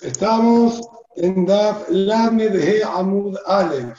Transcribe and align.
Estamos 0.00 0.80
en 1.16 1.44
Daf 1.44 1.88
Lamed 1.90 2.54
He 2.54 2.84
Amud 2.84 3.36
Aleph. 3.46 3.98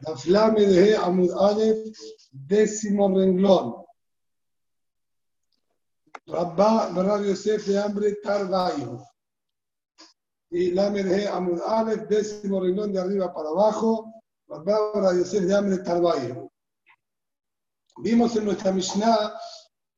Daf 0.00 0.24
Lamed 0.26 0.70
He 0.70 0.96
Amud 0.96 1.30
Aleph, 1.30 1.94
décimo 2.32 3.08
renglón. 3.08 3.84
Rabba 6.26 6.90
Barab 6.94 7.26
Yosef 7.26 7.66
de 7.66 7.78
Hambre 7.78 8.16
Tarbayo. 8.22 9.04
Y 10.50 10.70
Lamed 10.70 11.06
He 11.06 11.26
Amud 11.28 11.60
Aleph, 11.60 12.08
décimo 12.08 12.60
renglón 12.60 12.94
de 12.94 13.00
arriba 13.00 13.34
para 13.34 13.50
abajo. 13.50 14.14
Rabba 14.48 14.92
Barab 14.94 15.18
Yosef 15.18 15.44
de 15.44 15.54
Hambre 15.54 15.78
Tarbayo. 15.78 16.50
Vimos 17.98 18.34
en 18.36 18.46
nuestra 18.46 18.72
Mishnah 18.72 19.38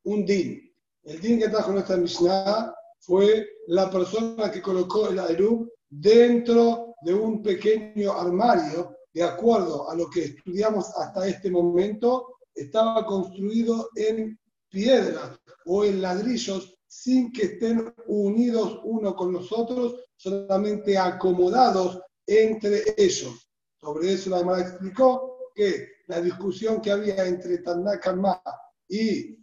un 0.03 0.27
din. 0.27 0.69
El 1.05 1.21
din 1.21 1.39
que 1.39 1.49
trajo 1.49 1.71
nuestra 1.71 1.97
Mishnah 1.97 2.75
fue 3.01 3.47
la 3.69 3.91
persona 3.91 4.51
que 4.51 4.63
colocó 4.63 5.09
el 5.09 5.19
Aerub 5.19 5.73
dentro 5.89 6.95
de 7.03 7.15
un 7.15 7.43
pequeño 7.43 8.13
armario, 8.13 8.97
de 9.13 9.23
acuerdo 9.23 9.91
a 9.91 9.95
lo 9.95 10.09
que 10.11 10.25
estudiamos 10.25 10.91
hasta 10.97 11.27
este 11.27 11.51
momento, 11.51 12.39
estaba 12.55 13.07
construido 13.07 13.89
en 13.95 14.39
piedra 14.69 15.39
o 15.67 15.85
en 15.85 16.03
ladrillos 16.03 16.75
sin 16.87 17.33
que 17.33 17.45
estén 17.45 17.93
unidos 18.07 18.81
uno 18.85 19.15
con 19.15 19.33
los 19.33 19.53
otros, 19.53 19.97
solamente 20.17 20.97
acomodados 20.97 22.01
entre 22.27 22.83
ellos. 22.97 23.49
Sobre 23.81 24.13
eso 24.15 24.31
la 24.31 24.39
Gemara 24.39 24.63
explicó 24.63 25.51
que 25.55 25.89
la 26.07 26.21
discusión 26.21 26.81
que 26.81 26.91
había 26.91 27.27
entre 27.27 27.59
Tanakama 27.59 28.43
y 28.89 29.39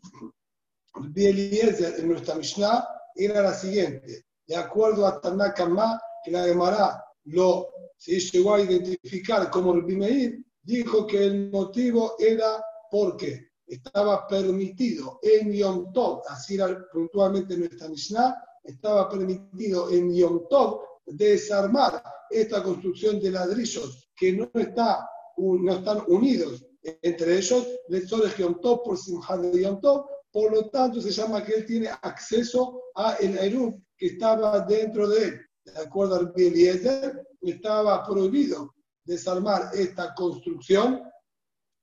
Bieliezer 1.10 2.00
en 2.00 2.10
nuestra 2.10 2.36
Mishnah 2.36 2.86
era 3.16 3.42
la 3.42 3.54
siguiente. 3.54 4.26
De 4.46 4.56
acuerdo 4.56 5.06
a 5.08 5.20
Tanakama, 5.20 6.00
que 6.24 6.32
la 6.32 6.44
Gemara 6.44 7.04
lo 7.26 7.70
se 7.98 8.20
llegó 8.20 8.56
a 8.56 8.62
identificar 8.62 9.50
como 9.50 9.74
Meir, 9.74 10.44
dijo 10.62 11.08
que 11.08 11.26
el 11.26 11.52
motivo 11.52 12.16
era 12.20 12.64
porque 12.92 13.50
estaba 13.66 14.28
permitido 14.28 15.20
en 15.24 15.52
Yom 15.52 15.92
Tov, 15.92 16.22
así 16.28 16.56
era 16.56 16.86
puntualmente 16.92 17.58
nuestra 17.58 17.88
Mishnah, 17.88 18.36
estaba 18.64 19.10
permitido 19.10 19.90
en 19.90 20.14
Yom 20.14 20.48
Tov 20.50 20.82
desarmar 21.06 22.04
esta 22.30 22.62
construcción 22.62 23.20
de 23.20 23.32
ladrillos 23.32 24.10
que 24.16 24.34
no, 24.34 24.50
está, 24.54 25.08
no 25.38 25.74
están 25.74 26.04
unidos 26.08 26.66
entre 27.02 27.38
ellos, 27.38 27.68
lectores 27.90 28.38
Yom 28.38 28.60
Tov 28.62 28.84
por 28.84 28.98
Simchat 28.98 29.40
de 29.40 29.64
Yom 29.64 29.82
Tov, 29.82 30.06
por 30.36 30.52
lo 30.52 30.70
tanto 30.70 31.00
se 31.00 31.12
llama 31.12 31.46
que 31.46 31.54
él 31.54 31.66
tiene 31.66 31.88
acceso 32.02 32.82
a 32.94 33.14
el 33.22 33.38
que 33.96 34.08
estaba 34.08 34.60
dentro 34.60 35.08
de 35.08 35.24
él. 35.24 35.40
De 35.64 35.80
acuerdo 35.80 36.16
al 36.16 36.34
Eliezer, 36.36 37.26
estaba 37.40 38.04
prohibido 38.04 38.76
desarmar 39.06 39.70
esta 39.74 40.14
construcción 40.14 41.02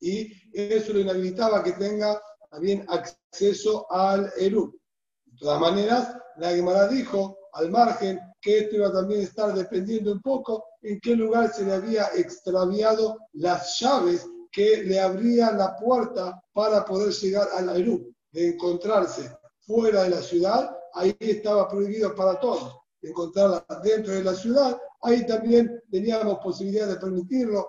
y 0.00 0.30
eso 0.52 0.92
le 0.92 1.00
inhabilitaba 1.00 1.64
que 1.64 1.72
tenga 1.72 2.20
también 2.50 2.84
acceso 2.88 3.90
al 3.90 4.30
Erub. 4.36 4.78
De 5.24 5.38
todas 5.38 5.58
maneras, 5.58 6.14
la 6.36 6.50
Gemara 6.50 6.88
dijo 6.88 7.38
al 7.54 7.70
margen 7.70 8.20
que 8.38 8.58
esto 8.58 8.76
iba 8.76 8.92
también 8.92 9.20
a 9.20 9.24
estar 9.24 9.54
dependiendo 9.54 10.12
un 10.12 10.20
poco 10.20 10.62
en 10.82 11.00
qué 11.00 11.16
lugar 11.16 11.50
se 11.54 11.64
le 11.64 11.72
había 11.72 12.08
extraviado 12.16 13.16
las 13.32 13.80
llaves 13.80 14.26
que 14.50 14.82
le 14.82 15.00
abrían 15.00 15.56
la 15.56 15.74
puerta 15.74 16.38
para 16.52 16.84
poder 16.84 17.14
llegar 17.14 17.48
al 17.56 17.80
Erub 17.80 18.12
de 18.32 18.48
encontrarse 18.48 19.30
fuera 19.60 20.04
de 20.04 20.10
la 20.10 20.22
ciudad, 20.22 20.76
ahí 20.94 21.16
estaba 21.20 21.68
prohibido 21.68 22.14
para 22.14 22.40
todos. 22.40 22.76
Encontrarla 23.00 23.64
dentro 23.82 24.12
de 24.12 24.24
la 24.24 24.34
ciudad, 24.34 24.80
ahí 25.02 25.26
también 25.26 25.82
teníamos 25.90 26.38
posibilidad 26.38 26.88
de 26.88 26.96
permitirlo, 26.96 27.68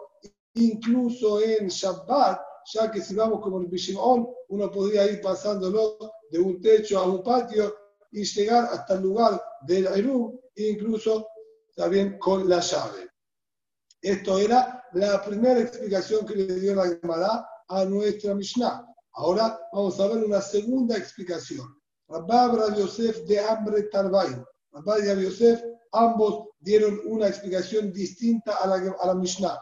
incluso 0.55 1.41
en 1.41 1.67
Shabbat, 1.67 2.39
ya 2.73 2.91
que 2.91 3.01
si 3.01 3.15
vamos 3.15 3.41
como 3.41 3.59
en 3.59 3.69
Bishimon, 3.69 4.27
uno 4.49 4.71
podría 4.71 5.05
ir 5.05 5.21
pasándolo 5.21 5.97
de 6.29 6.39
un 6.39 6.61
techo 6.61 6.99
a 6.99 7.05
un 7.05 7.23
patio 7.23 7.75
y 8.11 8.23
llegar 8.23 8.65
hasta 8.65 8.93
el 8.93 9.01
lugar 9.01 9.41
del 9.61 9.87
Eru, 9.87 10.39
incluso 10.55 11.27
también 11.75 12.17
con 12.19 12.47
la 12.47 12.59
llave. 12.59 13.09
Esto 14.01 14.37
era 14.37 14.83
la 14.93 15.23
primera 15.23 15.59
explicación 15.59 16.25
que 16.25 16.35
le 16.35 16.59
dio 16.59 16.75
la 16.75 16.87
Gemara 16.87 17.47
a 17.67 17.85
nuestra 17.85 18.35
Mishnah. 18.35 18.92
Ahora 19.13 19.59
vamos 19.71 19.99
a 19.99 20.07
ver 20.07 20.23
una 20.23 20.41
segunda 20.41 20.97
explicación. 20.97 21.79
Rabba 22.07 22.73
y 22.75 22.79
Yosef 22.79 23.25
de 23.25 23.39
Hambre 23.39 23.83
Tarbay. 23.83 24.43
Rabba 24.71 24.99
y 24.99 25.23
Yosef, 25.23 25.61
ambos 25.91 26.49
dieron 26.59 26.99
una 27.05 27.27
explicación 27.27 27.91
distinta 27.91 28.57
a 28.57 28.67
la, 28.67 28.95
a 28.99 29.07
la 29.07 29.15
Mishnah. 29.15 29.59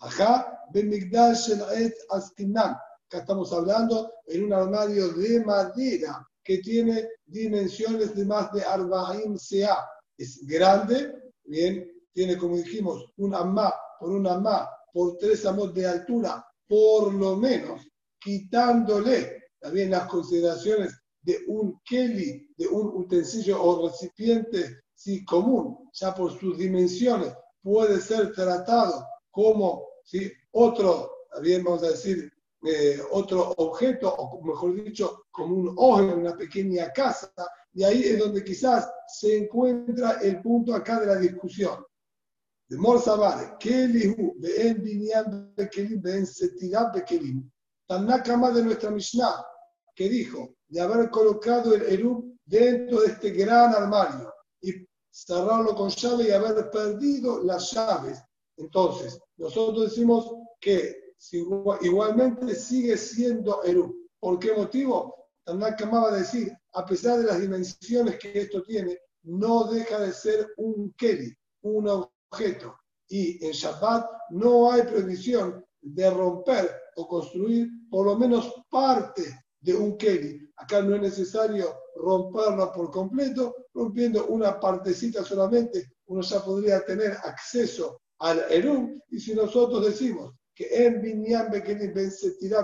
Ajá, 0.00 0.64
Bemigdal 0.72 1.34
Shel 1.34 1.62
Askinan. 2.10 2.76
Acá 3.06 3.18
estamos 3.18 3.52
hablando 3.52 4.12
en 4.26 4.44
un 4.44 4.52
armario 4.52 5.08
de 5.14 5.44
madera 5.44 6.28
que 6.44 6.58
tiene 6.58 7.08
dimensiones 7.26 8.14
de 8.14 8.24
más 8.24 8.52
de 8.52 8.62
Arbaim 8.64 9.36
Sea. 9.38 9.78
Es 10.16 10.44
grande, 10.46 11.32
bien, 11.44 11.90
tiene 12.12 12.36
como 12.36 12.56
dijimos 12.56 13.12
un 13.16 13.34
amá 13.34 13.72
por 13.98 14.10
un 14.10 14.26
amá 14.26 14.68
por 14.92 15.16
tres 15.18 15.46
amos 15.46 15.72
de 15.74 15.86
altura, 15.86 16.44
por 16.66 17.12
lo 17.14 17.36
menos 17.36 17.87
quitándole 18.20 19.44
también 19.60 19.90
las 19.90 20.06
consideraciones 20.08 20.98
de 21.22 21.38
un 21.48 21.80
keli, 21.84 22.48
de 22.56 22.68
un 22.68 22.88
utensilio 22.88 23.62
o 23.62 23.88
recipiente 23.88 24.82
sí, 24.94 25.24
común, 25.24 25.90
ya 25.92 26.14
por 26.14 26.38
sus 26.38 26.58
dimensiones, 26.58 27.32
puede 27.62 28.00
ser 28.00 28.32
tratado 28.32 29.06
como 29.30 29.84
¿sí? 30.04 30.30
otro, 30.52 31.10
también 31.32 31.64
vamos 31.64 31.82
a 31.82 31.90
decir, 31.90 32.32
eh, 32.64 33.00
otro 33.12 33.50
objeto, 33.56 34.12
o 34.12 34.42
mejor 34.42 34.82
dicho, 34.82 35.26
como 35.30 35.54
un 35.54 35.74
ojo 35.76 36.02
en 36.02 36.10
una 36.10 36.36
pequeña 36.36 36.92
casa, 36.92 37.32
y 37.72 37.84
ahí 37.84 38.02
es 38.02 38.18
donde 38.18 38.42
quizás 38.42 38.90
se 39.06 39.36
encuentra 39.36 40.18
el 40.22 40.42
punto 40.42 40.74
acá 40.74 40.98
de 41.00 41.06
la 41.06 41.16
discusión. 41.16 41.84
De 42.68 42.76
Morsabar, 42.76 43.56
Kelihu, 43.58 44.34
Ben 44.38 44.82
Binyan 44.82 45.54
Bekelim, 45.56 46.02
Ben 46.02 46.26
Setirab 46.26 46.92
Bekelim, 46.94 47.48
Tanakama 47.88 48.50
de 48.50 48.62
nuestra 48.62 48.90
Mishnah, 48.90 49.44
que 49.94 50.08
dijo 50.10 50.54
de 50.68 50.80
haber 50.80 51.10
colocado 51.10 51.74
el 51.74 51.82
Erub 51.82 52.36
dentro 52.44 53.00
de 53.00 53.06
este 53.08 53.30
gran 53.30 53.74
armario 53.74 54.32
y 54.60 54.86
cerrarlo 55.10 55.74
con 55.74 55.88
llave 55.88 56.24
y 56.24 56.30
haber 56.30 56.70
perdido 56.70 57.42
las 57.42 57.72
llaves. 57.72 58.22
Entonces, 58.58 59.18
nosotros 59.38 59.90
decimos 59.90 60.30
que 60.60 61.14
igualmente 61.80 62.54
sigue 62.54 62.96
siendo 62.98 63.64
Erub. 63.64 63.94
¿Por 64.20 64.38
qué 64.38 64.52
motivo? 64.52 65.14
Tanakama 65.44 66.00
va 66.00 66.08
a 66.12 66.18
decir, 66.18 66.52
a 66.74 66.84
pesar 66.84 67.18
de 67.18 67.24
las 67.24 67.40
dimensiones 67.40 68.18
que 68.18 68.38
esto 68.38 68.62
tiene, 68.64 68.98
no 69.22 69.64
deja 69.64 69.98
de 70.00 70.12
ser 70.12 70.46
un 70.58 70.92
Keli, 70.92 71.34
un 71.62 71.88
objeto. 71.88 72.76
Y 73.08 73.42
en 73.46 73.52
Shabbat 73.52 74.06
no 74.30 74.70
hay 74.70 74.82
prohibición 74.82 75.64
de 75.80 76.10
romper 76.10 76.70
o 76.98 77.06
construir 77.06 77.68
por 77.88 78.06
lo 78.06 78.16
menos 78.16 78.52
parte 78.68 79.22
de 79.60 79.74
un 79.74 79.96
Keli. 79.96 80.50
Acá 80.56 80.82
no 80.82 80.96
es 80.96 81.00
necesario 81.00 81.72
romperla 81.94 82.72
por 82.72 82.90
completo, 82.90 83.54
rompiendo 83.72 84.26
una 84.26 84.58
partecita 84.58 85.24
solamente, 85.24 85.92
uno 86.06 86.22
ya 86.22 86.44
podría 86.44 86.84
tener 86.84 87.12
acceso 87.12 88.00
al 88.18 88.44
Erum. 88.50 89.00
Y 89.10 89.20
si 89.20 89.32
nosotros 89.34 89.86
decimos 89.86 90.34
que 90.54 90.66
en 90.72 91.00
Binyan 91.00 91.50
Bekelim 91.52 91.94
Ben 91.94 92.10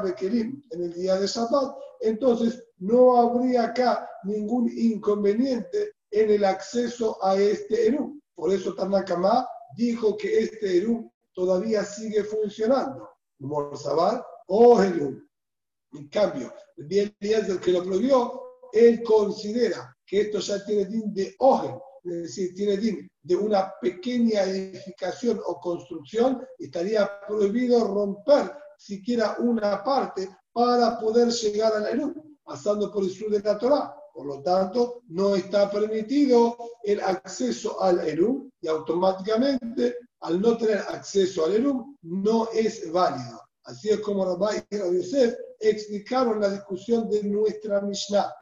Bekelim 0.02 0.62
en 0.70 0.82
el 0.82 0.92
día 0.92 1.14
de 1.16 1.28
Shabbat, 1.28 1.76
entonces 2.00 2.60
no 2.78 3.16
habría 3.16 3.64
acá 3.64 4.08
ningún 4.24 4.68
inconveniente 4.68 5.92
en 6.10 6.30
el 6.30 6.44
acceso 6.44 7.22
a 7.22 7.36
este 7.36 7.86
Erum. 7.86 8.20
Por 8.34 8.52
eso 8.52 8.74
Tanakama 8.74 9.46
dijo 9.76 10.16
que 10.16 10.40
este 10.40 10.78
Erum 10.78 11.08
todavía 11.32 11.84
sigue 11.84 12.24
funcionando. 12.24 13.08
Morzabar 13.38 14.24
o. 14.46 14.82
En 14.82 16.08
cambio, 16.08 16.52
el 16.76 16.86
bien 16.86 17.14
el 17.20 17.60
que 17.60 17.72
lo 17.72 17.84
prohibió, 17.84 18.42
él 18.72 19.02
considera 19.02 19.96
que 20.04 20.22
esto 20.22 20.40
ya 20.40 20.64
tiene 20.64 20.86
din 20.86 21.14
de 21.14 21.34
oje, 21.38 21.74
es 22.04 22.22
decir, 22.22 22.54
tiene 22.54 22.76
din 22.76 23.08
de 23.22 23.36
una 23.36 23.72
pequeña 23.80 24.42
edificación 24.42 25.40
o 25.46 25.60
construcción, 25.60 26.44
estaría 26.58 27.08
prohibido 27.26 27.86
romper 27.86 28.52
siquiera 28.76 29.36
una 29.38 29.82
parte 29.82 30.28
para 30.52 30.98
poder 30.98 31.28
llegar 31.28 31.72
al 31.74 31.86
Elú, 31.86 32.36
pasando 32.42 32.92
por 32.92 33.04
el 33.04 33.10
sur 33.10 33.30
de 33.30 33.40
la 33.40 33.56
Torah. 33.56 33.94
Por 34.12 34.26
lo 34.26 34.42
tanto, 34.42 35.02
no 35.08 35.34
está 35.34 35.70
permitido 35.70 36.56
el 36.82 37.00
acceso 37.00 37.80
al 37.80 38.00
Elú 38.00 38.50
y 38.60 38.68
automáticamente 38.68 39.96
al 40.24 40.40
no 40.40 40.56
tener 40.56 40.78
acceso 40.78 41.44
al 41.44 41.54
Erum, 41.54 41.96
no 42.02 42.48
es 42.52 42.90
válido. 42.90 43.43
Así 43.64 43.88
es 43.88 44.00
como 44.00 44.24
Rabbi 44.24 44.62
y 44.70 44.76
Rabbi 44.76 44.98
Yosef 44.98 45.34
explicaron 45.58 46.40
la 46.40 46.50
discusión 46.50 47.08
de 47.08 47.22
nuestra 47.22 47.80
Mishnah. 47.80 48.32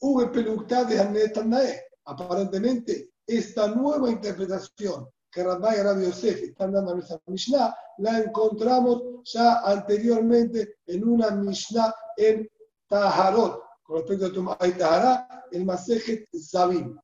Hubo 0.00 0.24
de 0.24 1.82
Aparentemente, 2.04 3.12
esta 3.26 3.68
nueva 3.68 4.10
interpretación 4.10 5.08
que 5.30 5.44
Rabbi 5.44 5.76
y 5.76 5.82
Rabbi 5.82 6.04
Yosef 6.06 6.42
están 6.42 6.72
dando 6.72 6.90
a 6.90 6.94
nuestra 6.94 7.20
Mishnah, 7.26 7.76
la 7.98 8.18
encontramos 8.18 9.02
ya 9.24 9.60
anteriormente 9.60 10.78
en 10.86 11.06
una 11.06 11.30
Mishnah 11.30 11.94
en 12.16 12.50
Taharot, 12.88 13.62
con 13.84 13.98
respecto 13.98 14.26
a 14.26 14.32
Tum'a 14.32 14.58
y 14.66 15.56
el 15.56 15.64
Masejet 15.64 16.28
Zabim. 16.36 16.98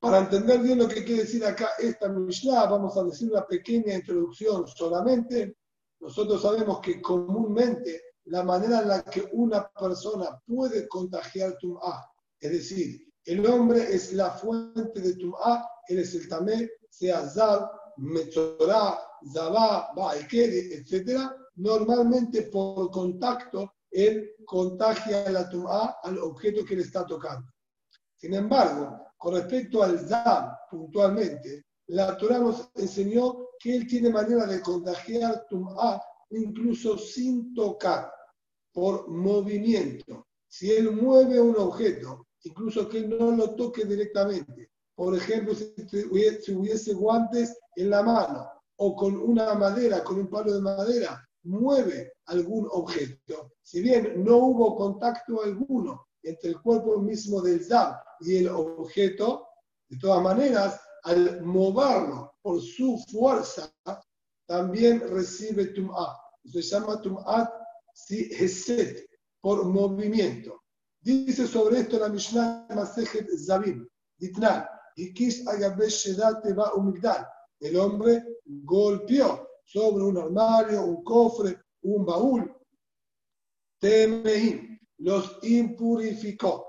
Para 0.00 0.18
entender 0.20 0.60
bien 0.60 0.78
lo 0.78 0.88
que 0.88 1.04
quiere 1.04 1.22
decir 1.22 1.44
acá 1.44 1.70
esta 1.78 2.08
Mishnah, 2.08 2.66
vamos 2.66 2.96
a 2.96 3.04
decir 3.04 3.30
una 3.30 3.46
pequeña 3.46 3.94
introducción 3.94 4.66
solamente. 4.68 5.57
Nosotros 6.00 6.42
sabemos 6.42 6.80
que 6.80 7.00
comúnmente 7.02 8.02
la 8.26 8.42
manera 8.42 8.80
en 8.82 8.88
la 8.88 9.02
que 9.02 9.28
una 9.32 9.68
persona 9.68 10.40
puede 10.46 10.86
contagiar 10.86 11.56
Tum'a, 11.58 12.06
es 12.40 12.52
decir, 12.52 13.08
el 13.24 13.44
hombre 13.46 13.94
es 13.94 14.12
la 14.12 14.30
fuente 14.30 15.00
de 15.00 15.14
Tum'a, 15.14 15.66
él 15.88 15.98
es 15.98 16.14
el 16.14 16.28
Tamé, 16.28 16.70
sea 16.88 17.28
Zab, 17.28 17.70
Metzorah, 17.96 18.98
Zabá, 19.32 19.92
Ba'ikeri, 19.94 20.72
etc. 20.72 21.20
Normalmente 21.56 22.42
por 22.42 22.90
contacto, 22.90 23.72
él 23.90 24.34
contagia 24.44 25.28
la 25.30 25.48
Tum'a 25.48 25.96
al 26.02 26.18
objeto 26.18 26.64
que 26.64 26.76
le 26.76 26.82
está 26.82 27.04
tocando. 27.04 27.50
Sin 28.14 28.34
embargo, 28.34 29.06
con 29.16 29.34
respecto 29.34 29.82
al 29.82 29.98
Zab, 29.98 30.68
puntualmente, 30.70 31.66
la 31.88 32.16
Torah 32.16 32.38
nos 32.38 32.70
enseñó 32.74 33.47
que 33.58 33.76
él 33.76 33.86
tiene 33.86 34.10
manera 34.10 34.46
de 34.46 34.60
contagiar 34.60 35.46
Tum'a 35.48 36.00
incluso 36.30 36.98
sin 36.98 37.54
tocar 37.54 38.10
por 38.72 39.08
movimiento. 39.08 40.26
Si 40.46 40.70
él 40.70 40.92
mueve 40.92 41.40
un 41.40 41.56
objeto, 41.56 42.26
incluso 42.42 42.88
que 42.88 43.06
no 43.06 43.32
lo 43.32 43.54
toque 43.54 43.84
directamente, 43.84 44.70
por 44.94 45.16
ejemplo, 45.16 45.54
si 45.54 46.54
hubiese 46.54 46.94
guantes 46.94 47.56
en 47.76 47.90
la 47.90 48.02
mano 48.02 48.48
o 48.76 48.96
con 48.96 49.16
una 49.16 49.54
madera, 49.54 50.02
con 50.02 50.18
un 50.18 50.28
palo 50.28 50.52
de 50.52 50.60
madera, 50.60 51.24
mueve 51.44 52.14
algún 52.26 52.68
objeto. 52.70 53.52
Si 53.62 53.80
bien 53.80 54.24
no 54.24 54.36
hubo 54.38 54.76
contacto 54.76 55.42
alguno 55.42 56.08
entre 56.22 56.50
el 56.50 56.60
cuerpo 56.60 56.98
mismo 56.98 57.40
del 57.40 57.64
Zab 57.64 57.96
y 58.20 58.38
el 58.38 58.48
objeto, 58.48 59.46
de 59.88 59.98
todas 59.98 60.22
maneras, 60.22 60.80
al 61.04 61.42
moverlo 61.42 62.34
por 62.42 62.60
su 62.60 62.98
fuerza, 63.10 63.72
también 64.46 65.00
recibe 65.00 65.66
tum'a. 65.66 66.16
Se 66.44 66.62
llama 66.62 67.00
tum'at 67.02 67.50
si 67.92 68.30
Heset, 68.32 69.08
por 69.40 69.64
movimiento. 69.64 70.62
Dice 71.00 71.46
sobre 71.46 71.80
esto 71.80 71.98
la 71.98 72.08
Mishnah 72.08 72.66
Masejet 72.74 73.28
Zabim, 73.36 73.86
Ditnan, 74.18 74.66
Ikish 74.96 75.46
Agabeshe 75.46 76.14
va 76.16 76.74
Umigdal. 76.74 77.26
El 77.60 77.76
hombre 77.76 78.24
golpeó 78.44 79.48
sobre 79.64 80.04
un 80.04 80.18
armario, 80.18 80.84
un 80.84 81.04
cofre, 81.04 81.60
un 81.82 82.04
baúl. 82.04 82.54
Temeim, 83.80 84.78
los 84.98 85.38
impurificó. 85.42 86.66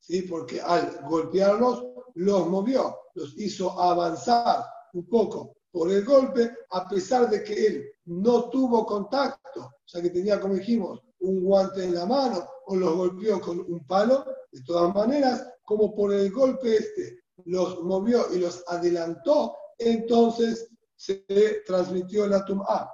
¿Sí? 0.00 0.22
Porque 0.22 0.60
al 0.60 1.04
golpearlos, 1.08 1.84
los 2.14 2.48
movió, 2.48 2.96
los 3.18 3.38
hizo 3.38 3.78
avanzar 3.80 4.64
un 4.92 5.06
poco 5.08 5.56
por 5.70 5.90
el 5.90 6.04
golpe, 6.04 6.50
a 6.70 6.88
pesar 6.88 7.28
de 7.28 7.42
que 7.42 7.66
él 7.66 7.90
no 8.06 8.48
tuvo 8.48 8.86
contacto, 8.86 9.60
o 9.60 9.88
sea 9.88 10.00
que 10.00 10.10
tenía, 10.10 10.40
como 10.40 10.54
dijimos, 10.54 11.02
un 11.20 11.42
guante 11.44 11.84
en 11.84 11.94
la 11.94 12.06
mano 12.06 12.48
o 12.66 12.76
los 12.76 12.96
golpeó 12.96 13.40
con 13.40 13.60
un 13.60 13.86
palo, 13.86 14.24
de 14.52 14.62
todas 14.62 14.94
maneras, 14.94 15.46
como 15.64 15.94
por 15.94 16.12
el 16.12 16.30
golpe 16.30 16.76
este 16.76 17.18
los 17.44 17.82
movió 17.82 18.32
y 18.34 18.38
los 18.38 18.64
adelantó, 18.66 19.54
entonces 19.78 20.68
se 20.96 21.62
transmitió 21.66 22.26
la 22.26 22.44
tum'a. 22.44 22.90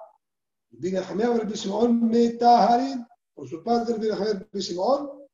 Por 3.35 3.49
su 3.49 3.63
parte, 3.63 3.93
el 3.93 4.49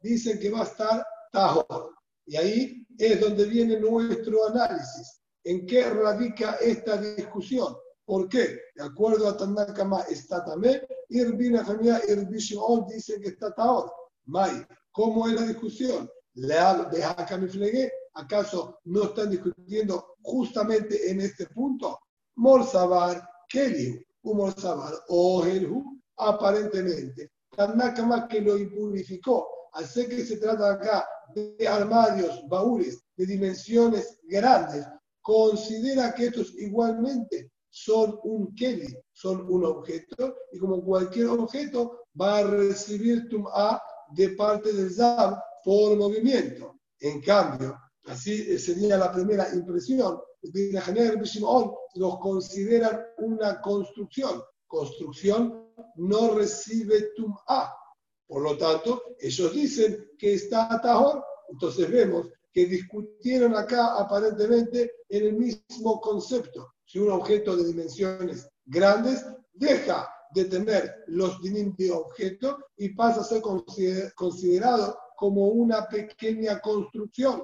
dicen 0.00 0.38
que 0.38 0.50
va 0.50 0.60
a 0.60 0.64
estar 0.64 1.06
Tahor. 1.32 1.99
Y 2.30 2.36
ahí 2.36 2.86
es 2.96 3.20
donde 3.20 3.44
viene 3.44 3.80
nuestro 3.80 4.46
análisis. 4.46 5.20
¿En 5.42 5.66
qué 5.66 5.90
radica 5.90 6.52
esta 6.60 6.96
discusión? 6.96 7.74
¿Por 8.04 8.28
qué? 8.28 8.56
De 8.76 8.84
acuerdo 8.84 9.28
a 9.28 9.36
Tanakama 9.36 10.02
está 10.02 10.44
también, 10.44 10.80
Irbina 11.08 11.64
Jamia 11.64 12.00
Shimon 12.06 12.86
dicen 12.86 13.20
que 13.20 13.30
está 13.30 13.52
Taor. 13.52 13.92
Mai, 14.26 14.64
¿cómo 14.92 15.26
es 15.26 15.40
la 15.40 15.42
discusión? 15.44 16.08
Leal 16.34 16.88
de 16.92 17.02
Hakamiflegue, 17.02 17.90
¿acaso 18.14 18.78
no 18.84 19.06
están 19.06 19.30
discutiendo 19.30 20.14
justamente 20.22 21.10
en 21.10 21.22
este 21.22 21.46
punto? 21.46 21.98
Morsabar, 22.36 23.28
Kelly, 23.48 24.06
Morsabar, 24.22 24.94
o 25.08 25.44
aparentemente. 26.16 27.32
Tanakama 27.56 28.28
que 28.28 28.40
lo 28.40 28.56
impurificó, 28.56 29.48
al 29.72 29.86
ser 29.86 30.08
que 30.08 30.24
se 30.24 30.36
trata 30.38 30.72
acá 30.72 31.06
de 31.34 31.66
armarios, 31.66 32.42
baúles 32.48 33.02
de 33.16 33.26
dimensiones 33.26 34.18
grandes, 34.24 34.86
considera 35.20 36.14
que 36.14 36.26
estos 36.26 36.54
igualmente 36.58 37.52
son 37.68 38.18
un 38.24 38.54
Kelly, 38.54 38.96
son 39.12 39.46
un 39.48 39.64
objeto, 39.64 40.34
y 40.52 40.58
como 40.58 40.82
cualquier 40.82 41.28
objeto 41.28 42.06
va 42.20 42.38
a 42.38 42.42
recibir 42.42 43.28
Tum'a 43.28 43.80
de 44.12 44.30
parte 44.30 44.72
del 44.72 44.92
Zab 44.92 45.40
por 45.64 45.96
movimiento. 45.96 46.80
En 46.98 47.20
cambio, 47.22 47.78
así 48.06 48.58
sería 48.58 48.98
la 48.98 49.12
primera 49.12 49.48
impresión, 49.54 50.20
los 51.94 52.18
consideran 52.18 53.00
una 53.18 53.60
construcción. 53.60 54.42
Construcción 54.66 55.72
no 55.96 56.34
recibe 56.34 57.12
Tum'a. 57.16 57.74
Por 58.30 58.42
lo 58.42 58.56
tanto, 58.56 59.16
ellos 59.18 59.52
dicen 59.52 60.12
que 60.16 60.34
está 60.34 60.80
Tahor. 60.80 61.24
Entonces 61.48 61.90
vemos 61.90 62.28
que 62.52 62.64
discutieron 62.64 63.56
acá 63.56 63.98
aparentemente 63.98 64.92
en 65.08 65.26
el 65.26 65.32
mismo 65.32 66.00
concepto. 66.00 66.74
Si 66.84 67.00
un 67.00 67.10
objeto 67.10 67.56
de 67.56 67.66
dimensiones 67.66 68.48
grandes 68.64 69.26
deja 69.52 70.08
de 70.32 70.44
tener 70.44 71.02
los 71.08 71.42
dinim 71.42 71.74
de 71.74 71.90
objeto 71.90 72.66
y 72.76 72.90
pasa 72.90 73.22
a 73.22 73.24
ser 73.24 73.42
considerado 74.14 74.96
como 75.16 75.48
una 75.48 75.88
pequeña 75.88 76.60
construcción. 76.60 77.42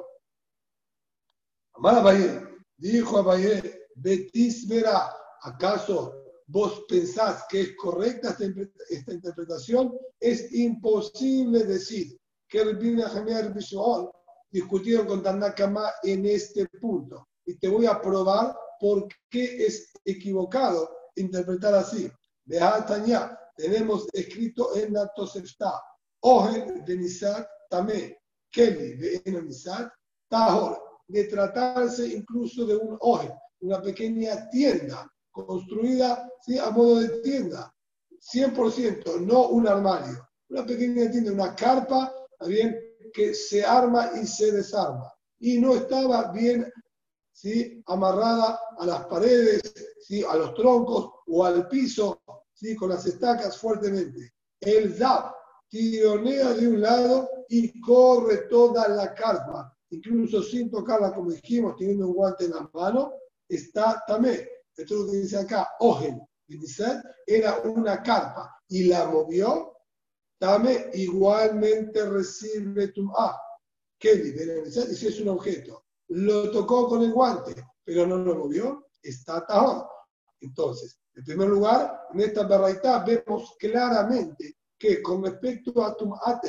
Amar 1.75 1.97
Abaye, 1.97 2.43
dijo 2.77 3.19
Abaye, 3.19 3.89
Betis 3.97 4.69
verá, 4.69 5.13
¿acaso 5.43 6.26
vos 6.47 6.85
pensás 6.89 7.45
que 7.49 7.61
es 7.61 7.77
correcta 7.77 8.37
esta, 8.89 9.13
interpretación? 9.13 9.97
Es 10.21 10.53
imposible 10.53 11.65
decir 11.65 12.19
que 12.49 12.61
el 12.61 12.77
Biblia 12.77 13.09
Genial 13.09 13.53
Bishol 13.53 14.11
discutieron 14.51 15.07
con 15.07 15.23
Tanakama 15.23 15.91
en 16.03 16.25
este 16.27 16.67
punto. 16.81 17.29
Y 17.45 17.59
te 17.59 17.69
voy 17.69 17.87
a 17.87 18.01
probar 18.01 18.57
por 18.81 19.09
qué 19.31 19.67
es 19.67 19.91
equivocado 20.05 20.89
interpretar 21.17 21.75
así. 21.75 22.11
Tanya, 22.87 23.39
tenemos 23.57 24.07
escrito 24.13 24.77
en 24.77 24.93
la 24.93 25.09
Tosefta, 25.15 25.83
Ojen 26.21 26.85
de 26.85 26.97
Nisat 26.97 27.49
Tamé, 27.69 28.19
Kelly 28.51 28.95
de 28.95 29.23
Enisat, 29.25 29.91
Tahor, 30.29 30.81
de 31.09 31.25
tratarse 31.25 32.07
incluso 32.07 32.67
de 32.67 32.77
un 32.77 32.97
Ojen, 33.01 33.33
una 33.61 33.81
pequeña 33.83 34.49
tienda 34.51 35.11
construida 35.45 36.31
¿sí? 36.45 36.59
a 36.59 36.71
modo 36.71 37.01
de 37.01 37.09
tienda, 37.21 37.73
100%, 38.33 39.21
no 39.21 39.49
un 39.49 39.69
armario, 39.69 40.27
una 40.49 40.65
pequeña 40.65 41.11
tienda, 41.11 41.33
una 41.33 41.55
carpa, 41.55 42.13
bien, 42.47 42.79
que 43.13 43.35
se 43.35 43.65
arma 43.65 44.11
y 44.21 44.27
se 44.27 44.53
desarma. 44.53 45.13
Y 45.39 45.59
no 45.59 45.75
estaba 45.75 46.33
bien 46.33 46.71
¿sí? 47.33 47.83
amarrada 47.87 48.59
a 48.79 48.87
las 48.87 49.07
paredes, 49.07 49.61
¿sí? 50.01 50.25
a 50.25 50.35
los 50.37 50.55
troncos 50.55 51.11
o 51.27 51.45
al 51.45 51.69
piso, 51.69 52.23
¿sí? 52.55 52.75
con 52.75 52.91
las 52.91 53.07
estacas 53.07 53.59
fuertemente. 53.59 54.33
El 54.61 54.95
zap 54.95 55.35
tironea 55.69 56.53
de 56.55 56.69
un 56.69 56.81
lado 56.81 57.29
y 57.49 57.81
corre 57.81 58.49
toda 58.49 58.89
la 58.89 59.15
carpa, 59.15 59.77
incluso 59.91 60.43
sin 60.43 60.71
tocarla, 60.71 61.13
como 61.13 61.31
dijimos, 61.31 61.77
teniendo 61.77 62.09
un 62.09 62.15
guante 62.15 62.47
en 62.47 62.53
la 62.53 62.71
mano, 62.73 63.13
está 63.49 64.03
también. 64.07 64.47
Esto 64.77 64.95
es 64.95 65.01
lo 65.01 65.11
que 65.11 65.17
dice 65.19 65.39
acá, 65.39 65.69
Ogen, 65.81 66.21
era 67.27 67.61
una 67.61 68.03
carpa 68.03 68.55
y 68.69 68.85
la 68.85 69.07
movió 69.07 69.77
Tame 70.39 70.91
igualmente 70.95 72.05
recibe 72.05 72.89
Tum'a. 72.89 73.41
¿Qué 73.99 74.13
Y 74.13 74.95
si 74.95 75.07
es 75.07 75.21
un 75.21 75.29
objeto. 75.31 75.85
Lo 76.09 76.51
tocó 76.51 76.89
con 76.89 77.03
el 77.03 77.13
guante, 77.13 77.55
pero 77.83 78.07
no 78.07 78.19
lo 78.19 78.37
movió, 78.37 78.87
está 79.03 79.39
atado. 79.39 79.91
Entonces, 80.41 80.99
en 81.15 81.25
primer 81.25 81.49
lugar, 81.49 82.09
en 82.13 82.21
esta 82.21 82.47
barraita 82.47 83.03
vemos 83.05 83.57
claramente 83.59 84.59
que 84.79 85.03
con 85.03 85.25
respecto 85.25 85.83
a 85.83 85.97
Tum'at 85.97 86.45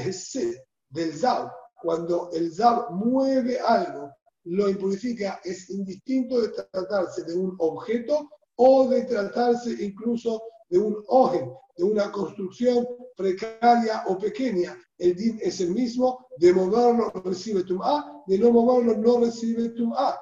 del 0.90 1.14
Zab, 1.14 1.52
cuando 1.82 2.30
el 2.34 2.54
Zab 2.54 2.92
mueve 2.92 3.60
algo, 3.60 4.12
lo 4.50 4.70
impurifica 4.70 5.42
es 5.44 5.70
indistinto 5.70 6.42
de 6.42 6.50
tratarse 6.50 7.24
de 7.24 7.36
un 7.36 7.56
objeto 7.60 8.30
o 8.56 8.88
de 8.90 9.04
tratarse 9.04 9.72
incluso 9.84 10.42
de 10.70 10.78
un 10.78 11.04
ojen, 11.08 11.52
de 11.76 11.84
una 11.84 12.12
construcción 12.12 12.88
precaria 13.16 14.04
o 14.08 14.18
pequeña. 14.18 14.78
El 14.98 15.16
din 15.16 15.40
es 15.42 15.60
el 15.62 15.72
mismo, 15.72 16.28
de 16.38 16.54
moverlo 16.54 17.12
recibe 17.24 17.64
A, 17.84 18.24
de 18.26 18.38
no 18.40 18.52
moverlo 18.52 18.98
no 18.98 19.20
recibe 19.20 19.74
A. 19.96 20.20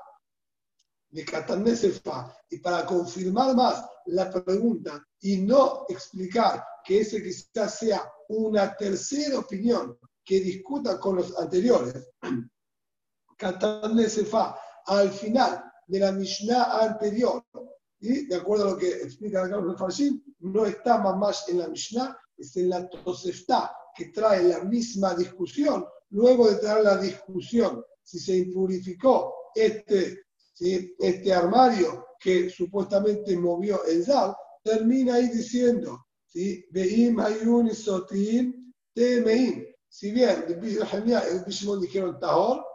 De 1.10 1.24
Katanesefa. 1.24 2.36
Y 2.50 2.60
para 2.60 2.86
confirmar 2.86 3.56
más 3.56 3.86
la 4.08 4.30
pregunta 4.30 5.04
y 5.22 5.38
no 5.38 5.86
explicar 5.88 6.64
que 6.84 7.02
ese 7.02 7.24
quizás 7.24 7.80
sea 7.80 8.04
una 8.30 8.76
tercera 8.76 9.40
opinión 9.40 9.98
que 10.24 10.40
discuta 10.40 11.00
con 11.00 11.18
los 11.18 11.38
anteriores, 11.40 12.10
Katanesefa, 13.38 14.56
al 14.86 15.10
final 15.12 15.64
de 15.88 16.00
la 16.00 16.12
Mishnah 16.12 16.80
anterior, 16.82 17.44
y 18.00 18.26
de 18.28 18.36
acuerdo 18.36 18.68
a 18.68 18.72
lo 18.72 18.78
que 18.78 18.90
explica 18.90 19.44
acá 19.44 19.58
los 19.58 19.80
Farshim, 19.80 20.22
no 20.40 20.66
está 20.66 20.98
más 21.00 21.48
en 21.50 21.60
la 21.60 21.68
Mishnah, 21.68 22.18
es 22.38 22.56
en 22.58 22.70
la 22.70 22.88
Tosefta, 22.88 23.72
que 23.96 24.06
trae 24.06 24.44
la 24.44 24.64
misma 24.64 25.16
discusión. 25.16 25.86
Luego 26.10 26.50
de 26.50 26.58
traer 26.58 26.84
la 26.84 26.98
discusión, 26.98 27.84
si 28.04 28.20
se 28.20 28.38
impurificó 28.38 29.34
este, 29.56 30.26
este 30.60 31.34
armario 31.34 32.08
que 32.20 32.50
supuestamente 32.50 33.38
movió 33.38 33.84
el 33.86 34.04
Zal, 34.04 34.36
termina 34.64 35.16
ahí 35.16 35.30
diciendo, 35.30 36.06
¿sí? 36.26 36.66
Veim 36.72 37.20
Hayun 37.20 37.74
Sotim 37.74 38.74
Temeim. 38.94 39.66
Si 39.88 40.12
bien 40.12 40.46
el 40.48 41.46
Bishimon 41.46 41.82
dijeron 41.82 42.20
Tahor, 42.20 42.66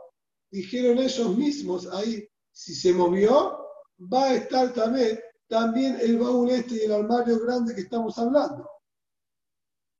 dijeron 0.51 0.99
ellos 0.99 1.37
mismos 1.37 1.87
ahí, 1.93 2.29
si 2.53 2.75
se 2.75 2.93
movió, 2.93 3.59
va 4.01 4.25
a 4.25 4.35
estar 4.35 4.73
también, 4.73 5.21
también 5.49 5.99
el 6.01 6.19
baúl 6.19 6.51
este 6.51 6.75
y 6.77 6.81
el 6.81 6.93
armario 6.93 7.39
grande 7.41 7.75
que 7.75 7.83
estamos 7.83 8.19
hablando. 8.19 8.69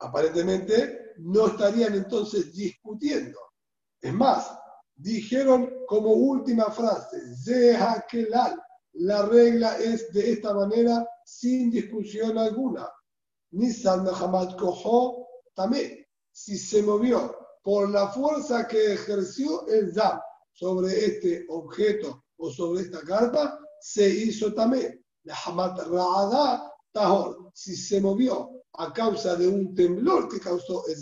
Aparentemente 0.01 1.15
no 1.19 1.49
estarían 1.49 1.95
entonces 1.95 2.53
discutiendo. 2.53 3.39
Es 4.01 4.13
más, 4.13 4.51
dijeron 4.97 5.71
como 5.87 6.13
última 6.13 6.71
frase, 6.71 7.19
la 8.95 9.27
regla 9.27 9.79
es 9.79 10.13
de 10.13 10.33
esta 10.33 10.55
manera 10.55 11.07
sin 11.25 11.71
discusión 11.71 12.39
alguna. 12.39 12.89
Nisan 13.53 14.05
Muhammad 14.05 14.57
Koho 14.57 15.27
también, 15.55 16.05
si 16.33 16.57
se 16.57 16.83
movió 16.83 17.37
por 17.63 17.91
la 17.91 18.09
fuerza 18.09 18.67
que 18.67 18.95
ejerció 18.95 19.67
el 19.69 19.93
Zam 19.93 20.21
sobre 20.53 21.05
este 21.05 21.47
objeto 21.49 22.25
o 22.37 22.51
sobre 22.51 22.83
esta 22.83 23.01
carta, 23.01 23.59
se 23.81 24.09
hizo 24.09 24.53
también. 24.53 25.05
La 25.25 25.37
Hamat 25.47 25.79
Ra'ada 25.87 26.73
Tahor, 26.93 27.51
si 27.55 27.77
se 27.77 28.01
movió 28.01 28.51
a 28.75 28.93
causa 28.93 29.37
de 29.37 29.47
un 29.47 29.75
temblor 29.75 30.29
que 30.29 30.41
causó 30.41 30.85
el 30.87 30.97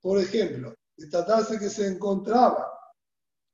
Por 0.00 0.18
ejemplo, 0.18 0.74
de 0.96 1.06
tratarse 1.06 1.58
que 1.58 1.70
se 1.70 1.86
encontraba 1.86 2.68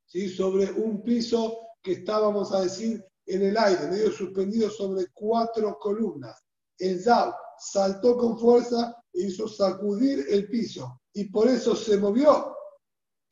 ¿sí? 0.07 0.29
sobre 0.29 0.71
un 0.73 1.03
piso 1.03 1.59
que 1.83 1.93
estábamos 1.93 2.53
a 2.53 2.63
decir 2.63 3.05
en 3.27 3.43
el 3.43 3.57
aire, 3.57 3.89
medio 3.89 4.11
suspendido 4.11 4.71
sobre 4.71 5.07
cuatro 5.13 5.79
columnas. 5.79 6.43
El 6.79 7.03
Zab 7.03 7.35
saltó 7.59 8.17
con 8.17 8.39
fuerza 8.39 8.97
e 9.13 9.23
hizo 9.23 9.49
sacudir 9.49 10.27
el 10.29 10.49
piso 10.49 11.01
y 11.13 11.25
por 11.31 11.49
eso 11.49 11.77
se 11.77 11.97
movió 11.97 12.55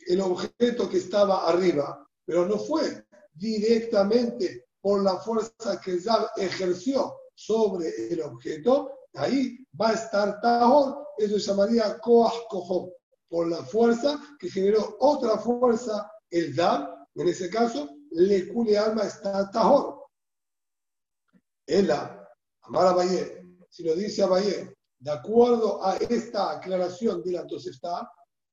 el 0.06 0.20
objeto 0.20 0.88
que 0.88 0.98
estaba 0.98 1.48
arriba, 1.48 2.08
pero 2.24 2.46
no 2.46 2.58
fue 2.58 3.06
directamente 3.32 4.66
por 4.80 5.02
la 5.02 5.16
fuerza 5.18 5.80
que 5.80 6.00
Zab 6.00 6.30
ejerció 6.36 7.14
sobre 7.34 8.12
el 8.12 8.20
objeto, 8.22 8.90
ahí 9.14 9.58
va 9.80 9.90
a 9.90 9.94
estar 9.94 10.40
Tahor, 10.40 11.06
eso 11.18 11.38
se 11.38 11.46
llamaría 11.46 11.98
Koach 11.98 12.46
Kohom, 12.48 12.90
por 13.28 13.48
la 13.48 13.64
fuerza 13.64 14.20
que 14.38 14.50
generó 14.50 14.96
otra 15.00 15.38
fuerza, 15.38 16.10
el 16.30 16.54
Zab, 16.54 17.06
en 17.14 17.28
ese 17.28 17.48
caso, 17.48 17.88
le 18.10 18.48
cule 18.52 18.76
alma 18.76 19.04
está 19.04 19.50
Tahor. 19.50 20.02
Ella, 21.66 22.18
Amar 22.62 22.98
a 22.98 23.04
si 23.70 23.82
lo 23.82 23.94
dice 23.94 24.22
a 24.22 24.26
Valle, 24.26 24.76
de 24.98 25.10
acuerdo 25.10 25.84
a 25.84 25.96
esta 25.96 26.52
aclaración 26.52 27.22
de 27.22 27.32
la 27.32 27.46
está 27.46 28.08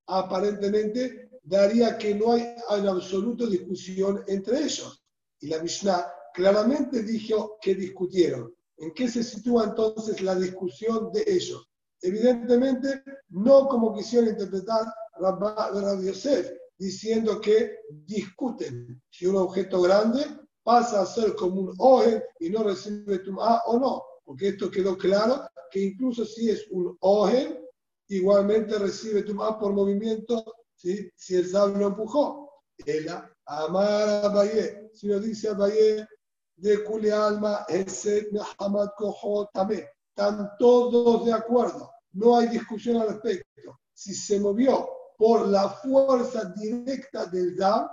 aparentemente 0.08 1.29
daría 1.44 1.98
que 1.98 2.16
no 2.16 2.34
hay 2.34 2.56
en 2.72 2.88
absoluto 2.88 3.48
discusión 3.48 4.24
entre 4.28 4.60
ellos. 4.60 5.04
Y 5.40 5.48
la 5.48 5.62
Mishnah 5.62 6.06
claramente 6.34 7.04
dijo 7.04 7.58
que 7.62 7.76
discutieron. 7.76 8.54
¿En 8.78 8.94
qué 8.94 9.10
se 9.10 9.24
sitúa 9.24 9.66
entonces 9.66 10.22
la 10.22 10.36
discusión 10.36 11.12
de 11.12 11.24
ellos? 11.28 11.70
Evidentemente, 12.02 13.04
no 13.30 13.68
como 13.68 13.94
quisieron 13.94 14.30
interpretar 14.30 14.86
Rabbi 15.20 16.06
Yosef, 16.06 16.52
diciendo 16.78 17.42
que 17.42 17.76
discuten 17.90 19.02
si 19.10 19.26
un 19.26 19.36
objeto 19.36 19.82
grande 19.82 20.26
pasa 20.64 21.02
a 21.02 21.06
ser 21.06 21.36
como 21.36 21.62
un 21.62 21.76
oje 21.78 22.24
y 22.40 22.50
no 22.50 22.64
recibe 22.64 23.20
tum'a 23.20 23.62
o 23.66 23.78
no, 23.78 24.04
porque 24.24 24.50
esto 24.50 24.72
quedó 24.72 24.98
claro 24.98 25.46
que 25.72 25.82
incluso 25.82 26.24
si 26.24 26.50
es 26.50 26.66
un 26.72 26.96
oje, 27.02 27.60
igualmente 28.08 28.80
recibe 28.80 29.24
tum'a 29.24 29.60
por 29.60 29.74
movimiento 29.74 30.46
si 30.80 31.36
el 31.36 31.50
sabio 31.50 31.78
lo 31.78 31.88
empujó. 31.88 32.50
Ella, 32.86 33.30
amar 33.46 34.08
a 34.10 34.46
si 34.94 35.08
lo 35.08 35.20
dice 35.20 35.50
a 35.50 35.54
Baye, 35.54 36.08
de 36.56 36.84
Kuli 36.84 37.10
Alma, 37.10 37.66
ese 37.68 38.28
Muhammad 38.32 38.90
Koho 38.98 39.50
también. 39.54 39.86
Están 40.10 40.52
todos 40.58 41.26
de 41.26 41.34
acuerdo, 41.34 41.92
no 42.14 42.38
hay 42.38 42.48
discusión 42.48 42.98
al 42.98 43.10
respecto. 43.10 43.80
Si 43.94 44.14
se 44.14 44.40
movió 44.40 44.90
por 45.18 45.48
la 45.48 45.70
fuerza 45.70 46.46
directa 46.56 47.26
del 47.26 47.56
Dam, 47.56 47.88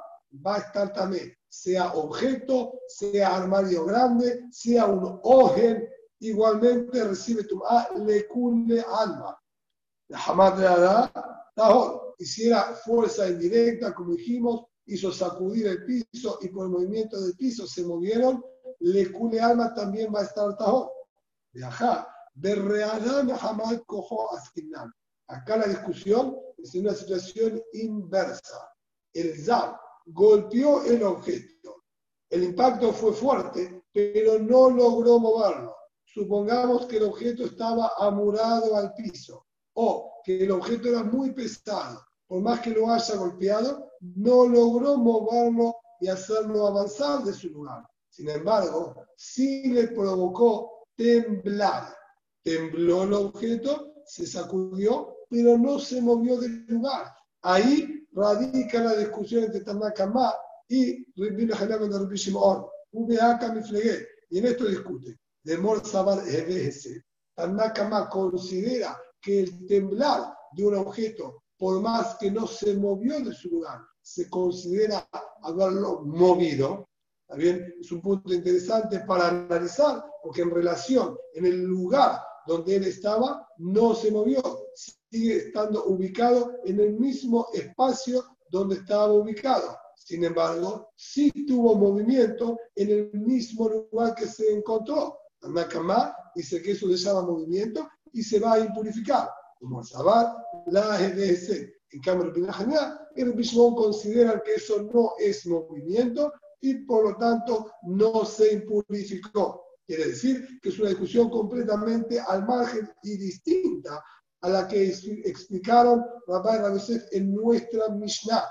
va 0.45 0.57
a 0.57 0.59
estar 0.59 0.93
también, 0.93 1.37
sea 1.49 1.93
objeto, 1.93 2.81
sea 2.89 3.37
armario 3.37 3.85
grande, 3.85 4.45
sea 4.51 4.87
un 4.87 5.21
ojen, 5.23 5.89
igualmente 6.21 7.05
recibe 7.05 7.45
tu 7.45 7.63
le 8.05 8.27
cule 8.29 8.85
alma. 8.89 9.39
Hamad 10.11 10.55
de 10.59 10.67
Adá, 11.57 12.03
hiciera 12.19 12.75
fuerza 12.75 13.29
indirecta, 13.29 13.95
como 13.95 14.15
dijimos, 14.15 14.67
hizo 14.87 15.11
sacudir 15.11 15.67
el 15.67 15.85
piso 15.85 16.39
y 16.43 16.49
por 16.49 16.67
el 16.67 16.73
movimiento 16.73 17.21
del 17.21 17.35
piso 17.35 17.67
se 17.67 17.85
movieron, 17.85 18.45
le 18.81 19.11
cule 19.11 19.41
alma 19.41 19.73
también 19.75 20.13
va 20.15 20.21
a 20.21 20.25
estar 20.25 20.57
tajón. 20.57 20.89
Viajá, 21.53 22.09
Hamad 23.41 23.81
cojo 23.87 24.35
askinan. 24.37 24.93
Acá 25.29 25.57
la 25.57 25.67
discusión 25.67 26.37
es 26.59 26.75
en 26.75 26.83
una 26.83 26.95
situación 26.95 27.63
inversa. 27.73 28.71
El 29.15 29.43
Zab 29.43 29.79
golpeó 30.05 30.85
el 30.85 31.03
objeto. 31.03 31.85
El 32.29 32.45
impacto 32.45 32.93
fue 32.93 33.15
fuerte, 33.15 33.83
pero 33.93 34.39
no 34.39 34.69
logró 34.69 35.19
moverlo. 35.19 35.75
Supongamos 36.05 36.85
que 36.87 36.99
el 36.99 37.05
objeto 37.05 37.47
estaba 37.47 37.93
amurado 37.99 38.77
al 38.77 38.93
piso 38.93 39.46
o 39.77 40.21
que 40.25 40.45
el 40.45 40.51
objeto 40.51 40.89
era 40.89 41.03
muy 41.05 41.33
pesado. 41.33 42.03
Por 42.27 42.43
más 42.43 42.61
que 42.61 42.71
lo 42.71 42.91
haya 42.91 43.15
golpeado, 43.17 43.93
no 44.01 44.47
logró 44.47 44.97
moverlo 44.97 45.77
y 46.01 46.09
hacerlo 46.09 46.67
avanzar 46.67 47.23
de 47.25 47.33
su 47.33 47.49
lugar. 47.51 47.87
Sin 48.09 48.29
embargo, 48.29 48.95
sí 49.17 49.69
le 49.69 49.89
provocó 49.89 50.87
temblar. 50.97 51.95
Tembló 52.43 53.05
el 53.05 53.13
objeto, 53.13 53.95
se 54.07 54.27
sacudió, 54.27 55.15
pero 55.29 55.59
no 55.59 55.79
se 55.79 56.01
movió 56.01 56.39
del 56.39 56.67
lugar. 56.67 57.13
Ahí 57.43 58.07
radica 58.13 58.83
la 58.83 58.97
discusión 58.97 59.45
entre 59.45 59.61
Tanakama 59.61 60.33
y 60.69 61.05
Rabbi 61.21 61.51
Hanam 61.53 61.91
de 61.91 61.99
Rabbi 61.99 62.17
Shimon. 62.17 62.67
Y 64.31 64.39
en 64.39 64.47
esto 64.47 64.65
discute. 64.65 65.19
De 65.45 65.59
Morzabar. 65.59 66.23
Tanakama 67.35 68.09
considera 68.09 68.99
que 69.27 69.41
el 69.41 69.67
temblar 69.67 70.33
de 70.53 70.65
un 70.65 70.77
objeto, 70.77 71.43
por 71.59 71.81
más 71.81 72.15
que 72.21 72.31
no 72.31 72.47
se 72.47 72.75
movió 72.77 73.19
de 73.19 73.35
su 73.35 73.49
lugar, 73.49 73.81
se 74.01 74.31
considera 74.31 75.09
haberlo 75.43 76.03
movido, 76.05 76.89
bien? 77.37 77.75
Es 77.81 77.91
un 77.91 78.01
punto 78.01 78.33
interesante 78.33 79.01
para 79.01 79.29
analizar, 79.29 80.05
porque 80.23 80.43
en 80.43 80.53
relación, 80.53 81.19
en 81.35 81.45
el 81.45 81.65
lugar 81.65 82.21
donde 82.47 82.77
él 82.77 82.85
estaba, 82.85 83.49
no 83.59 83.97
se 83.97 84.13
movió, 84.13 84.41
sigue 85.11 85.39
estando 85.39 85.87
ubicado 85.87 86.53
en 86.65 86.79
el 86.79 86.93
mismo 86.93 87.49
espacio 87.53 88.23
donde 88.49 88.77
estaba 88.77 89.13
ubicado. 89.13 89.77
Sin 89.97 90.23
embargo, 90.23 90.91
sí 90.95 91.33
tuvo 91.49 91.75
movimiento 91.75 92.61
en 92.77 92.91
el 92.91 93.11
mismo 93.13 93.69
lugar 93.69 94.15
que 94.15 94.29
se 94.29 94.53
encontró. 94.53 95.19
Nakama 95.43 96.15
dice 96.33 96.63
que 96.63 96.73
eso 96.73 96.87
le 96.87 96.97
llama 96.97 97.23
movimiento 97.23 97.89
y 98.17 98.23
se 98.23 98.41
va 98.41 98.55
a 98.55 98.61
impurificar. 98.61 99.29
Como 99.61 99.85
Sabat, 99.85 100.37
la 100.69 101.01
EDS, 101.01 101.51
En 101.93 102.01
cambio, 102.01 102.33
el 103.15 103.33
Bishmon 103.33 103.75
consideran 103.75 104.43
que 104.45 104.55
eso 104.55 104.83
no 104.83 105.13
es 105.19 105.47
movimiento 105.47 106.33
y 106.61 106.75
por 106.85 107.05
lo 107.05 107.17
tanto 107.17 107.71
no 107.83 108.25
se 108.25 108.55
impurificó. 108.55 109.63
Quiere 109.87 110.07
decir 110.09 110.59
que 110.61 110.71
es 110.71 110.79
una 110.79 110.89
discusión 110.89 111.31
completamente 111.31 112.19
al 112.19 112.45
margen 112.45 112.91
y 113.03 113.17
distinta 113.17 114.03
a 114.41 114.49
la 114.49 114.67
que 114.67 114.89
explicaron 115.25 116.05
Rabbi 116.27 116.59
Rabesef 116.59 117.05
en 117.13 117.35
nuestra 117.35 117.89
Mishnah. 117.91 118.45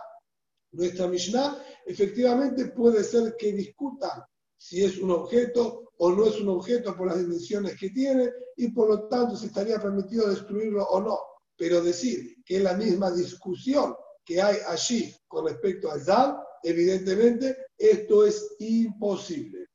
Nuestra 0.72 1.08
Mishnah 1.08 1.58
efectivamente 1.86 2.68
puede 2.68 3.04
ser 3.04 3.36
que 3.38 3.52
discutan 3.52 4.24
si 4.58 4.84
es 4.84 4.98
un 4.98 5.12
objeto 5.12 5.85
o 5.98 6.12
no 6.12 6.26
es 6.26 6.40
un 6.40 6.50
objeto 6.50 6.96
por 6.96 7.08
las 7.08 7.20
dimensiones 7.20 7.78
que 7.80 7.90
tiene 7.90 8.32
y 8.58 8.70
por 8.70 8.90
lo 8.90 9.08
tanto 9.08 9.36
si 9.36 9.48
estaría 9.48 9.80
permitido 9.80 10.30
destruirlo 10.30 10.86
o 10.86 11.02
no. 11.02 11.20
Pero 11.58 11.82
decir 11.82 12.36
que 12.46 12.58
es 12.58 12.64
la 12.64 12.74
misma 12.74 13.12
discusión 13.12 13.96
que 14.26 14.42
hay 14.42 14.58
allí 14.68 15.16
con 15.28 15.46
respecto 15.46 15.92
al 15.92 16.02
Zal, 16.02 16.38
evidentemente 16.64 17.58
esto 17.78 18.26
es 18.26 18.56
imposible. 18.60 19.68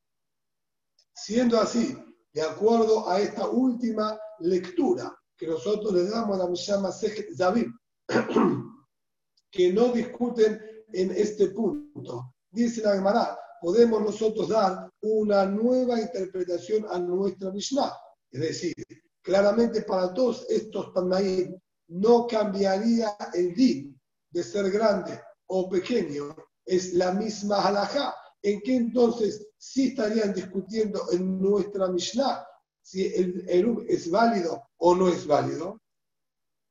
Siendo 1.14 1.60
así, 1.60 1.96
de 2.32 2.42
acuerdo 2.42 3.08
a 3.08 3.20
esta 3.20 3.48
última 3.48 4.18
lectura 4.40 5.16
que 5.36 5.46
nosotros 5.46 5.92
le 5.94 6.04
damos 6.04 6.36
a 6.36 6.44
la 6.44 6.50
Mishama 6.50 6.90
Zabim, 6.92 7.72
que 9.50 9.72
no 9.72 9.88
discuten 9.92 10.60
en 10.92 11.10
este 11.12 11.48
punto, 11.48 12.34
dice 12.50 12.82
la 12.82 12.94
Gemara, 12.94 13.38
podemos 13.60 14.02
nosotros 14.02 14.48
dar 14.48 14.90
una 15.02 15.44
nueva 15.46 16.00
interpretación 16.00 16.86
a 16.90 16.98
nuestra 16.98 17.50
Mishnah. 17.50 17.92
Es 18.30 18.40
decir, 18.40 18.74
claramente 19.22 19.82
para 19.82 20.12
todos 20.14 20.46
estos 20.48 20.92
Tanaim 20.92 21.58
no 21.88 22.26
cambiaría 22.26 23.16
el 23.34 23.54
din 23.54 24.00
de 24.30 24.42
ser 24.42 24.70
grande 24.70 25.20
o 25.46 25.68
pequeño, 25.68 26.34
es 26.64 26.94
la 26.94 27.12
misma 27.12 27.66
halajá. 27.66 28.14
¿En 28.42 28.60
qué 28.60 28.76
entonces 28.76 29.48
sí 29.58 29.88
estarían 29.88 30.32
discutiendo 30.32 31.10
en 31.12 31.40
nuestra 31.40 31.88
Mishnah 31.88 32.46
si 32.80 33.06
el 33.14 33.44
Eruv 33.48 33.84
es 33.88 34.10
válido 34.10 34.62
o 34.78 34.94
no 34.94 35.08
es 35.08 35.26
válido? 35.26 35.80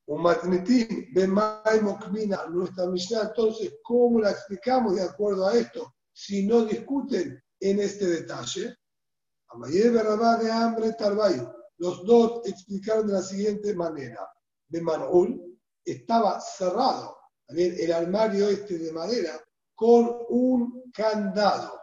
Un 0.06 0.22
matnetim, 0.22 1.12
Mokmina, 1.82 2.46
nuestra 2.46 2.86
Mishnah, 2.86 3.28
entonces, 3.28 3.74
¿cómo 3.84 4.20
la 4.20 4.30
explicamos 4.32 4.96
de 4.96 5.02
acuerdo 5.02 5.46
a 5.46 5.54
esto? 5.54 5.94
Si 6.22 6.46
no 6.46 6.66
discuten 6.66 7.42
en 7.58 7.80
este 7.80 8.06
detalle. 8.06 8.76
Amayer 9.48 9.90
Barabá 9.90 10.36
de 10.36 10.52
hambre 10.52 10.92
Tarbayo. 10.92 11.50
Los 11.78 12.04
dos 12.04 12.42
explicaron 12.44 13.06
de 13.06 13.14
la 13.14 13.22
siguiente 13.22 13.74
manera. 13.74 14.28
De 14.68 14.82
Manul 14.82 15.58
estaba 15.82 16.38
cerrado 16.40 17.16
el 17.48 17.90
armario 17.90 18.48
este 18.48 18.78
de 18.78 18.92
madera 18.92 19.40
con 19.74 20.14
un 20.28 20.92
candado 20.92 21.80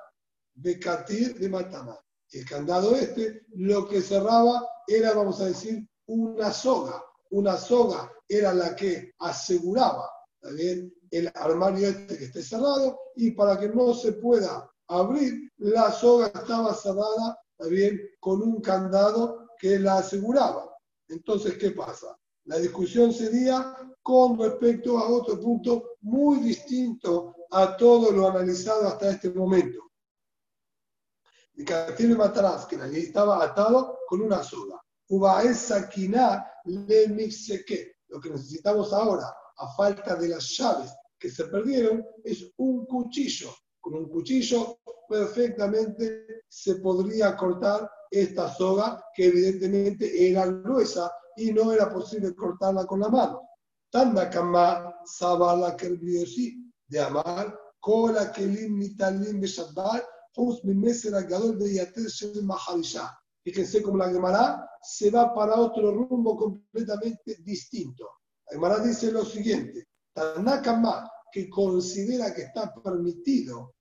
de 0.54 0.80
Katir 0.80 1.40
de 1.40 1.50
Matama. 1.50 2.00
El 2.32 2.46
candado 2.46 2.96
este 2.96 3.48
lo 3.56 3.88
que 3.88 4.02
cerraba 4.02 4.66
era, 4.88 5.14
vamos 5.14 5.42
a 5.42 5.46
decir, 5.46 5.84
una 6.06 6.54
soga. 6.54 7.04
Una 7.32 7.58
soga 7.58 8.14
era 8.30 8.54
la 8.54 8.76
que 8.76 9.14
aseguraba 9.20 10.10
¿también? 10.42 10.94
el 11.12 11.32
armario 11.34 11.88
este 11.88 12.18
que 12.18 12.26
esté 12.26 12.44
cerrado 12.44 13.00
y 13.16 13.32
para 13.32 13.58
que 13.60 13.70
no 13.70 13.94
se 13.94 14.14
pueda 14.14 14.70
abrir, 14.88 15.52
la 15.58 15.92
soga 15.92 16.28
estaba 16.28 16.74
cerrada 16.74 17.40
también 17.58 18.00
con 18.20 18.42
un 18.42 18.62
candado 18.62 19.50
que 19.58 19.80
la 19.80 20.00
aseguraba. 20.00 20.76
Entonces, 21.08 21.58
¿qué 21.58 21.72
pasa? 21.72 22.18
La 22.46 22.58
discusión 22.58 23.14
sería 23.14 23.76
con 24.02 24.38
respecto 24.40 24.98
a 24.98 25.10
otro 25.10 25.40
punto 25.40 25.98
muy 26.02 26.40
distinto 26.40 27.36
a 27.52 27.76
todo 27.76 28.12
lo 28.12 28.30
analizado 28.30 28.88
hasta 28.88 29.12
este 29.12 29.30
momento. 29.30 29.82
El 31.56 31.66
de 31.66 32.16
Matarás, 32.16 32.68
que 32.68 32.78
la 32.78 32.88
estaba 32.88 33.44
atado 33.44 34.00
con 34.08 34.22
una 34.22 34.44
soga. 34.44 34.80
esa 35.44 35.90
le 36.66 37.08
Lo 38.10 38.22
que 38.22 38.30
necesitamos 38.30 38.94
ahora 38.94 39.34
a 39.58 39.68
falta 39.74 40.16
de 40.16 40.30
las 40.30 40.58
llaves 40.58 40.92
que 41.20 41.30
se 41.30 41.46
perdieron, 41.46 42.06
es 42.24 42.52
un 42.58 42.86
cuchillo. 42.86 43.50
Con 43.80 43.96
un 43.96 44.10
cuchillo 44.10 44.80
perfectamente 45.10 46.44
se 46.48 46.76
podría 46.76 47.36
cortar 47.36 47.90
esta 48.12 48.54
soga 48.54 49.04
que 49.14 49.26
evidentemente 49.26 50.30
era 50.30 50.46
gruesa 50.46 51.12
y 51.36 51.52
no 51.52 51.72
era 51.72 51.92
posible 51.92 52.36
cortarla 52.36 52.86
con 52.86 53.00
la 53.00 53.10
mano. 53.10 53.42
Tanda 53.90 54.30
kama 54.30 54.94
sabala 55.06 55.76
kerbiosi 55.76 56.72
de 56.88 57.00
amar, 57.00 57.58
kola 57.80 58.32
kelim 58.32 58.80
nitalim 58.80 59.40
beshabbat, 59.40 60.04
juz 60.36 60.64
mi 60.64 60.74
meser 60.74 61.16
agadol 61.16 61.58
de 61.58 61.74
yater 61.74 62.08
shel 62.08 62.44
maharisha. 62.44 63.10
Fíjense 63.44 63.82
cómo 63.82 63.98
la 63.98 64.10
Gemara 64.10 64.70
se 64.82 65.10
va 65.10 65.34
para 65.34 65.56
otro 65.56 65.92
rumbo 65.92 66.36
completamente 66.36 67.38
distinto. 67.44 68.10
Aymara 68.52 68.80
dice 68.80 69.12
lo 69.12 69.26
siguiente, 69.26 69.88
Tanakama, 70.14 71.10
que 71.32 71.50
considera 71.50 72.34
que 72.34 72.44
está 72.44 72.74
permitido 72.84 73.76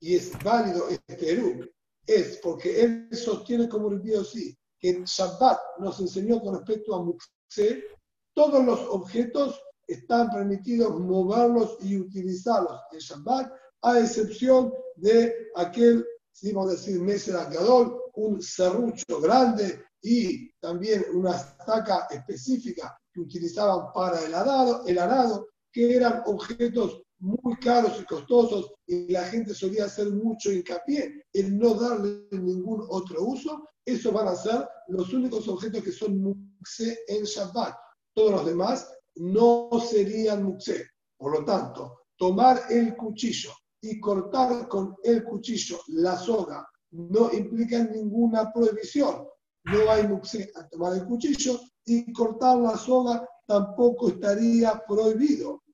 y 0.00 0.16
es 0.16 0.32
válido 0.42 0.88
este 0.88 1.32
Eru, 1.32 1.68
es 2.06 2.38
porque 2.38 2.82
él 2.82 3.08
sostiene 3.12 3.68
como 3.68 3.90
el 3.90 4.24
sí, 4.24 4.56
que 4.78 5.02
Shabbat 5.04 5.58
nos 5.78 6.00
enseñó 6.00 6.40
con 6.40 6.56
respecto 6.56 6.94
a 6.94 7.02
Mukse, 7.02 7.84
todos 8.34 8.64
los 8.64 8.80
objetos 8.88 9.60
están 9.86 10.30
permitidos 10.30 10.98
moverlos 11.00 11.76
y 11.80 11.96
utilizarlos 11.96 12.80
en 12.92 12.98
Shabbat, 12.98 13.52
a 13.82 13.98
excepción 13.98 14.72
de 14.96 15.34
aquel, 15.56 16.06
si 16.32 16.52
vamos 16.52 16.70
a 16.70 16.74
decir, 16.74 17.00
Meser 17.00 17.36
un 18.14 18.42
serrucho 18.42 19.20
grande 19.20 19.82
y 20.02 20.50
también 20.60 21.04
una 21.14 21.36
estaca 21.36 22.06
específica 22.10 22.98
que 23.12 23.20
utilizaban 23.20 23.92
para 23.92 24.24
el 24.24 24.34
arado, 24.34 24.84
el 24.86 24.98
arado, 24.98 25.48
que 25.72 25.94
eran 25.96 26.22
objetos 26.26 27.02
muy 27.20 27.56
caros 27.56 28.00
y 28.00 28.04
costosos 28.04 28.72
y 28.86 29.12
la 29.12 29.24
gente 29.24 29.54
solía 29.54 29.84
hacer 29.84 30.10
mucho 30.10 30.50
hincapié 30.50 31.24
en 31.32 31.58
no 31.58 31.74
darle 31.74 32.26
ningún 32.32 32.84
otro 32.88 33.22
uso, 33.24 33.68
esos 33.84 34.12
van 34.12 34.28
a 34.28 34.34
ser 34.34 34.66
los 34.88 35.12
únicos 35.12 35.46
objetos 35.48 35.82
que 35.82 35.92
son 35.92 36.22
muxe 36.22 37.00
en 37.08 37.24
Shabbat. 37.24 37.74
Todos 38.14 38.32
los 38.32 38.46
demás 38.46 38.88
no 39.16 39.70
serían 39.88 40.44
muxe. 40.44 40.86
Por 41.18 41.38
lo 41.38 41.44
tanto, 41.44 42.04
tomar 42.16 42.62
el 42.70 42.96
cuchillo 42.96 43.50
y 43.82 44.00
cortar 44.00 44.68
con 44.68 44.96
el 45.02 45.22
cuchillo 45.24 45.80
la 45.88 46.16
soga 46.16 46.66
no 46.92 47.32
implica 47.32 47.84
ninguna 47.84 48.52
prohibición. 48.52 49.26
No 49.64 49.90
hay 49.90 50.08
muxe 50.08 50.50
a 50.54 50.66
tomar 50.68 50.94
el 50.94 51.04
cuchillo 51.04 51.60
y 51.90 52.12
cortar 52.12 52.58
la 52.58 52.76
soga 52.76 53.28
tampoco 53.46 54.10
estaría 54.10 54.80
prohibido. 54.86 55.64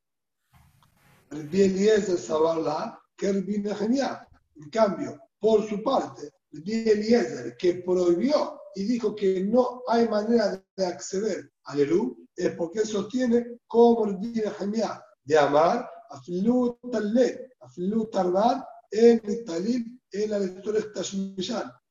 El 1.31 1.47
bien 1.49 1.73
Eliezer 1.73 2.17
Sabarla, 2.17 2.99
que 3.15 3.29
el 3.29 3.45
genial. 3.77 4.27
En 4.55 4.71
cambio, 4.71 5.21
por 5.39 5.69
su 5.69 5.83
parte, 5.83 6.31
el 6.53 6.63
bien 6.63 6.89
Eliezer, 6.89 7.55
que 7.59 7.83
prohibió 7.85 8.59
y 8.75 8.85
dijo 8.85 9.15
que 9.15 9.45
no 9.45 9.83
hay 9.89 10.09
manera 10.09 10.65
de 10.75 10.87
acceder 10.87 11.53
al 11.65 11.81
Elú, 11.81 12.27
es 12.35 12.53
porque 12.53 12.87
sostiene 12.87 13.59
como 13.67 14.07
el 14.07 14.17
bien 14.17 14.51
genial 14.53 15.03
de 15.25 15.39
amar 15.39 15.87
a 16.09 16.21
Filut 16.23 16.79
Talet, 16.91 17.53
a 17.61 17.69
Filut 17.69 18.11
Tarbat, 18.11 18.65
en 18.91 19.45
Talib, 19.45 20.01
en 20.13 20.31
la 20.31 20.39
lectura 20.39 20.81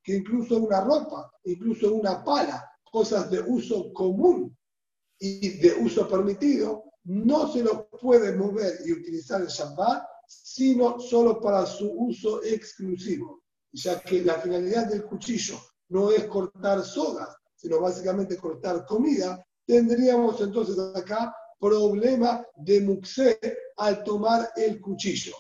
que 0.02 0.16
incluso 0.16 0.58
una 0.58 0.82
ropa, 0.82 1.32
incluso 1.44 1.94
una 1.94 2.24
pala, 2.24 2.68
cosas 2.96 3.30
de 3.30 3.42
uso 3.42 3.92
común 3.92 4.58
y 5.20 5.50
de 5.58 5.74
uso 5.74 6.08
permitido, 6.08 6.86
no 7.04 7.52
se 7.52 7.62
lo 7.62 7.90
puede 7.90 8.34
mover 8.34 8.80
y 8.86 8.94
utilizar 8.94 9.42
el 9.42 9.48
Shabbat, 9.48 10.02
sino 10.26 10.98
solo 11.02 11.42
para 11.42 11.66
su 11.66 11.92
uso 11.92 12.42
exclusivo, 12.42 13.44
ya 13.74 14.00
que 14.00 14.24
la 14.24 14.36
finalidad 14.36 14.88
del 14.88 15.04
cuchillo 15.04 15.58
no 15.90 16.10
es 16.10 16.24
cortar 16.28 16.86
sogas, 16.86 17.36
sino 17.54 17.82
básicamente 17.82 18.38
cortar 18.38 18.86
comida, 18.86 19.46
tendríamos 19.66 20.40
entonces 20.40 20.78
acá 20.96 21.36
problema 21.60 22.46
de 22.56 22.80
muxé 22.80 23.38
al 23.76 24.06
tomar 24.06 24.52
el 24.56 24.80
cuchillo. 24.80 25.36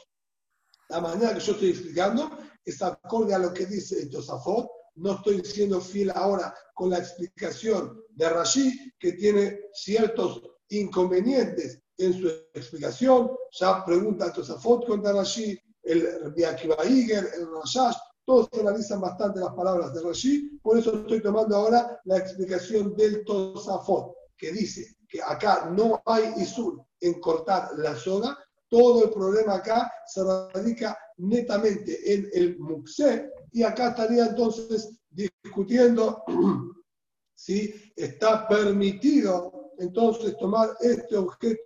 La 0.89 0.99
manera 0.99 1.33
que 1.33 1.39
yo 1.39 1.53
estoy 1.53 1.69
explicando 1.69 2.37
es 2.65 2.81
acorde 2.81 3.33
a 3.33 3.39
lo 3.39 3.53
que 3.53 3.65
dice 3.65 4.01
el 4.01 4.09
Tosafot, 4.09 4.74
no 4.95 5.13
estoy 5.13 5.43
siendo 5.43 5.81
fiel 5.81 6.12
ahora 6.12 6.53
con 6.73 6.89
la 6.89 6.99
explicación 6.99 8.01
de 8.10 8.29
Rashi, 8.29 8.93
que 8.99 9.13
tiene 9.13 9.60
ciertos 9.73 10.41
inconvenientes 10.69 11.81
en 11.97 12.13
su 12.13 12.27
explicación. 12.53 13.31
Ya 13.51 13.84
pregunta 13.86 14.25
a 14.25 14.34
Tosafot 14.34 14.86
contra 14.86 15.13
Rashi, 15.13 15.58
el 15.84 16.34
Biakiba 16.36 16.86
Iger, 16.86 17.29
el 17.38 17.47
Rashash, 17.51 17.95
todos 18.25 18.49
analizan 18.60 18.99
bastante 19.01 19.39
las 19.39 19.53
palabras 19.53 19.93
de 19.93 20.01
Rashi, 20.01 20.60
por 20.62 20.77
eso 20.79 20.95
estoy 20.95 21.21
tomando 21.21 21.55
ahora 21.55 21.99
la 22.05 22.17
explicación 22.17 22.95
del 22.95 23.23
Tosafot, 23.23 24.15
que 24.38 24.51
dice 24.51 24.97
que 25.08 25.21
acá 25.21 25.69
no 25.71 26.01
hay 26.05 26.34
Isur 26.38 26.84
en 27.01 27.19
cortar 27.19 27.69
la 27.77 27.95
soga, 27.95 28.38
todo 28.67 29.05
el 29.05 29.12
problema 29.12 29.55
acá 29.55 29.91
se 30.08 30.23
radica 30.23 30.97
netamente 31.17 32.13
en 32.13 32.29
el 32.34 32.58
Muxé 32.58 33.29
y 33.55 33.63
acá 33.63 33.89
estaría 33.89 34.25
entonces 34.25 34.99
discutiendo 35.09 36.21
si 37.33 37.73
está 37.95 38.45
permitido 38.49 39.71
entonces 39.77 40.37
tomar 40.37 40.71
este 40.81 41.15
objeto 41.15 41.61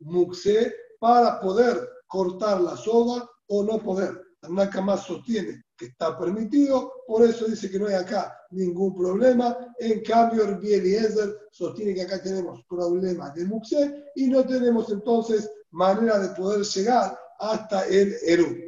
Muxé 0.00 0.74
para 0.98 1.40
poder 1.40 1.86
cortar 2.06 2.62
la 2.62 2.74
soga 2.76 3.28
o 3.48 3.62
no 3.62 3.78
poder. 3.82 4.18
Más 4.48 5.06
sostiene 5.06 5.64
que 5.76 5.86
está 5.86 6.18
permitido, 6.18 6.92
por 7.06 7.22
eso 7.22 7.46
dice 7.46 7.70
que 7.70 7.78
no 7.78 7.86
hay 7.86 7.94
acá 7.94 8.34
ningún 8.50 8.94
problema. 8.94 9.56
En 9.78 10.02
cambio, 10.02 10.44
el 10.44 10.54
Eliezer 10.54 11.36
sostiene 11.50 11.94
que 11.94 12.02
acá 12.02 12.22
tenemos 12.22 12.64
problemas 12.66 13.34
de 13.34 13.44
Muxé 13.44 14.04
y 14.14 14.28
no 14.28 14.44
tenemos 14.44 14.90
entonces 14.90 15.50
manera 15.70 16.18
de 16.18 16.34
poder 16.34 16.62
llegar 16.62 17.18
hasta 17.38 17.86
el 17.88 18.14
Eru. 18.22 18.63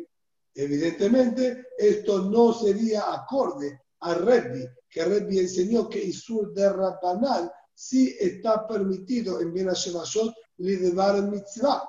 Evidentemente, 0.59 1.67
esto 1.77 2.23
no 2.23 2.55
sería 2.55 3.13
acorde 3.13 3.79
a 4.01 4.15
Rebbi, 4.15 4.65
que 4.89 5.05
Rebbi 5.05 5.41
enseñó 5.41 5.87
que 5.87 6.03
Isur 6.03 6.55
de 6.55 6.73
Rabbanal 6.73 7.53
sí 7.75 8.17
está 8.19 8.67
permitido 8.67 9.39
en 9.39 9.53
Bien 9.53 9.69
Shemashot 9.69 10.35
liderar 10.57 11.23
mitzvah. 11.25 11.87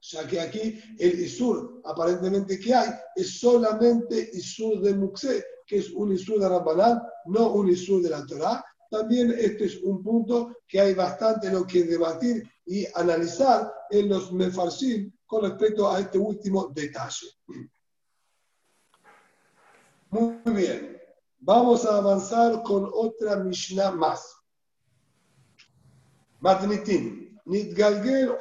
Ya 0.00 0.26
que 0.26 0.40
aquí 0.40 0.80
el 0.98 1.20
Isur 1.20 1.82
aparentemente 1.84 2.58
que 2.58 2.74
hay 2.74 2.88
es 3.14 3.38
solamente 3.38 4.30
Isur 4.32 4.80
de 4.80 4.94
Muxé, 4.94 5.44
que 5.66 5.76
es 5.78 5.90
un 5.90 6.12
Isur 6.12 6.40
de 6.40 6.48
Rabbanal, 6.48 7.02
no 7.26 7.52
un 7.52 7.68
Isur 7.68 8.02
de 8.02 8.08
la 8.08 8.24
Torah. 8.24 8.64
También 8.90 9.34
este 9.36 9.66
es 9.66 9.76
un 9.82 10.02
punto 10.02 10.56
que 10.66 10.80
hay 10.80 10.94
bastante 10.94 11.50
lo 11.50 11.66
que 11.66 11.84
debatir 11.84 12.50
y 12.64 12.86
analizar 12.94 13.72
en 13.90 14.08
los 14.08 14.32
Mefarsim 14.32 15.12
con 15.26 15.42
respecto 15.42 15.90
a 15.90 16.00
este 16.00 16.18
último 16.18 16.68
detalle. 16.68 17.26
Muy 20.10 20.40
bien, 20.46 20.98
vamos 21.38 21.84
a 21.84 21.98
avanzar 21.98 22.62
con 22.62 22.88
otra 22.92 23.36
Mishnah 23.36 23.90
más. 23.90 24.34
Matnitin, 26.40 27.38
Nitgalgel 27.44 28.36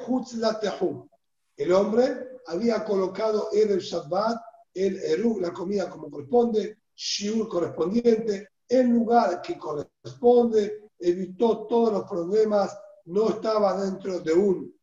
El 1.57 1.71
hombre 1.73 2.39
había 2.45 2.85
colocado 2.85 3.49
en 3.51 3.77
Shabbat 3.79 4.37
el 4.73 4.97
Eru, 4.97 5.39
la 5.39 5.51
comida 5.51 5.89
como 5.89 6.09
corresponde, 6.09 6.77
Shiur 6.95 7.49
correspondiente, 7.49 8.49
en 8.69 8.93
lugar 8.93 9.41
que 9.41 9.57
corresponde, 9.57 10.89
evitó 10.99 11.65
todos 11.67 11.93
los 11.93 12.09
problemas, 12.09 12.77
no 13.05 13.29
estaba 13.29 13.83
dentro 13.83 14.19
de 14.19 14.33
un 14.33 14.77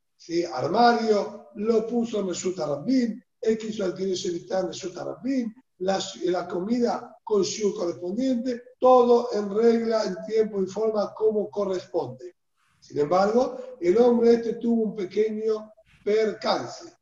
armario, 0.53 1.51
lo 1.57 1.87
puso 1.87 2.21
en 2.21 2.29
el 2.29 2.57
Rabbin, 2.57 3.25
él 3.41 3.59
quiso 3.59 3.85
adquirir 3.85 4.17
evitar 4.25 4.65
en 4.65 4.71
el 4.71 4.95
Rabbin, 4.95 5.55
la, 5.79 6.03
la 6.25 6.49
comida 6.49 7.19
con 7.23 7.45
su 7.45 7.75
correspondiente, 7.75 8.63
todo 8.79 9.29
en 9.33 9.55
regla, 9.55 10.05
en 10.05 10.17
tiempo 10.27 10.63
y 10.63 10.67
forma 10.67 11.13
como 11.15 11.51
corresponde. 11.51 12.37
Sin 12.81 12.99
embargo, 12.99 13.77
el 13.81 13.97
hombre 13.99 14.35
este 14.35 14.55
tuvo 14.55 14.85
un 14.85 14.97
pequeño 14.97 15.73
percance. 16.05 16.93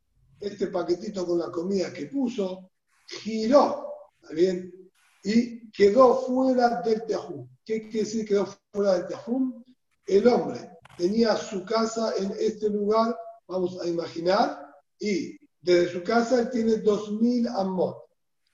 Este 0.40 0.68
paquetito 0.68 1.27
con 1.27 1.38
la 1.38 1.51
comida 1.51 1.92
que 1.92 2.07
puso 2.07 2.71
giró, 3.07 3.87
¿está 4.21 4.35
bien? 4.35 4.90
Y 5.25 5.62
quedó 5.72 6.16
fuera 6.22 6.82
del 6.82 7.04
tejún. 7.04 7.48
¿Qué 7.64 7.82
quiere 7.82 8.00
decir 8.00 8.28
quedó 8.28 8.46
fuera 8.72 8.94
del 8.94 9.06
tejún? 9.06 9.64
El 10.06 10.26
hombre 10.28 10.70
tenía 10.96 11.37
su 11.37 11.64
casa 11.64 12.12
en 12.18 12.32
este 12.38 12.68
lugar, 12.68 13.16
vamos 13.46 13.80
a 13.80 13.87
imaginar, 13.87 14.74
y 14.98 15.37
desde 15.61 15.92
su 15.92 16.02
casa 16.02 16.40
él 16.40 16.50
tiene 16.50 16.76
2000 16.78 17.48
amot. 17.48 17.96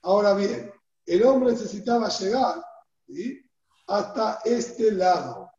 Ahora 0.03 0.33
bien, 0.33 0.71
el 1.05 1.23
hombre 1.23 1.51
necesitaba 1.51 2.07
llegar 2.09 2.63
hasta 3.87 4.39
este 4.45 4.91
lado 4.91 5.49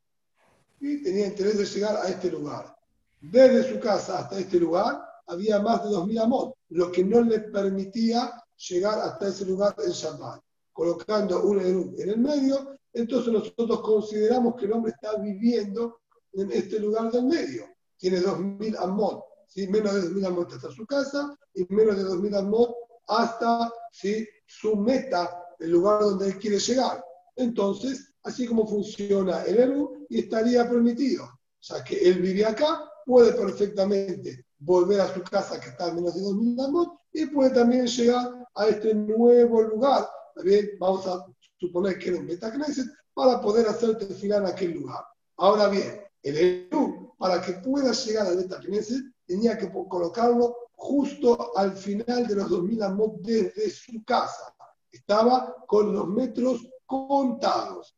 y 0.81 1.03
tenía 1.03 1.27
interés 1.27 1.59
de 1.59 1.67
llegar 1.67 1.97
a 1.97 2.09
este 2.09 2.31
lugar. 2.31 2.75
Desde 3.21 3.71
su 3.71 3.81
casa 3.81 4.21
hasta 4.21 4.39
este 4.39 4.59
lugar 4.59 5.03
había 5.27 5.61
más 5.61 5.83
de 5.83 5.91
2.000 5.91 6.23
amot, 6.23 6.55
lo 6.71 6.91
que 6.91 7.05
no 7.05 7.21
le 7.21 7.41
permitía 7.41 8.33
llegar 8.57 8.99
hasta 9.01 9.29
ese 9.29 9.45
lugar 9.45 9.75
en 9.85 9.91
Shabbat. 9.91 10.41
Colocando 10.81 11.43
un 11.43 11.61
en 11.61 12.09
el 12.09 12.17
medio, 12.17 12.79
entonces 12.95 13.31
nosotros 13.31 13.83
consideramos 13.83 14.55
que 14.57 14.65
el 14.65 14.73
hombre 14.73 14.93
está 14.93 15.15
viviendo 15.19 16.01
en 16.33 16.51
este 16.53 16.81
lugar 16.81 17.13
del 17.13 17.25
medio. 17.25 17.67
Tiene 17.99 18.23
2.000 18.23 18.79
amot, 18.79 19.23
¿sí? 19.47 19.69
menos 19.69 19.93
de 19.93 20.01
2.000 20.09 20.27
amot 20.29 20.51
hasta 20.55 20.71
su 20.71 20.87
casa 20.87 21.37
y 21.53 21.67
menos 21.69 21.99
de 21.99 22.05
2.000 22.05 22.35
amot 22.39 22.75
hasta 23.09 23.71
¿sí? 23.93 24.27
su 24.47 24.75
meta, 24.75 25.45
el 25.59 25.73
lugar 25.73 26.01
donde 26.01 26.29
él 26.29 26.39
quiere 26.39 26.59
llegar. 26.59 27.05
Entonces, 27.37 28.15
así 28.23 28.47
como 28.47 28.67
funciona 28.67 29.43
el 29.43 29.59
Eru, 29.59 30.07
y 30.09 30.21
estaría 30.21 30.67
permitido. 30.67 31.25
O 31.25 31.63
sea, 31.63 31.85
que 31.85 32.09
él 32.09 32.23
vive 32.23 32.47
acá, 32.47 32.91
puede 33.05 33.35
perfectamente 33.35 34.47
volver 34.59 35.03
a 35.03 35.13
su 35.13 35.23
casa 35.25 35.61
que 35.61 35.69
está 35.69 35.89
a 35.89 35.93
menos 35.93 36.15
de 36.15 36.23
2.000 36.23 36.65
amot 36.65 37.01
y 37.13 37.27
puede 37.27 37.51
también 37.51 37.87
llegar 37.87 38.31
a 38.55 38.67
este 38.67 38.95
nuevo 38.95 39.61
lugar. 39.61 40.09
También 40.41 40.71
vamos 40.79 41.07
a 41.07 41.27
suponer 41.59 41.99
que 41.99 42.09
era 42.09 42.19
un 42.19 42.25
Metacneset 42.25 42.87
para 43.13 43.43
poder 43.43 43.69
hacer 43.69 43.95
final 44.15 44.45
en 44.45 44.49
aquel 44.49 44.73
lugar. 44.73 45.05
Ahora 45.37 45.69
bien, 45.69 46.01
el 46.23 46.37
Eru, 46.39 47.15
para 47.19 47.43
que 47.43 47.53
pueda 47.53 47.93
llegar 47.93 48.27
al 48.27 48.39
Metacneset, 48.39 49.05
tenía 49.27 49.59
que 49.59 49.71
colocarlo 49.71 50.57
justo 50.77 51.55
al 51.59 51.77
final 51.77 52.27
de 52.27 52.37
los 52.37 52.49
2000 52.49 52.83
amot 52.85 53.21
desde 53.21 53.69
su 53.69 54.03
casa. 54.03 54.55
Estaba 54.91 55.55
con 55.67 55.93
los 55.93 56.09
metros 56.09 56.67
contados. 56.87 57.95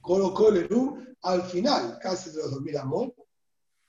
Colocó 0.00 0.50
el 0.50 0.58
Eru 0.58 0.98
al 1.22 1.42
final, 1.42 1.98
casi 2.00 2.30
de 2.30 2.36
los 2.36 2.52
2000 2.52 2.76
amot, 2.78 3.14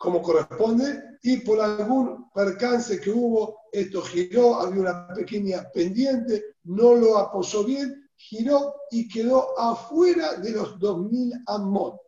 como 0.02 0.20
corresponde, 0.24 1.20
y 1.22 1.38
por 1.38 1.62
algún 1.62 2.32
percance 2.32 3.00
que 3.00 3.12
hubo, 3.12 3.60
esto 3.72 4.02
giró, 4.02 4.56
había 4.56 4.82
una 4.82 5.08
pequeña 5.14 5.70
pendiente, 5.72 6.56
no 6.64 6.96
lo 6.96 7.20
apoyó 7.20 7.64
bien, 7.64 8.10
giró 8.16 8.74
y 8.90 9.08
quedó 9.08 9.58
afuera 9.60 10.38
de 10.38 10.54
los 10.54 10.80
2000 10.80 11.44
amot. 11.46 12.02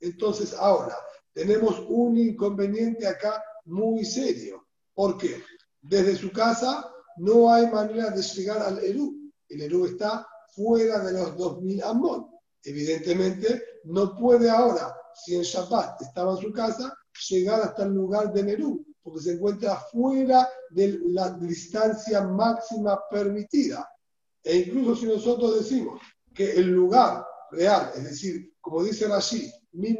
Entonces, 0.00 0.54
ahora, 0.54 0.96
tenemos 1.34 1.84
un 1.86 2.16
inconveniente 2.16 3.06
acá 3.06 3.44
muy 3.66 4.06
serio. 4.06 4.66
¿Por 4.94 5.18
qué? 5.18 5.42
Desde 5.82 6.16
su 6.16 6.32
casa 6.32 6.90
no 7.18 7.52
hay 7.52 7.66
manera 7.66 8.08
de 8.08 8.22
llegar 8.22 8.62
al 8.62 8.78
Eru. 8.78 9.14
El 9.50 9.60
Eru 9.60 9.84
está 9.84 10.26
fuera 10.54 11.00
de 11.00 11.12
los 11.12 11.36
2000 11.36 11.82
Amón. 11.82 12.26
Evidentemente, 12.62 13.62
no 13.84 14.16
puede 14.16 14.48
ahora, 14.48 14.96
si 15.14 15.34
en 15.34 15.42
Shabbat 15.42 16.00
estaba 16.00 16.32
en 16.32 16.38
su 16.38 16.50
casa, 16.50 16.96
llegar 17.28 17.60
hasta 17.60 17.84
el 17.84 17.94
lugar 17.94 18.32
del 18.32 18.48
Eru, 18.48 18.84
porque 19.02 19.20
se 19.20 19.32
encuentra 19.32 19.76
fuera 19.92 20.48
de 20.70 20.98
la 21.06 21.30
distancia 21.30 22.22
máxima 22.22 23.00
permitida. 23.10 23.88
E 24.42 24.56
incluso 24.56 24.96
si 24.96 25.06
nosotros 25.06 25.56
decimos 25.56 26.00
que 26.34 26.52
el 26.52 26.68
lugar 26.68 27.24
real, 27.50 27.92
es 27.96 28.04
decir, 28.04 28.54
como 28.60 28.82
dice 28.82 29.06
Rashi, 29.06 29.50
min 29.72 29.98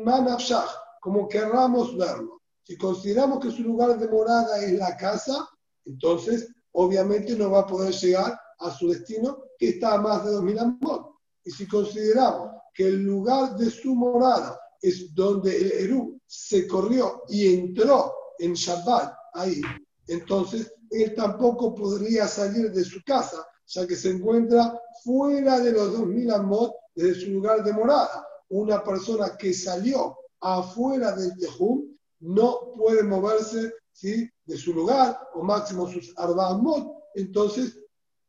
como 1.00 1.29
querramos 1.29 1.96
verlo, 1.96 2.40
si 2.62 2.77
consideramos 2.79 3.40
que 3.40 3.50
su 3.50 3.62
lugar 3.62 3.98
de 3.98 4.09
morada 4.09 4.62
es 4.62 4.72
la 4.72 4.96
casa, 4.96 5.48
entonces 5.85 6.48
obviamente 6.72 7.37
no 7.37 7.50
va 7.50 7.61
a 7.61 7.66
poder 7.66 7.92
llegar 7.92 8.38
a 8.59 8.70
su 8.70 8.88
destino, 8.88 9.44
que 9.59 9.70
está 9.70 9.94
a 9.94 10.00
más 10.00 10.24
de 10.24 10.33
2.000 10.33 10.61
amot. 10.61 11.14
Y 11.44 11.50
si 11.50 11.68
consideramos 11.68 12.53
que 12.72 12.88
el 12.88 13.03
lugar 13.03 13.57
de 13.57 13.70
su 13.70 13.94
morada 13.94 14.59
es 14.85 15.14
donde 15.14 15.57
el 15.57 15.73
Eru 15.73 16.20
se 16.27 16.68
corrió 16.68 17.23
y 17.29 17.55
entró 17.55 18.12
en 18.38 18.53
Shabbat 18.53 19.14
ahí, 19.33 19.62
entonces 20.07 20.73
él 20.90 21.14
tampoco 21.14 21.75
podría 21.75 22.29
salir 22.29 22.70
de 22.70 22.85
su 22.85 23.01
casa, 23.05 23.47
ya 23.66 23.87
que 23.87 23.97
se 23.97 24.11
encuentra 24.11 24.79
fuera 25.03 25.59
de 25.61 25.73
los 25.73 25.99
2.000 25.99 26.35
amot 26.35 26.75
de 26.94 27.14
su 27.14 27.31
lugar 27.31 27.64
de 27.64 27.73
morada. 27.73 28.27
Una 28.51 28.85
persona 28.85 29.37
que 29.37 29.55
salió 29.55 30.16
afuera 30.40 31.12
del 31.16 31.35
Tejum 31.38 31.88
no 32.20 32.75
puede 32.77 33.03
moverse 33.03 33.73
¿sí? 33.90 34.29
de 34.44 34.57
su 34.57 34.75
lugar, 34.75 35.18
o 35.35 35.42
máximo 35.42 35.90
sus 35.90 36.12
arbamot, 36.16 36.92
entonces, 37.14 37.81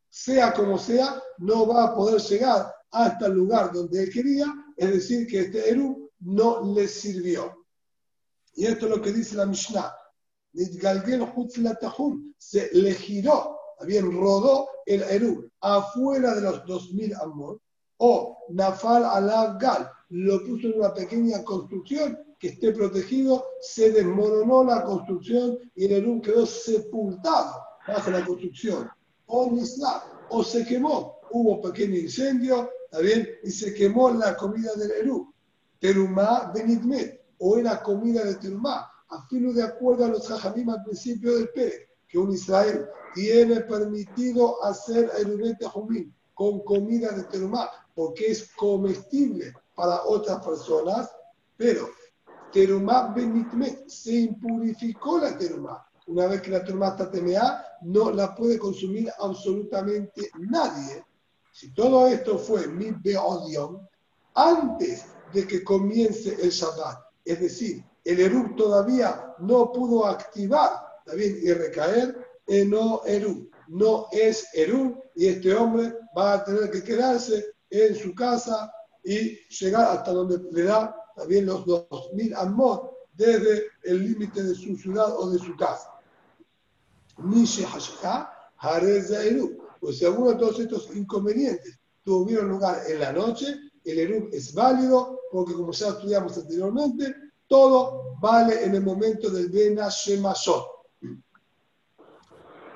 sea 0.08 0.54
como 0.54 0.78
sea, 0.78 1.22
no 1.38 1.66
va 1.66 1.84
a 1.84 1.94
poder 1.94 2.20
llegar 2.22 2.72
hasta 2.90 3.26
el 3.26 3.34
lugar 3.34 3.72
donde 3.72 4.04
él 4.04 4.10
quería, 4.10 4.46
es 4.76 4.90
decir, 4.90 5.26
que 5.26 5.40
este 5.40 5.70
Eru 5.70 6.05
no 6.20 6.74
le 6.74 6.88
sirvió. 6.88 7.66
Y 8.54 8.66
esto 8.66 8.86
es 8.86 8.90
lo 8.90 9.02
que 9.02 9.12
dice 9.12 9.36
la 9.36 9.46
Mishnah. 9.46 9.94
Se 12.38 12.70
le 12.72 12.94
giró, 12.94 13.58
bien 13.84 14.12
rodó 14.18 14.68
el 14.86 15.02
Eru 15.02 15.50
afuera 15.60 16.34
de 16.34 16.40
los 16.40 16.64
2000 16.64 17.14
amot, 17.16 17.60
O 17.98 18.38
Nafal 18.50 19.04
Alav 19.04 19.58
Gal, 19.58 19.90
lo 20.10 20.42
puso 20.44 20.68
en 20.68 20.78
una 20.78 20.94
pequeña 20.94 21.42
construcción 21.44 22.18
que 22.38 22.48
esté 22.48 22.72
protegido, 22.72 23.44
se 23.60 23.90
desmoronó 23.90 24.64
la 24.64 24.84
construcción 24.84 25.58
y 25.74 25.86
el 25.86 25.92
Erum 25.92 26.20
quedó 26.20 26.46
sepultado 26.46 27.54
bajo 27.86 28.10
la 28.10 28.24
construcción. 28.24 28.88
O 29.26 29.50
Nisla, 29.50 30.04
o 30.30 30.44
se 30.44 30.64
quemó, 30.64 31.20
hubo 31.30 31.60
pequeño 31.60 31.96
incendio, 31.96 32.70
¿está? 32.92 33.28
Y 33.42 33.50
se 33.50 33.74
quemó 33.74 34.10
la 34.10 34.36
comida 34.36 34.74
del 34.74 34.90
Erum. 34.92 35.32
Terumá 35.80 36.50
Benitmet, 36.54 37.24
o 37.38 37.58
era 37.58 37.82
comida 37.82 38.24
de 38.24 38.36
Terumá, 38.36 38.90
afino 39.08 39.52
de 39.52 39.62
acuerdo 39.62 40.04
a 40.04 40.08
los 40.08 40.26
Jajamim 40.26 40.70
al 40.70 40.82
principio 40.84 41.36
del 41.36 41.50
Pérez, 41.50 41.88
que 42.08 42.18
un 42.18 42.32
Israel 42.32 42.86
tiene 43.14 43.60
permitido 43.60 44.62
hacer 44.64 45.10
el 45.18 45.56
Jumín 45.68 46.14
con 46.34 46.60
comida 46.64 47.12
de 47.12 47.24
Terumá, 47.24 47.70
porque 47.94 48.26
es 48.30 48.52
comestible 48.54 49.54
para 49.74 50.02
otras 50.04 50.44
personas, 50.44 51.10
pero 51.56 51.88
Terumá 52.52 53.12
Benitmet, 53.14 53.88
se 53.88 54.14
impurificó 54.14 55.18
la 55.18 55.36
Terumá. 55.36 55.86
Una 56.06 56.26
vez 56.26 56.40
que 56.42 56.50
la 56.50 56.64
Terumá 56.64 56.88
está 56.88 57.10
temeada, 57.10 57.78
no 57.82 58.10
la 58.10 58.34
puede 58.34 58.58
consumir 58.58 59.10
absolutamente 59.18 60.30
nadie. 60.38 61.04
Si 61.52 61.72
todo 61.72 62.06
esto 62.06 62.38
fue 62.38 62.66
mi 62.68 62.90
beodion, 62.90 63.86
antes 64.34 65.06
de 65.32 65.46
que 65.46 65.64
comience 65.64 66.36
el 66.40 66.50
Shabbat, 66.50 66.98
es 67.24 67.40
decir, 67.40 67.84
el 68.04 68.20
Eru 68.20 68.54
todavía 68.54 69.34
no 69.38 69.72
pudo 69.72 70.06
activar 70.06 70.86
también 71.04 71.38
y 71.42 71.52
recaer 71.52 72.16
en 72.46 72.70
no 72.70 73.02
Eru. 73.04 73.50
No 73.68 74.06
es 74.12 74.46
Eru 74.54 75.02
y 75.16 75.26
este 75.26 75.52
hombre 75.54 75.92
va 76.16 76.34
a 76.34 76.44
tener 76.44 76.70
que 76.70 76.84
quedarse 76.84 77.54
en 77.68 77.96
su 77.96 78.14
casa 78.14 78.72
y 79.02 79.36
llegar 79.48 79.96
hasta 79.96 80.12
donde 80.12 80.38
le 80.52 80.62
da 80.62 80.94
también 81.16 81.46
los 81.46 81.66
2000 81.66 82.34
amot 82.34 82.92
desde 83.14 83.64
el 83.82 84.04
límite 84.04 84.42
de 84.42 84.54
su 84.54 84.76
ciudad 84.76 85.18
o 85.18 85.30
de 85.30 85.38
su 85.38 85.56
casa. 85.56 85.90
Pues 89.80 89.98
si 89.98 90.04
alguno 90.04 90.30
de 90.30 90.36
todos 90.36 90.60
estos 90.60 90.94
inconvenientes 90.94 91.78
tuvieron 92.04 92.48
lugar 92.48 92.82
en 92.88 93.00
la 93.00 93.12
noche, 93.12 93.56
el 93.86 93.98
Eru 93.98 94.28
es 94.32 94.52
válido 94.52 95.20
porque 95.30 95.54
como 95.54 95.72
ya 95.72 95.88
estudiamos 95.88 96.36
anteriormente, 96.36 97.14
todo 97.46 98.16
vale 98.20 98.64
en 98.64 98.74
el 98.74 98.82
momento 98.82 99.30
del 99.30 99.48
Bena 99.48 99.88
Shemashot. 99.88 100.66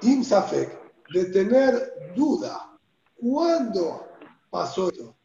Imsafek, 0.02 0.78
de 1.12 1.24
tener 1.26 2.14
duda, 2.16 2.78
¿cuándo 3.16 4.06
pasó 4.48 4.88
esto? 4.88 5.16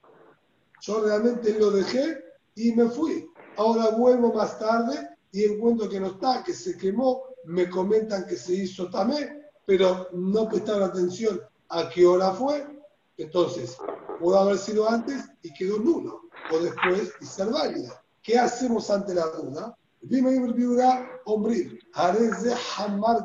Yo 0.82 1.02
realmente 1.04 1.58
lo 1.58 1.71
dejé 1.71 2.24
y 2.56 2.74
me 2.74 2.89
fui. 2.89 3.30
Ahora 3.58 3.91
vuelvo 3.91 4.34
más 4.34 4.60
tarde 4.60 5.17
y 5.32 5.45
encuentro 5.45 5.88
que 5.88 6.00
no 6.00 6.08
está, 6.08 6.43
que 6.43 6.54
se 6.54 6.78
quemó. 6.78 7.24
Me 7.45 7.69
comentan 7.69 8.26
que 8.26 8.36
se 8.36 8.54
hizo 8.54 8.89
tamé, 8.89 9.50
pero 9.65 10.10
no 10.13 10.50
prestaron 10.50 10.84
atención 10.84 11.41
a 11.69 11.89
qué 11.89 12.06
hora 12.06 12.32
fue. 12.32 12.74
Entonces, 13.17 13.78
pudo 14.19 14.39
haber 14.39 14.58
sido 14.58 14.89
antes 14.89 15.23
y 15.41 15.54
quedó 15.54 15.80
nulo, 15.80 16.21
o 16.51 16.60
después 16.60 17.13
y 17.21 17.25
ser 17.25 17.49
válida. 17.49 18.04
¿Qué 18.21 18.38
hacemos 18.38 18.89
ante 18.89 19.13
la 19.13 19.28
duda? 19.28 19.78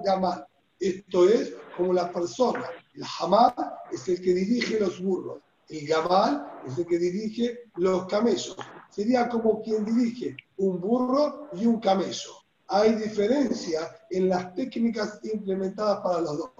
Hamar. 0.06 0.46
Esto 0.78 1.28
es 1.28 1.54
como 1.76 1.92
la 1.92 2.10
persona. 2.12 2.66
El 2.94 3.04
Hamar 3.18 3.54
es 3.92 4.08
el 4.08 4.20
que 4.20 4.34
dirige 4.34 4.80
los 4.80 5.02
burros. 5.02 5.40
El 5.68 5.86
Gamal 5.86 6.46
es 6.66 6.78
el 6.78 6.86
que 6.86 6.98
dirige 6.98 7.70
los 7.76 8.06
camellos. 8.06 8.56
Sería 8.90 9.28
como 9.28 9.62
quien 9.62 9.84
dirige 9.84 10.36
un 10.56 10.80
burro 10.80 11.48
y 11.52 11.64
un 11.64 11.80
camello. 11.80 12.30
Hay 12.66 12.94
diferencia 12.94 13.80
en 14.10 14.28
las 14.28 14.54
técnicas 14.54 15.20
implementadas 15.22 16.00
para 16.00 16.20
los 16.20 16.38
dos. 16.38 16.50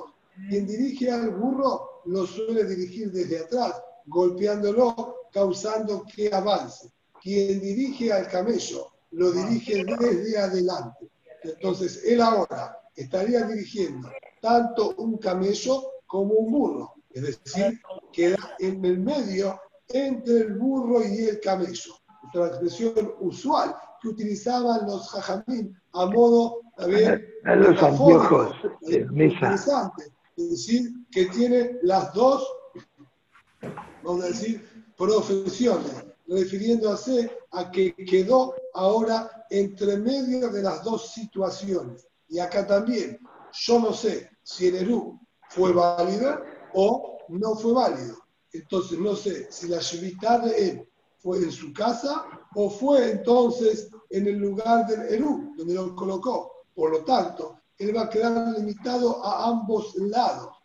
Quien 0.49 0.67
dirige 0.67 1.11
al 1.11 1.31
burro 1.31 1.90
lo 2.11 2.27
suele 2.27 2.65
dirigir 2.65 3.13
desde 3.13 3.39
atrás, 3.39 3.81
golpeándolo, 4.07 5.29
causando 5.33 6.05
que 6.05 6.33
avance 6.33 6.91
quien 7.23 7.61
dirige 7.61 8.13
al 8.13 8.27
camello 8.29 8.89
lo 9.13 9.33
dirige 9.33 9.85
desde 9.85 10.39
adelante. 10.39 11.11
Entonces, 11.43 12.03
él 12.05 12.21
ahora 12.21 12.79
estaría 12.95 13.43
dirigiendo 13.43 14.09
tanto 14.41 14.95
un 14.97 15.19
camello 15.19 15.83
como 16.07 16.35
un 16.35 16.53
burro. 16.53 16.95
Es 17.11 17.23
decir, 17.23 17.81
queda 18.13 18.39
en 18.59 18.85
el 18.85 19.01
medio 19.01 19.61
entre 19.89 20.39
el 20.39 20.55
burro 20.59 21.05
y 21.05 21.25
el 21.25 21.41
camello. 21.41 21.95
Es 22.29 22.35
una 22.35 22.47
expresión 22.47 23.15
usual 23.21 23.75
que 24.01 24.09
utilizaban 24.09 24.87
los 24.87 25.09
jajamín 25.11 25.77
a 25.93 26.07
modo 26.07 26.61
también 26.77 27.27
a 27.45 27.57
los 27.57 27.83
anteojos 27.83 28.55
interesante. 28.83 30.05
Es 30.37 30.51
decir, 30.51 30.91
que 31.11 31.27
tiene 31.27 31.79
las 31.83 32.13
dos, 32.15 32.47
vamos 34.03 34.25
a 34.25 34.29
decir, 34.29 34.93
profesiones 34.97 36.05
refiriéndose 36.27 37.31
a 37.51 37.71
que 37.71 37.95
quedó 37.95 38.55
ahora 38.75 39.47
entre 39.51 39.97
medio 39.97 40.49
de 40.49 40.63
las 40.63 40.85
dos 40.85 41.13
situaciones. 41.13 42.07
Y 42.29 42.39
acá 42.39 42.67
también, 42.67 43.19
yo 43.53 43.81
no 43.81 43.93
sé 43.93 44.31
si 44.43 44.69
el 44.69 44.77
Eru 44.77 45.19
fue 45.49 45.73
válido 45.73 46.41
o 46.75 47.19
no 47.29 47.57
fue 47.57 47.73
válido. 47.73 48.17
Entonces, 48.53 48.99
no 48.99 49.17
sé 49.17 49.51
si 49.51 49.69
la 49.69 49.79
Shevitá 49.79 50.39
de 50.39 50.69
él 50.69 50.89
fue 51.19 51.39
en 51.39 51.51
su 51.51 51.73
casa 51.73 52.25
o 52.55 52.71
fue 52.71 53.11
entonces 53.11 53.91
en 54.11 54.27
el 54.27 54.39
lugar 54.39 54.87
del 54.87 55.01
Eru, 55.13 55.53
donde 55.57 55.75
lo 55.75 55.95
colocó. 55.97 56.65
Por 56.75 56.93
lo 56.93 57.05
tanto, 57.05 57.59
él 57.79 57.97
va 57.97 58.03
a 58.03 58.11
quedar 58.11 58.57
limitado 58.57 59.25
a 59.25 59.49
ambos 59.49 59.95
lados. 59.97 60.60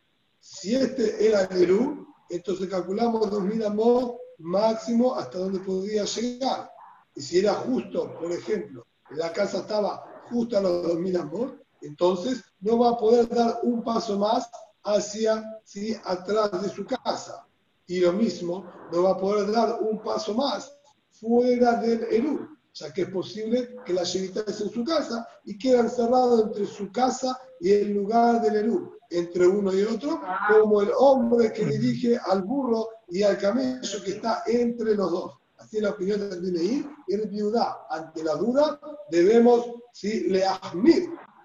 Si 0.48 0.76
este 0.76 1.28
era 1.28 1.46
Eru, 1.46 2.06
entonces 2.30 2.70
calculamos 2.70 3.32
2000 3.32 3.66
amos 3.66 4.14
máximo 4.38 5.16
hasta 5.16 5.40
donde 5.40 5.60
podía 5.60 6.06
llegar. 6.06 6.72
Y 7.16 7.22
si 7.22 7.40
era 7.40 7.56
justo, 7.56 8.14
por 8.20 8.32
ejemplo, 8.32 8.86
la 9.10 9.34
casa 9.34 9.58
estaba 9.58 10.24
justo 10.30 10.56
a 10.56 10.62
los 10.62 10.84
2000 10.84 11.18
amor, 11.18 11.66
entonces 11.82 12.44
no 12.60 12.78
va 12.78 12.92
a 12.92 12.98
poder 12.98 13.28
dar 13.28 13.60
un 13.64 13.84
paso 13.84 14.20
más 14.20 14.48
hacia, 14.84 15.44
¿sí? 15.64 15.98
atrás 16.04 16.62
de 16.62 16.70
su 16.70 16.86
casa. 16.86 17.48
Y 17.88 18.02
lo 18.02 18.14
mismo, 18.14 18.72
no 18.92 19.02
va 19.02 19.14
a 19.14 19.18
poder 19.18 19.52
dar 19.52 19.82
un 19.82 20.00
paso 20.04 20.36
más 20.36 20.72
fuera 21.10 21.78
del 21.78 22.04
Eru, 22.04 22.55
ya 22.76 22.94
que 22.94 23.04
es 23.04 23.10
posible 23.10 23.78
que 23.86 23.94
la 23.94 24.04
llenita 24.04 24.42
esté 24.42 24.66
en 24.66 24.70
su 24.70 24.84
casa 24.84 25.28
y 25.46 25.58
queda 25.58 25.80
encerrado 25.80 26.44
entre 26.44 26.66
su 26.66 26.92
casa 26.92 27.40
y 27.60 27.72
el 27.72 27.94
lugar 27.94 28.42
del 28.42 28.56
Eru 28.58 28.96
entre 29.10 29.48
uno 29.48 29.74
y 29.74 29.84
otro, 29.84 30.20
como 30.50 30.82
el 30.82 30.90
hombre 30.98 31.54
que 31.54 31.66
dirige 31.66 32.18
al 32.18 32.42
burro 32.42 32.90
y 33.08 33.24
al 33.24 33.38
camello 33.38 34.04
que 34.04 34.12
está 34.12 34.44
entre 34.48 34.96
los 34.96 35.12
dos. 35.12 35.34
Así 35.58 35.78
es 35.78 35.84
la 35.84 35.92
opinión 35.92 36.20
de 36.20 36.40
Bineí 36.40 36.88
y 37.08 37.14
el 37.14 37.28
viuda. 37.30 37.86
Ante 37.90 38.24
la 38.24 38.36
duda, 38.36 38.80
debemos, 39.10 39.66
si 39.94 40.30
le 40.30 40.44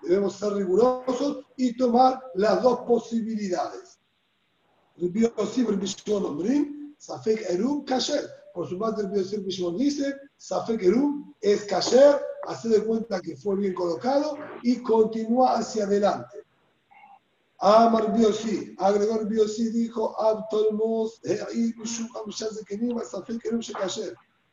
debemos 0.03 0.35
ser 0.35 0.55
rigurosos 0.55 1.45
y 1.57 1.77
tomar 1.77 2.21
las 2.35 2.63
dos 2.63 2.81
posibilidades. 2.81 3.99
Safek 6.99 7.49
Erum 7.51 7.85
Kasher. 7.85 8.40
Por 8.53 8.69
su 8.69 8.79
parte, 8.79 9.03
el 9.03 9.09
Biosir 9.09 9.41
Bishon 9.41 9.77
dice, 9.77 10.15
Safek 10.37 10.83
Erum 10.83 11.35
es 11.41 11.65
Kasher, 11.65 12.21
hace 12.47 12.69
de 12.69 12.85
cuenta 12.85 13.21
que 13.21 13.37
fue 13.37 13.57
bien 13.57 13.75
colocado 13.75 14.37
y 14.63 14.83
continúa 14.83 15.59
hacia 15.59 15.85
adelante. 15.85 16.39
Amar 17.59 18.13
Biosi, 18.17 18.75
agregó 18.79 19.21
el 19.21 19.27
Biosi, 19.27 19.71
dijo, 19.71 20.19
Abtolmos, 20.19 21.21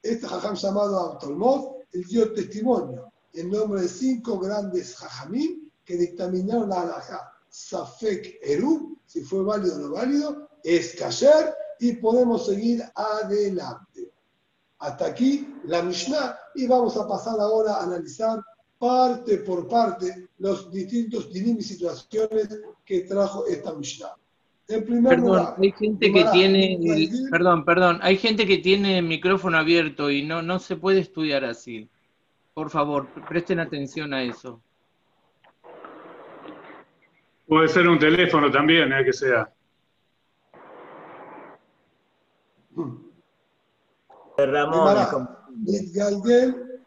este 0.04 0.28
jajam 0.28 0.56
llamado 0.56 1.00
Abtolmos, 1.00 1.76
él 1.94 2.04
dio 2.04 2.34
testimonio 2.34 3.12
en 3.34 3.50
nombre 3.50 3.82
de 3.84 3.88
cinco 3.88 4.38
grandes 4.40 4.96
jajamim 4.98 5.70
que 5.86 5.96
dictaminaron 5.96 6.70
la 6.70 6.82
halajá. 6.82 7.32
Safek 7.50 8.40
Eru, 8.42 8.98
si 9.06 9.22
fue 9.22 9.42
válido 9.42 9.76
o 9.76 9.80
no 9.80 9.92
válido, 9.92 10.50
es 10.64 10.96
kasher 10.96 11.56
y 11.80 11.94
podemos 11.94 12.46
seguir 12.46 12.84
adelante. 12.96 14.12
Hasta 14.80 15.08
aquí 15.08 15.56
la 15.66 15.82
Mishnah 15.82 16.38
y 16.56 16.68
vamos 16.68 16.98
a 16.98 17.08
pasar 17.08 17.40
ahora 17.40 17.76
a 17.76 17.84
analizar 17.84 18.40
parte 18.78 19.38
por 19.40 19.68
parte 19.68 20.28
los 20.38 20.72
distintos 20.72 21.34
dinim 21.34 21.58
y 21.58 21.64
situaciones 21.64 22.62
que 22.86 23.02
trajo 23.02 23.46
esta 23.48 23.74
Mishnah. 23.74 24.14
En 24.70 24.84
primer 24.84 25.16
perdón, 25.16 25.28
lugar, 25.28 25.56
hay 25.58 25.72
gente 25.72 26.12
que 26.12 26.26
tiene, 26.26 26.80
perdón, 27.32 27.64
perdón, 27.64 28.00
hay 28.02 28.18
gente 28.18 28.46
que 28.46 28.58
tiene 28.58 29.02
micrófono 29.02 29.58
abierto 29.58 30.12
y 30.12 30.24
no, 30.24 30.42
no 30.42 30.60
se 30.60 30.76
puede 30.76 31.00
estudiar 31.00 31.46
así. 31.46 31.90
Por 32.54 32.70
favor, 32.70 33.08
presten 33.30 33.60
atención 33.60 34.14
a 34.14 34.24
eso. 34.24 34.62
Puede 37.48 37.70
ser 37.70 37.88
un 37.88 37.98
teléfono 37.98 38.52
también, 38.52 38.92
eh, 38.92 39.06
que 39.06 39.14
sea. 39.14 39.50
Ramón. 44.38 45.30
Nitgalgel, 45.66 46.82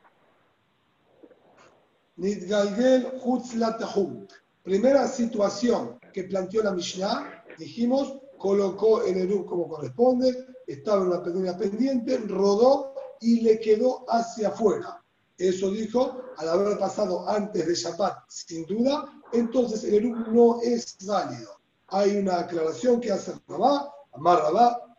Nitgalgel 2.17 3.21
Hutzlatahum. 3.25 4.27
Primera 4.63 5.09
situación 5.09 5.99
que 6.13 6.25
planteó 6.25 6.63
la 6.63 6.73
Mishnah, 6.73 7.45
dijimos, 7.59 8.19
colocó 8.39 9.03
el 9.03 9.17
Erub 9.17 9.47
como 9.47 9.69
corresponde, 9.69 10.47
estaba 10.67 11.03
en 11.03 11.09
una 11.09 11.23
pequeña 11.23 11.57
pendiente, 11.57 12.19
rodó 12.19 12.95
y 13.21 13.41
le 13.41 13.59
quedó 13.59 14.05
hacia 14.09 14.49
afuera. 14.49 15.03
Eso 15.37 15.71
dijo, 15.71 16.23
al 16.37 16.49
haber 16.49 16.79
pasado 16.79 17.29
antes 17.29 17.67
de 17.67 17.75
Shabbat, 17.75 18.19
sin 18.29 18.65
duda, 18.67 19.11
entonces 19.33 19.85
el 19.85 19.95
Erub 19.95 20.29
no 20.29 20.61
es 20.63 20.97
válido. 21.07 21.51
Hay 21.89 22.17
una 22.17 22.41
aclaración 22.41 23.01
que 23.01 23.11
hace 23.11 23.35
Rabá, 23.49 23.93
Amar 24.13 24.39
Rabá, 24.39 24.90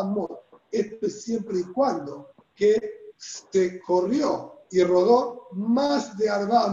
Amor. 0.00 0.44
Esto 0.70 1.06
es 1.06 1.22
siempre 1.22 1.60
y 1.60 1.62
cuando 1.64 2.34
que 2.54 3.12
se 3.16 3.80
corrió 3.80 4.62
y 4.70 4.82
rodó 4.82 5.48
más 5.52 6.16
de 6.18 6.28
Arba 6.28 6.66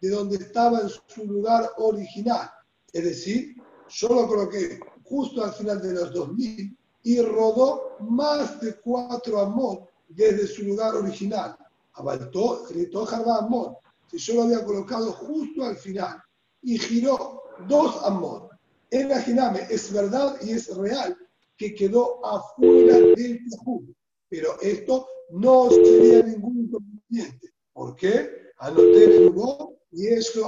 de 0.00 0.10
donde 0.10 0.36
estaba 0.36 0.80
en 0.80 0.88
su 0.88 1.24
lugar 1.24 1.70
original. 1.78 2.50
Es 2.92 3.04
decir, 3.04 3.56
yo 3.88 4.08
lo 4.08 4.26
coloqué 4.28 4.80
justo 5.04 5.44
al 5.44 5.52
final 5.52 5.80
de 5.80 5.92
los 5.92 6.12
2000 6.12 6.76
y 7.04 7.20
rodó 7.22 7.96
más 8.00 8.60
de 8.60 8.76
4 8.80 9.40
Amot 9.40 9.88
desde 10.08 10.46
su 10.46 10.64
lugar 10.64 10.94
original. 10.94 11.56
Abaltó, 11.94 12.64
gritó 12.68 13.08
Arba 13.08 13.38
Amot. 13.38 13.78
Si 14.10 14.18
yo 14.18 14.34
lo 14.34 14.42
había 14.42 14.64
colocado 14.64 15.12
justo 15.12 15.64
al 15.64 15.76
final 15.76 16.22
y 16.62 16.78
giró 16.78 17.42
dos 17.66 18.02
Amot. 18.04 18.51
Imagíname, 18.92 19.60
es 19.70 19.90
verdad 19.92 20.36
y 20.42 20.52
es 20.52 20.74
real 20.76 21.16
que 21.56 21.74
quedó 21.74 22.24
afuera 22.24 22.98
del 22.98 23.40
Tajú. 23.50 23.94
Pero 24.28 24.60
esto 24.60 25.06
no 25.30 25.70
sería 25.70 26.22
ningún 26.22 26.58
inconveniente. 26.58 27.52
¿Por 27.72 27.96
qué? 27.96 28.28
Anoté 28.58 29.04
el 29.04 29.28
Hugo 29.28 29.78
y 29.90 30.08
esto 30.08 30.46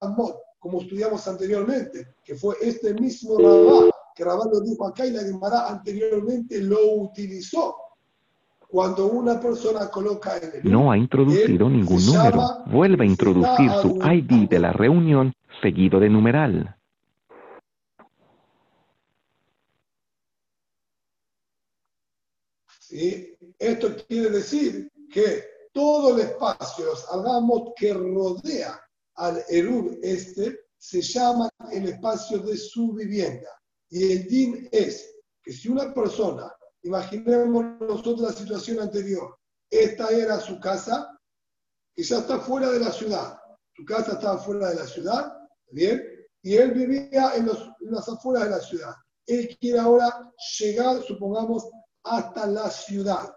Amot, 0.00 0.36
como 0.58 0.80
estudiamos 0.80 1.26
anteriormente, 1.28 2.14
que 2.24 2.34
fue 2.34 2.56
este 2.60 2.94
mismo 2.94 3.38
Rabá, 3.38 3.90
que 4.14 4.24
Rabá 4.24 4.44
lo 4.52 4.60
dijo 4.60 4.86
acá 4.86 5.06
y 5.06 5.12
la 5.12 5.22
Gemara 5.22 5.68
anteriormente 5.68 6.60
lo 6.60 6.94
utilizó. 6.96 7.76
Cuando 8.68 9.06
una 9.06 9.38
persona 9.38 9.88
coloca 9.88 10.36
en 10.36 10.50
el 10.54 10.72
No 10.72 10.90
ha 10.90 10.98
introducido 10.98 11.70
ningún 11.70 12.04
número. 12.06 12.64
Vuelve 12.66 13.04
a 13.04 13.06
introducir 13.06 13.70
su 13.80 14.00
ID 14.02 14.48
de 14.48 14.58
la 14.58 14.72
reunión 14.72 15.32
seguido 15.62 16.00
de 16.00 16.10
numeral. 16.10 16.76
¿Sí? 22.94 23.36
Esto 23.58 23.96
quiere 24.06 24.30
decir 24.30 24.88
que 25.12 25.44
todo 25.72 26.14
el 26.14 26.20
espacio, 26.28 26.84
los 26.84 27.72
que 27.76 27.92
rodea 27.92 28.80
al 29.16 29.44
Erub 29.48 29.98
este, 30.00 30.60
se 30.78 31.02
llama 31.02 31.50
el 31.72 31.88
espacio 31.88 32.38
de 32.38 32.56
su 32.56 32.92
vivienda. 32.92 33.48
Y 33.90 34.12
el 34.12 34.28
DIN 34.28 34.68
es 34.70 35.12
que 35.42 35.52
si 35.52 35.68
una 35.68 35.92
persona, 35.92 36.54
imaginemos 36.84 37.64
nosotros 37.80 38.20
la 38.20 38.32
situación 38.32 38.78
anterior, 38.78 39.38
esta 39.68 40.10
era 40.10 40.38
su 40.38 40.60
casa, 40.60 41.18
y 41.96 42.04
ya 42.04 42.18
está 42.18 42.38
fuera 42.38 42.70
de 42.70 42.78
la 42.78 42.92
ciudad. 42.92 43.36
Su 43.74 43.84
casa 43.84 44.12
estaba 44.12 44.38
fuera 44.38 44.68
de 44.68 44.76
la 44.76 44.86
ciudad, 44.86 45.36
¿bien? 45.72 46.00
Y 46.42 46.54
él 46.54 46.70
vivía 46.70 47.34
en, 47.34 47.46
los, 47.46 47.58
en 47.58 47.90
las 47.90 48.08
afueras 48.08 48.44
de 48.44 48.50
la 48.50 48.60
ciudad. 48.60 48.94
Él 49.26 49.56
quiere 49.60 49.80
ahora 49.80 50.32
llegar, 50.60 51.02
supongamos, 51.02 51.68
hasta 52.04 52.46
la 52.46 52.70
ciudad. 52.70 53.34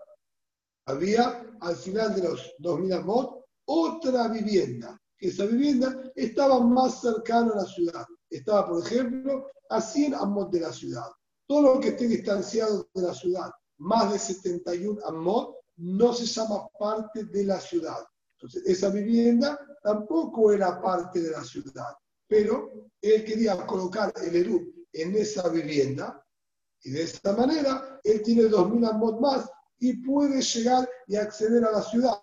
Había 0.85 1.45
al 1.59 1.75
final 1.75 2.15
de 2.15 2.23
los 2.23 2.53
2000 2.59 2.93
amot 2.93 3.45
otra 3.65 4.27
vivienda, 4.29 4.99
que 5.17 5.27
esa 5.27 5.45
vivienda 5.45 6.11
estaba 6.15 6.59
más 6.59 7.01
cercana 7.01 7.51
a 7.53 7.57
la 7.57 7.65
ciudad. 7.65 8.05
Estaba, 8.29 8.67
por 8.67 8.85
ejemplo, 8.85 9.47
a 9.69 9.81
100 9.81 10.15
amot 10.15 10.51
de 10.51 10.61
la 10.61 10.71
ciudad. 10.71 11.09
Todo 11.47 11.75
lo 11.75 11.79
que 11.79 11.89
esté 11.89 12.07
distanciado 12.07 12.89
de 12.93 13.01
la 13.01 13.13
ciudad, 13.13 13.51
más 13.79 14.11
de 14.11 14.19
71 14.19 15.01
amot, 15.05 15.55
no 15.77 16.13
se 16.13 16.25
llama 16.25 16.67
parte 16.79 17.25
de 17.25 17.43
la 17.43 17.59
ciudad. 17.59 18.05
Entonces, 18.37 18.63
esa 18.65 18.89
vivienda 18.89 19.59
tampoco 19.81 20.51
era 20.51 20.81
parte 20.81 21.21
de 21.21 21.31
la 21.31 21.43
ciudad, 21.43 21.95
pero 22.27 22.89
él 23.01 23.25
quería 23.25 23.65
colocar 23.65 24.13
el 24.23 24.35
Eru 24.35 24.73
en 24.93 25.15
esa 25.15 25.47
vivienda 25.49 26.23
y 26.87 26.91
de 26.91 27.03
esta 27.03 27.35
manera, 27.35 27.99
él 28.01 28.21
tiene 28.23 28.43
2.000 28.43 28.89
amot 28.89 29.19
más 29.19 29.49
y 29.77 29.97
puede 29.97 30.41
llegar 30.41 30.89
y 31.05 31.17
acceder 31.17 31.65
a 31.65 31.71
la 31.71 31.81
ciudad. 31.81 32.17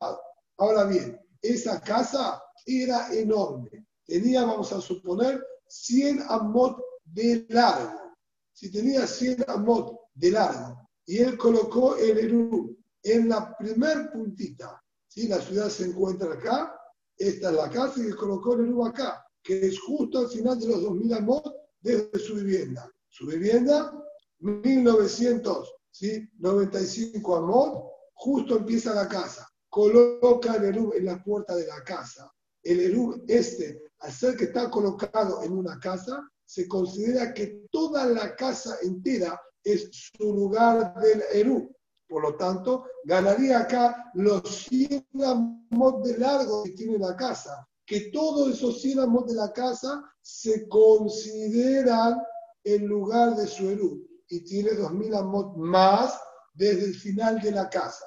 Ahora 0.57 0.85
bien, 0.85 1.21
esa 1.43 1.79
casa 1.83 2.43
era 2.65 3.13
enorme. 3.13 3.87
Tenía, 4.07 4.43
vamos 4.43 4.73
a 4.73 4.81
suponer, 4.81 5.45
100 5.69 6.23
amot 6.29 6.79
de 7.05 7.45
largo. 7.51 8.17
Si 8.55 8.73
tenía 8.73 9.07
100 9.07 9.45
amot 9.49 10.01
de 10.15 10.31
largo 10.31 10.89
y 11.05 11.19
él 11.19 11.37
colocó 11.37 11.97
el 11.97 12.17
Eru 12.17 12.75
en 13.03 13.29
la 13.29 13.55
primer 13.59 14.11
puntita, 14.13 14.83
si 15.07 15.29
la 15.29 15.43
ciudad 15.43 15.69
se 15.69 15.85
encuentra 15.85 16.33
acá, 16.33 16.75
esta 17.19 17.51
es 17.51 17.55
la 17.55 17.69
casa 17.69 18.01
él 18.01 18.17
colocó 18.17 18.55
el 18.55 18.65
Eru 18.65 18.87
acá, 18.87 19.27
que 19.43 19.67
es 19.67 19.79
justo 19.79 20.21
al 20.21 20.29
final 20.29 20.59
de 20.59 20.69
los 20.69 20.83
2.000 20.85 21.19
amot 21.19 21.55
desde 21.83 22.19
su 22.19 22.37
vivienda. 22.37 22.91
Su 23.11 23.27
vivienda 23.27 23.93
1995 24.41 27.37
amor, 27.37 27.95
justo 28.15 28.59
empieza 28.59 28.95
la 28.95 29.09
casa. 29.09 29.49
Coloca 29.69 30.57
el 30.57 30.65
Erub 30.65 30.95
en 30.95 31.05
la 31.07 31.23
puerta 31.23 31.55
de 31.55 31.67
la 31.67 31.83
casa. 31.83 32.31
El 32.63 32.81
Erub 32.81 33.25
este, 33.29 33.83
al 34.01 34.13
ser 34.13 34.37
que 34.37 34.45
está 34.45 34.71
colocado 34.71 35.43
en 35.43 35.53
una 35.53 35.79
casa, 35.79 36.27
se 36.45 36.69
considera 36.69 37.35
que 37.35 37.67
toda 37.71 38.07
la 38.07 38.35
casa 38.37 38.77
entera 38.83 39.41
es 39.63 39.91
su 39.93 40.33
lugar 40.33 40.95
del 41.01 41.23
Erub. 41.33 41.75
Por 42.07 42.23
lo 42.23 42.37
tanto, 42.37 42.85
ganaría 43.05 43.61
acá 43.61 44.11
los 44.15 44.67
100 44.69 45.07
amos 45.25 46.03
de 46.03 46.19
largo 46.19 46.65
que 46.65 46.73
tiene 46.73 46.99
la 46.99 47.17
casa. 47.17 47.67
Que 47.87 48.11
todos 48.13 48.55
esos 48.55 48.81
100 48.81 49.01
amos 49.01 49.27
de 49.27 49.35
la 49.35 49.53
casa 49.53 50.03
se 50.21 50.69
consideran 50.69 52.21
el 52.63 52.85
lugar 52.85 53.37
de 53.37 53.47
su 53.47 53.69
Erub 53.69 54.14
y 54.29 54.45
tiene 54.45 54.71
2.000 54.73 55.19
amot 55.19 55.57
más 55.57 56.19
desde 56.55 56.85
el 56.87 56.95
final 56.95 57.41
de 57.41 57.51
la 57.51 57.69
casa. 57.69 58.07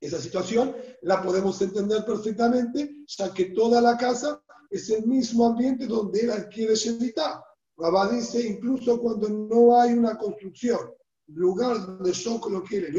Esa 0.00 0.18
situación 0.18 0.74
la 1.02 1.22
podemos 1.22 1.60
entender 1.60 2.04
perfectamente, 2.04 3.04
ya 3.06 3.34
que 3.34 3.46
toda 3.46 3.80
la 3.80 3.96
casa 3.96 4.42
es 4.70 4.88
el 4.90 5.06
mismo 5.06 5.46
ambiente 5.46 5.86
donde 5.86 6.20
él 6.20 6.30
adquiere 6.30 6.74
Shemitah. 6.74 7.44
Rabá 7.76 8.10
dice, 8.10 8.46
incluso 8.46 9.00
cuando 9.00 9.28
no 9.28 9.78
hay 9.78 9.92
una 9.92 10.16
construcción, 10.16 10.78
lugar 11.26 11.84
donde 11.84 12.12
yo 12.12 12.40
coloqué 12.40 12.78
el 12.78 12.98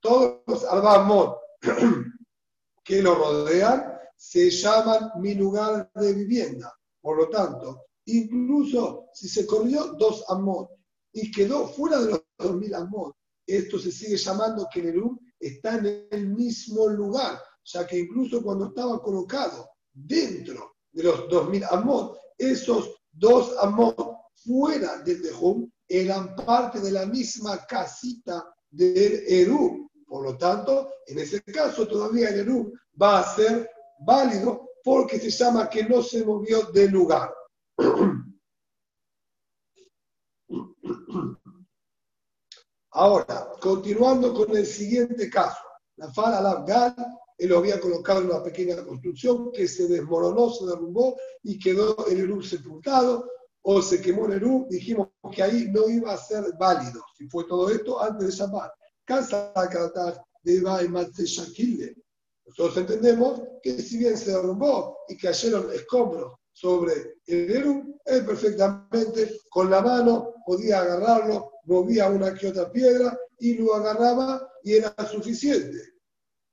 todos 0.00 0.40
los 0.46 0.64
Arbamot 0.64 1.38
que 2.84 3.02
lo 3.02 3.14
rodean 3.14 3.98
se 4.16 4.50
llaman 4.50 5.12
mi 5.20 5.34
lugar 5.34 5.90
de 5.94 6.12
vivienda. 6.12 6.72
Por 7.00 7.16
lo 7.16 7.28
tanto, 7.28 7.86
incluso 8.06 9.08
si 9.12 9.28
se 9.28 9.46
corrió 9.46 9.94
dos 9.98 10.24
Amot 10.28 10.77
y 11.20 11.30
quedó 11.32 11.66
fuera 11.68 12.00
de 12.00 12.12
los 12.12 12.22
2000 12.38 12.74
amot. 12.74 13.16
Esto 13.46 13.78
se 13.78 13.90
sigue 13.90 14.16
llamando 14.16 14.68
que 14.72 14.82
Nerú 14.82 15.18
está 15.40 15.78
en 15.78 16.06
el 16.10 16.28
mismo 16.28 16.88
lugar, 16.88 17.40
ya 17.64 17.86
que 17.86 17.98
incluso 17.98 18.42
cuando 18.42 18.66
estaba 18.66 19.02
colocado 19.02 19.68
dentro 19.92 20.76
de 20.92 21.02
los 21.02 21.28
2000 21.28 21.64
amot, 21.64 22.18
esos 22.36 22.94
dos 23.10 23.56
amot 23.60 24.16
fuera 24.34 24.98
del 24.98 25.22
Tejum 25.22 25.68
eran 25.88 26.36
parte 26.36 26.80
de 26.80 26.92
la 26.92 27.06
misma 27.06 27.66
casita 27.66 28.54
del 28.70 29.24
Eru. 29.26 29.90
Por 30.06 30.24
lo 30.24 30.36
tanto, 30.38 30.90
en 31.06 31.18
ese 31.18 31.42
caso 31.42 31.88
todavía 31.88 32.28
el 32.28 32.40
Eru 32.40 32.72
va 33.00 33.20
a 33.20 33.34
ser 33.34 33.68
válido 34.06 34.68
porque 34.84 35.18
se 35.18 35.30
llama 35.30 35.68
que 35.68 35.84
no 35.84 36.02
se 36.02 36.24
movió 36.24 36.62
del 36.72 36.92
lugar. 36.92 37.34
Ahora, 43.00 43.52
continuando 43.60 44.34
con 44.34 44.56
el 44.56 44.66
siguiente 44.66 45.30
caso, 45.30 45.60
la 45.98 46.12
Fara 46.12 46.38
Afgan, 46.38 46.96
él 47.38 47.48
lo 47.48 47.58
había 47.58 47.78
colocado 47.78 48.18
en 48.18 48.26
una 48.26 48.42
pequeña 48.42 48.84
construcción 48.84 49.52
que 49.52 49.68
se 49.68 49.86
desmoronó, 49.86 50.50
se 50.50 50.66
derrumbó 50.66 51.16
y 51.44 51.60
quedó 51.60 52.08
el 52.08 52.18
Eru 52.18 52.42
sepultado 52.42 53.30
o 53.62 53.80
se 53.80 54.02
quemó 54.02 54.26
el 54.26 54.32
Eru, 54.32 54.66
dijimos 54.68 55.10
que 55.30 55.44
ahí 55.44 55.68
no 55.72 55.88
iba 55.88 56.12
a 56.12 56.18
ser 56.18 56.42
válido. 56.58 57.04
Si 57.16 57.28
fue 57.28 57.44
todo 57.44 57.70
esto 57.70 58.02
antes 58.02 58.26
de 58.26 58.34
llamar. 58.34 58.72
Casa 59.04 59.52
de 60.42 60.60
Nosotros 62.46 62.76
entendemos 62.78 63.42
que 63.62 63.80
si 63.80 63.98
bien 63.98 64.18
se 64.18 64.32
derrumbó 64.32 64.98
y 65.06 65.16
cayeron 65.16 65.72
escombros 65.72 66.34
sobre 66.52 67.14
el 67.28 67.48
Eru, 67.48 67.96
él 68.06 68.26
perfectamente 68.26 69.38
con 69.48 69.70
la 69.70 69.82
mano 69.82 70.34
podía 70.44 70.80
agarrarlo, 70.80 71.52
movía 71.68 72.08
una 72.08 72.34
que 72.34 72.48
otra 72.48 72.72
piedra 72.72 73.16
y 73.38 73.54
lo 73.54 73.74
agarraba 73.74 74.50
y 74.64 74.74
era 74.74 74.94
suficiente. 75.06 75.78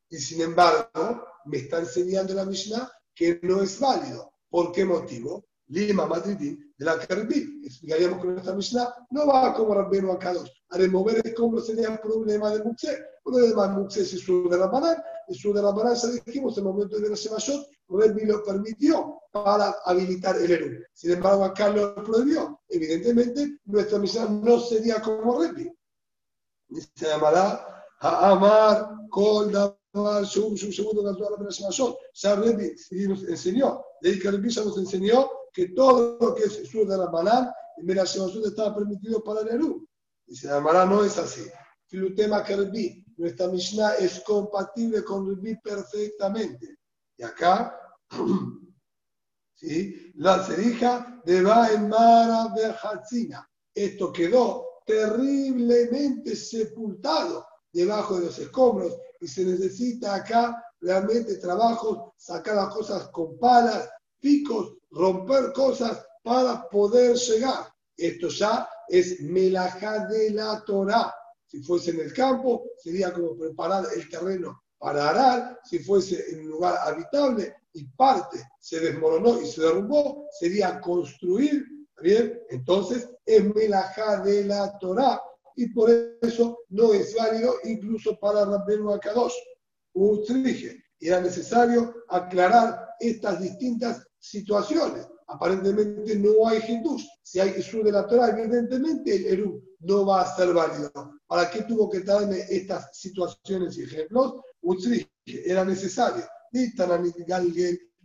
Y 0.10 0.18
sin 0.18 0.42
embargo, 0.42 1.26
me 1.46 1.58
está 1.58 1.80
enseñando 1.80 2.34
la 2.34 2.46
Mishnah 2.46 2.92
que 3.14 3.40
no 3.42 3.64
es 3.64 3.80
válido. 3.80 4.32
¿Por 4.50 4.72
qué 4.72 4.84
motivo? 4.86 5.46
Lima 5.68 6.06
Madridín 6.06 6.74
de 6.78 6.86
la 6.86 7.00
Kerbi. 7.00 7.62
Explicaríamos 7.64 8.20
con 8.20 8.34
nuestra 8.34 8.54
Mishnah, 8.54 9.08
no 9.12 9.26
va 9.26 9.54
como 9.54 9.74
Rabbenu 9.74 10.12
Akadosh. 10.12 10.52
A 10.70 10.78
remover 10.78 11.16
el 11.16 11.32
escombro 11.32 11.62
sería 11.62 11.94
el 11.94 12.00
problema 12.00 12.52
de 12.52 12.64
Muxé. 12.64 13.04
Uno 13.24 13.38
de 13.38 13.56
Muxé 13.70 14.06
se 14.06 14.18
su 14.18 14.50
de 14.50 14.58
la 14.58 14.68
banana, 14.68 15.02
y 15.28 15.34
su 15.34 15.54
de 15.54 15.62
la 15.62 15.72
banana, 15.72 15.96
ya 15.96 16.10
dijimos, 16.10 16.58
en 16.58 16.66
el 16.66 16.74
momento 16.74 17.00
de 17.00 17.10
la 17.10 17.16
Shemashot, 17.16 17.68
Rebbi 17.90 18.26
lo 18.26 18.44
permitió 18.44 19.15
para 19.44 19.76
habilitar 19.84 20.38
el 20.38 20.50
Eru. 20.50 20.84
Sin 20.94 21.12
embargo, 21.12 21.44
acá 21.44 21.68
lo 21.68 21.94
prohibió. 21.96 22.62
Evidentemente, 22.70 23.60
nuestra 23.66 24.00
misión 24.00 24.42
no 24.42 24.62
sería 24.62 25.02
como 25.02 25.42
Rebbi. 25.42 25.70
Se 26.96 27.06
llamará 27.06 27.84
Amar, 28.00 28.92
Kol, 29.10 29.52
Damar, 29.52 30.24
Shum, 30.24 30.56
Shum, 30.56 30.72
segundo 30.72 31.04
la 31.04 31.50
Shemashot. 31.50 31.98
Ya 32.14 32.36
Rebbi 32.38 32.76
nos 33.10 33.24
enseñó, 33.24 33.84
de 34.00 34.12
ahí 34.12 34.20
que 34.20 34.32
Rebbi 34.32 34.50
ya 34.50 34.64
nos 34.64 34.78
enseñó 34.78 35.30
que 35.52 35.68
todo 35.70 36.18
lo 36.18 36.34
que 36.34 36.44
es 36.44 36.70
sur 36.70 36.88
de 36.88 36.98
la 36.98 37.08
banana, 37.08 37.54
en 37.76 37.94
la 37.94 38.06
Shemashot 38.06 38.46
estaba 38.46 38.74
permitido 38.74 39.22
para 39.22 39.42
el 39.42 39.50
Eru. 39.50 39.86
Y 40.28 40.36
se 40.38 40.48
llamará 40.48 40.86
no 40.86 41.04
es 41.04 41.18
así. 41.18 41.46
Filutema 41.88 42.42
que 42.42 42.56
Rebbi, 42.56 43.06
nuestra 43.18 43.50
Mishnah 43.50 43.96
es 43.96 44.22
compatible 44.22 45.04
con 45.04 45.28
Rebbi 45.28 45.58
perfectamente. 45.58 46.78
Y 47.18 47.24
acá, 47.24 47.78
la 50.16 50.44
cerija 50.44 51.22
de 51.26 51.42
Baemara 51.42 52.54
Berhatzina. 52.56 53.50
Esto 53.74 54.12
quedó 54.12 54.66
terriblemente 54.86 56.36
sepultado 56.36 57.46
debajo 57.72 58.20
de 58.20 58.26
los 58.28 58.40
escombros 58.40 58.98
y 59.20 59.28
se 59.28 59.46
necesita 59.46 60.16
acá 60.16 60.64
realmente 60.82 61.38
trabajo, 61.38 62.14
sacar 62.18 62.56
las 62.56 62.74
cosas 62.74 63.08
con 63.10 63.38
palas, 63.40 63.90
picos, 64.20 64.76
romper 64.92 65.52
cosas 65.54 66.06
para 66.24 66.70
poder 66.70 67.16
llegar. 67.16 67.68
Esto 67.98 68.28
ya 68.28 68.70
es 68.88 69.22
melajá 69.22 70.06
de 70.08 70.32
la 70.32 70.64
Torah. 70.66 71.14
Si 71.48 71.64
fuese 71.64 71.92
en 71.92 72.02
el 72.02 72.14
campo, 72.14 72.66
sería 72.78 73.14
como 73.14 73.36
preparar 73.38 73.86
el 73.96 74.10
terreno 74.10 74.64
para 74.78 75.10
arar, 75.10 75.60
si 75.64 75.80
fuese 75.80 76.32
en 76.32 76.42
un 76.42 76.48
lugar 76.50 76.78
habitable 76.84 77.56
y 77.76 77.86
parte 77.90 78.40
se 78.60 78.80
desmoronó 78.80 79.42
y 79.42 79.46
se 79.46 79.62
derrumbó, 79.62 80.28
sería 80.40 80.80
construir, 80.82 81.64
¿bien? 82.02 82.40
Entonces 82.50 83.08
es 83.26 83.54
melajá 83.54 84.22
de 84.22 84.46
la 84.46 84.78
Torah 84.80 85.22
y 85.56 85.68
por 85.74 85.90
eso 86.22 86.58
no 86.70 86.94
es 86.94 87.14
válido 87.16 87.56
incluso 87.66 88.18
para 88.20 88.46
Rabbenu 88.46 88.92
Akadosh. 88.92 89.34
Utrige. 89.94 90.84
Era 91.00 91.22
necesario 91.22 91.94
aclarar 92.10 92.90
estas 93.00 93.42
distintas 93.42 94.06
situaciones. 94.20 95.08
Aparentemente 95.28 96.16
no 96.16 96.48
hay 96.48 96.60
hindús. 96.68 97.08
Si 97.24 97.40
hay 97.40 97.52
Jesús 97.52 97.84
de 97.84 97.92
la 97.92 98.08
Torah, 98.08 98.30
evidentemente 98.30 99.16
el 99.16 99.26
Eru 99.26 99.64
no 99.80 100.06
va 100.06 100.22
a 100.22 100.36
ser 100.36 100.54
válido. 100.54 100.92
¿Para 101.28 101.50
qué 101.50 101.64
tuvo 101.64 101.90
que 101.90 102.02
darme 102.02 102.40
estas 102.50 102.98
situaciones 102.98 103.78
y 103.78 103.84
ejemplos? 103.84 104.36
era 105.26 105.64
necesario. 105.64 106.24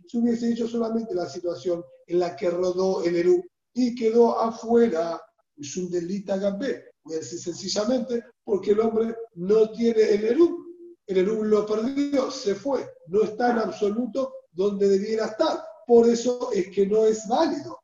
Si 0.07 0.17
hubiese 0.17 0.47
dicho 0.47 0.67
solamente 0.67 1.15
la 1.15 1.29
situación 1.29 1.83
en 2.07 2.19
la 2.19 2.35
que 2.35 2.49
rodó 2.49 3.03
el 3.03 3.15
Eru 3.15 3.41
y 3.73 3.95
quedó 3.95 4.39
afuera, 4.39 5.21
es 5.55 5.77
un 5.77 5.89
delita 5.89 6.37
gabé. 6.37 6.91
Voy 7.03 7.15
a 7.15 7.19
decir 7.19 7.39
sencillamente 7.39 8.23
porque 8.43 8.71
el 8.71 8.81
hombre 8.81 9.15
no 9.35 9.71
tiene 9.71 10.01
el 10.01 10.25
Eru. 10.25 10.65
El 11.07 11.17
Eru 11.19 11.43
lo 11.43 11.65
perdió, 11.65 12.29
se 12.29 12.55
fue. 12.55 12.85
No 13.07 13.23
está 13.23 13.51
en 13.51 13.59
absoluto 13.59 14.33
donde 14.51 14.87
debiera 14.89 15.27
estar. 15.27 15.63
Por 15.87 16.09
eso 16.09 16.51
es 16.51 16.69
que 16.69 16.85
no 16.85 17.05
es 17.05 17.27
válido. 17.27 17.79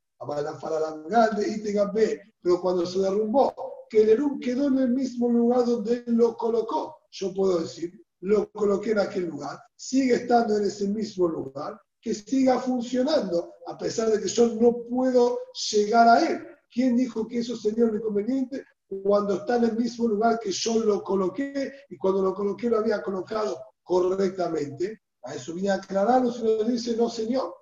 Pero 2.41 2.61
cuando 2.61 2.85
se 2.85 2.99
derrumbó, 2.99 3.53
que 3.89 4.01
el 4.01 4.09
Eru 4.09 4.39
quedó 4.39 4.67
en 4.67 4.79
el 4.79 4.89
mismo 4.89 5.29
lugar 5.29 5.65
donde 5.65 6.03
él 6.05 6.15
lo 6.15 6.35
colocó. 6.35 6.97
Yo 7.11 7.33
puedo 7.33 7.59
decir, 7.59 7.91
lo 8.21 8.51
coloqué 8.51 8.91
en 8.91 8.99
aquel 8.99 9.25
lugar, 9.25 9.59
sigue 9.75 10.15
estando 10.15 10.57
en 10.57 10.63
ese 10.63 10.87
mismo 10.87 11.27
lugar, 11.27 11.79
que 12.01 12.13
siga 12.13 12.59
funcionando, 12.59 13.53
a 13.67 13.77
pesar 13.77 14.09
de 14.09 14.21
que 14.21 14.27
yo 14.27 14.47
no 14.55 14.77
puedo 14.89 15.39
llegar 15.71 16.07
a 16.07 16.25
él. 16.25 16.47
¿Quién 16.71 16.95
dijo 16.95 17.27
que 17.27 17.39
eso 17.39 17.55
sería 17.55 17.85
un 17.85 17.97
inconveniente 17.97 18.65
cuando 19.03 19.35
está 19.35 19.57
en 19.57 19.65
el 19.65 19.77
mismo 19.77 20.07
lugar 20.07 20.39
que 20.39 20.51
yo 20.51 20.79
lo 20.79 21.03
coloqué 21.03 21.73
y 21.89 21.97
cuando 21.97 22.21
lo 22.21 22.33
coloqué 22.33 22.69
lo 22.69 22.79
había 22.79 23.01
colocado 23.01 23.59
correctamente? 23.83 25.01
A 25.23 25.33
eso 25.35 25.53
viene 25.53 25.71
a 25.71 25.75
aclararlo, 25.75 26.31
si 26.31 26.43
no 26.43 26.63
dice, 26.63 26.95
no 26.95 27.09
señor. 27.09 27.53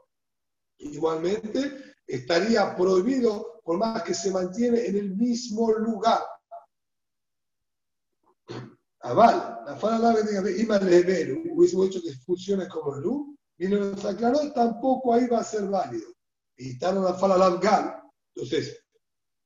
Igualmente, 0.78 1.96
estaría 2.06 2.76
prohibido 2.76 3.62
por 3.64 3.78
más 3.78 4.04
que 4.04 4.14
se 4.14 4.32
mantiene 4.32 4.86
en 4.86 4.98
el 4.98 5.16
mismo 5.16 5.72
lugar. 5.72 6.22
Aval, 9.00 9.55
la 9.66 9.76
fala 9.76 10.14
de 10.14 10.62
Ima 10.62 10.78
Leveru, 10.78 11.44
hubiésemos 11.52 11.90
dicho 11.90 12.02
que 12.02 12.14
funciona 12.26 12.68
como 12.70 12.96
el 12.96 13.06
U, 13.06 13.36
y 13.58 13.68
nos 13.68 14.04
aclaró, 14.06 14.52
tampoco 14.54 15.14
ahí 15.14 15.28
va 15.28 15.40
a 15.40 15.44
ser 15.44 15.66
válido. 15.68 16.08
Y 16.58 16.72
está 16.72 16.92
la 16.94 17.14
fala 17.14 17.58
Gal. 17.62 18.02
Entonces, 18.34 18.78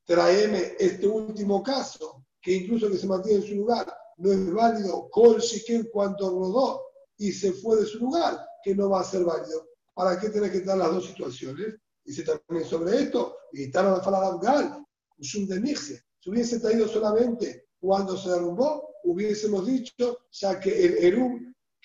traeme 0.05 0.73
este 0.79 1.07
último 1.07 1.63
caso, 1.63 2.25
que 2.41 2.53
incluso 2.53 2.89
que 2.89 2.97
se 2.97 3.07
mantiene 3.07 3.39
en 3.39 3.47
su 3.47 3.55
lugar, 3.55 3.93
no 4.17 4.31
es 4.31 4.51
válido, 4.51 5.09
Kol 5.09 5.39
Shiken 5.39 5.89
cuando 5.93 6.29
rodó 6.29 6.81
y 7.17 7.31
se 7.31 7.53
fue 7.53 7.77
de 7.77 7.85
su 7.85 7.99
lugar, 7.99 8.45
que 8.63 8.75
no 8.75 8.89
va 8.89 9.01
a 9.01 9.05
ser 9.05 9.23
válido. 9.23 9.67
¿Para 9.93 10.19
qué 10.19 10.29
tener 10.29 10.51
que 10.51 10.61
dar 10.61 10.77
las 10.77 10.91
dos 10.91 11.05
situaciones? 11.05 11.75
Dice 12.03 12.23
también 12.23 12.67
sobre 12.67 13.03
esto, 13.03 13.37
y 13.53 13.65
está 13.65 13.83
la 13.83 14.01
fala 14.01 14.37
Gal, 14.41 14.85
un 15.17 15.47
de 15.47 15.75
Si 15.75 16.29
hubiese 16.29 16.59
traído 16.59 16.87
solamente 16.87 17.67
cuando 17.79 18.17
se 18.17 18.29
derrumbó, 18.29 18.88
hubiésemos 19.03 19.65
dicho, 19.65 20.19
ya 20.31 20.59
que 20.59 20.85
el 20.85 20.97
Eru 20.97 21.39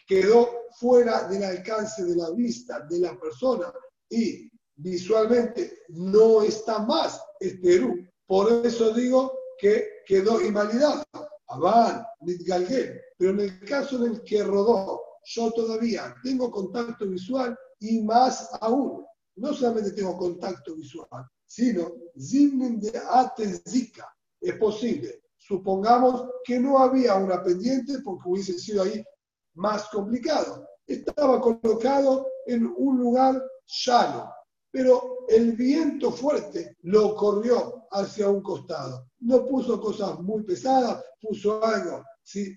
quedó 0.06 0.50
fuera 0.78 1.28
del 1.28 1.44
alcance 1.44 2.04
de 2.04 2.16
la 2.16 2.30
vista 2.30 2.80
de 2.80 2.98
la 2.98 3.18
persona 3.18 3.72
y 4.08 4.50
visualmente 4.76 5.84
no 5.88 6.42
está 6.42 6.80
más 6.80 7.20
este 7.40 7.76
Eru. 7.76 7.94
Por 8.26 8.66
eso 8.66 8.92
digo 8.92 9.32
que 9.58 10.02
quedó 10.06 10.40
invalidado. 10.40 11.04
Aban, 11.48 12.04
Nidgalgué. 12.20 13.00
Pero 13.16 13.30
en 13.30 13.40
el 13.40 13.60
caso 13.60 13.96
en 13.96 14.12
el 14.12 14.22
que 14.22 14.42
rodó, 14.42 15.00
yo 15.24 15.52
todavía 15.52 16.14
tengo 16.22 16.50
contacto 16.50 17.06
visual 17.06 17.56
y 17.80 18.02
más 18.02 18.50
aún, 18.60 19.04
no 19.36 19.52
solamente 19.54 19.92
tengo 19.92 20.16
contacto 20.16 20.74
visual, 20.74 21.26
sino 21.46 21.92
Zimnin 22.18 22.80
de. 22.80 22.92
Es 24.40 24.56
posible 24.56 25.23
Supongamos 25.46 26.26
que 26.42 26.58
no 26.58 26.78
había 26.78 27.16
una 27.16 27.42
pendiente 27.42 27.98
porque 28.02 28.28
hubiese 28.28 28.58
sido 28.58 28.82
ahí 28.82 29.04
más 29.54 29.88
complicado. 29.90 30.66
Estaba 30.86 31.38
colocado 31.38 32.26
en 32.46 32.72
un 32.76 32.98
lugar 32.98 33.42
llano, 33.84 34.32
pero 34.70 35.26
el 35.28 35.52
viento 35.52 36.10
fuerte 36.10 36.78
lo 36.82 37.14
corrió 37.14 37.86
hacia 37.90 38.28
un 38.28 38.42
costado. 38.42 39.06
No 39.20 39.44
puso 39.46 39.78
cosas 39.80 40.18
muy 40.20 40.42
pesadas, 40.44 41.04
puso 41.20 41.62
algo 41.62 42.02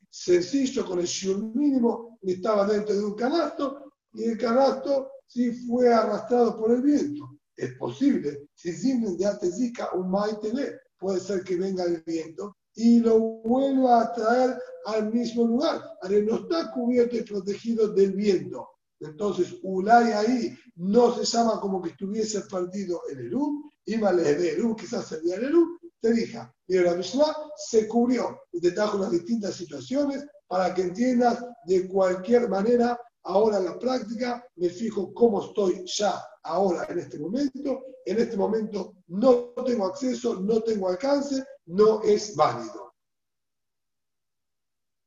sencillo 0.09 0.85
con 0.85 0.99
el 0.99 1.05
shiur 1.05 1.43
mínimo 1.55 2.17
y 2.21 2.33
estaba 2.33 2.65
dentro 2.65 2.95
de 2.95 3.03
un 3.03 3.15
canasto 3.15 3.91
y 4.13 4.23
el 4.23 4.37
canasto 4.37 5.11
sí 5.27 5.51
fue 5.67 5.93
arrastrado 5.93 6.57
por 6.57 6.71
el 6.71 6.81
viento. 6.81 7.37
Es 7.53 7.73
posible, 7.77 8.47
si 8.55 8.71
Zimnen 8.71 9.17
de 9.17 9.25
Atezika 9.25 9.91
un 9.93 10.09
maitele, 10.09 10.79
puede 10.97 11.19
ser 11.19 11.43
que 11.43 11.57
venga 11.57 11.83
el 11.83 12.01
viento 12.03 12.56
y 12.77 12.99
lo 12.99 13.19
vuelva 13.19 14.01
a 14.01 14.13
traer 14.13 14.57
al 14.85 15.11
mismo 15.11 15.45
lugar. 15.45 15.81
Ahora 16.01 16.19
no 16.19 16.35
está 16.35 16.71
cubierto 16.71 17.17
y 17.17 17.23
protegido 17.23 17.87
del 17.89 18.13
viento. 18.13 18.69
Entonces, 18.99 19.55
Ulay 19.63 20.11
ahí 20.11 20.57
no 20.75 21.13
se 21.13 21.25
llama 21.25 21.59
como 21.59 21.81
que 21.81 21.89
estuviese 21.89 22.41
perdido 22.41 23.01
el 23.11 23.27
Eru, 23.27 23.71
y 23.85 23.97
de 23.97 24.53
Eru, 24.53 24.75
quizás 24.75 25.07
sería 25.07 25.35
el 25.35 25.45
Eru, 25.45 25.79
te 25.99 26.13
dije, 26.13 26.39
y 26.67 26.77
la 26.77 26.95
Mishnah 26.95 27.35
se 27.55 27.87
cubrió 27.87 28.39
y 28.51 28.59
te 28.59 28.71
trajo 28.71 28.99
las 28.99 29.11
distintas 29.11 29.55
situaciones 29.55 30.25
para 30.47 30.73
que 30.73 30.83
entiendas 30.83 31.43
de 31.65 31.87
cualquier 31.87 32.47
manera, 32.47 32.99
ahora 33.27 33.57
en 33.57 33.65
la 33.65 33.77
práctica, 33.77 34.45
me 34.55 34.69
fijo 34.69 35.13
cómo 35.13 35.43
estoy 35.43 35.83
ya 35.85 36.23
ahora 36.43 36.85
en 36.89 36.99
este 36.99 37.19
momento, 37.19 37.83
en 38.05 38.19
este 38.19 38.37
momento 38.37 38.95
no 39.07 39.53
tengo 39.65 39.85
acceso, 39.85 40.39
no 40.39 40.61
tengo 40.61 40.89
alcance, 40.89 41.43
no 41.65 42.01
es 42.03 42.35
válido. 42.35 42.93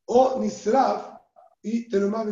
O 0.06 0.38
Nisraf 0.38 1.18
y 1.62 1.88
Terumab 1.88 2.28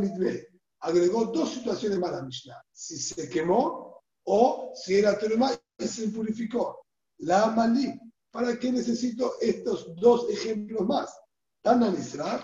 agregó 0.81 1.27
dos 1.27 1.55
situaciones 1.55 1.99
más 1.99 2.11
a 2.11 2.17
la 2.17 2.23
Mishnah. 2.23 2.63
Si 2.73 2.99
se 2.99 3.29
quemó 3.29 4.03
o 4.25 4.73
si 4.75 4.99
era 4.99 5.19
Terumab 5.19 5.59
y 5.79 5.87
se 5.87 6.09
purificó. 6.09 6.87
La 7.19 7.47
Malí, 7.47 7.99
¿para 8.31 8.59
qué 8.59 8.71
necesito 8.71 9.35
estos 9.41 9.95
dos 9.97 10.29
ejemplos 10.29 10.87
más? 10.87 11.19
Tan 11.63 11.83
Israel, 11.95 12.41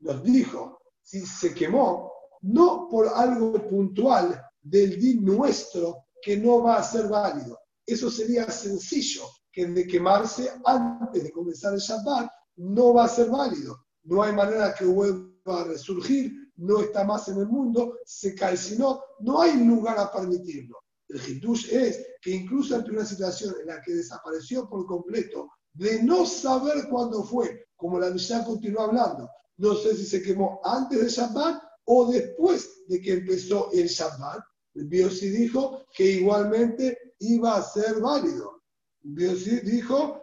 nos 0.00 0.22
dijo, 0.22 0.78
si 1.04 1.24
se 1.26 1.54
quemó, 1.54 2.10
no 2.42 2.88
por 2.90 3.08
algo 3.08 3.52
puntual 3.68 4.42
del 4.60 4.98
din 4.98 5.24
nuestro 5.24 6.06
que 6.20 6.36
no 6.36 6.62
va 6.62 6.78
a 6.78 6.82
ser 6.82 7.08
válido. 7.08 7.58
Eso 7.86 8.10
sería 8.10 8.50
sencillo, 8.50 9.24
que 9.52 9.66
de 9.66 9.86
quemarse 9.86 10.50
antes 10.64 11.22
de 11.22 11.30
comenzar 11.30 11.74
el 11.74 11.80
Shabbat 11.80 12.28
no 12.56 12.94
va 12.94 13.04
a 13.04 13.08
ser 13.08 13.28
válido. 13.30 13.86
No 14.04 14.22
hay 14.22 14.32
manera 14.32 14.74
que 14.74 14.84
vuelva 14.84 15.60
a 15.60 15.64
resurgir, 15.64 16.32
no 16.56 16.80
está 16.80 17.04
más 17.04 17.28
en 17.28 17.38
el 17.38 17.46
mundo, 17.46 17.98
se 18.04 18.34
calcinó, 18.34 19.02
no 19.20 19.40
hay 19.40 19.64
lugar 19.64 19.98
a 19.98 20.10
permitirlo. 20.10 20.78
El 21.08 21.20
Hitush 21.20 21.72
es 21.72 22.06
que 22.20 22.30
incluso 22.30 22.74
ante 22.74 22.90
una 22.90 23.04
situación 23.04 23.54
en 23.60 23.66
la 23.66 23.80
que 23.82 23.94
desapareció 23.94 24.68
por 24.68 24.86
completo, 24.86 25.50
de 25.72 26.02
no 26.02 26.24
saber 26.24 26.88
cuándo 26.88 27.22
fue, 27.22 27.66
como 27.76 27.98
la 27.98 28.10
Mishnah 28.10 28.44
continúa 28.44 28.84
hablando, 28.84 29.28
no 29.58 29.74
sé 29.74 29.96
si 29.96 30.04
se 30.04 30.22
quemó 30.22 30.60
antes 30.64 30.98
del 30.98 31.08
Shabbat 31.08 31.62
o 31.84 32.10
después 32.10 32.84
de 32.88 33.00
que 33.00 33.12
empezó 33.14 33.70
el 33.72 33.86
Shabbat, 33.86 34.40
el 34.74 34.86
Biosi 34.86 35.28
dijo 35.28 35.86
que 35.94 36.04
igualmente 36.04 37.14
iba 37.20 37.56
a 37.56 37.62
ser 37.62 38.00
válido. 38.00 38.62
El 39.04 39.12
Biosi 39.12 39.60
dijo, 39.60 40.20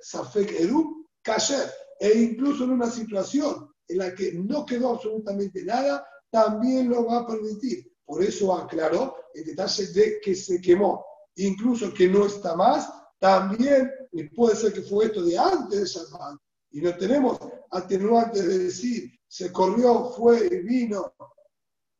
Safek 0.00 0.60
Eru, 0.60 1.06
Kasher, 1.22 1.70
e 1.98 2.12
incluso 2.18 2.64
en 2.64 2.70
una 2.70 2.90
situación 2.90 3.68
en 3.88 3.98
la 3.98 4.14
que 4.14 4.32
no 4.32 4.64
quedó 4.64 4.90
absolutamente 4.90 5.64
nada, 5.64 6.06
también 6.30 6.88
lo 6.88 7.06
va 7.06 7.18
a 7.18 7.26
permitir. 7.26 7.92
Por 8.04 8.22
eso 8.22 8.54
aclaró 8.54 9.16
el 9.34 9.44
detalle 9.44 9.86
de 9.88 10.20
que 10.20 10.34
se 10.34 10.60
quemó, 10.60 11.04
incluso 11.36 11.92
que 11.92 12.08
no 12.08 12.26
está 12.26 12.54
más, 12.54 12.88
también, 13.18 13.90
puede 14.34 14.56
ser 14.56 14.72
que 14.72 14.82
fue 14.82 15.06
esto 15.06 15.22
de 15.22 15.36
antes 15.38 15.80
de 15.80 15.86
Shabbat, 15.86 16.38
y 16.72 16.80
no 16.80 16.96
tenemos 16.96 17.38
atenuantes 17.70 18.46
de 18.46 18.58
decir 18.58 19.12
se 19.32 19.50
corrió, 19.50 20.10
fue, 20.10 20.48
vino, 20.60 21.14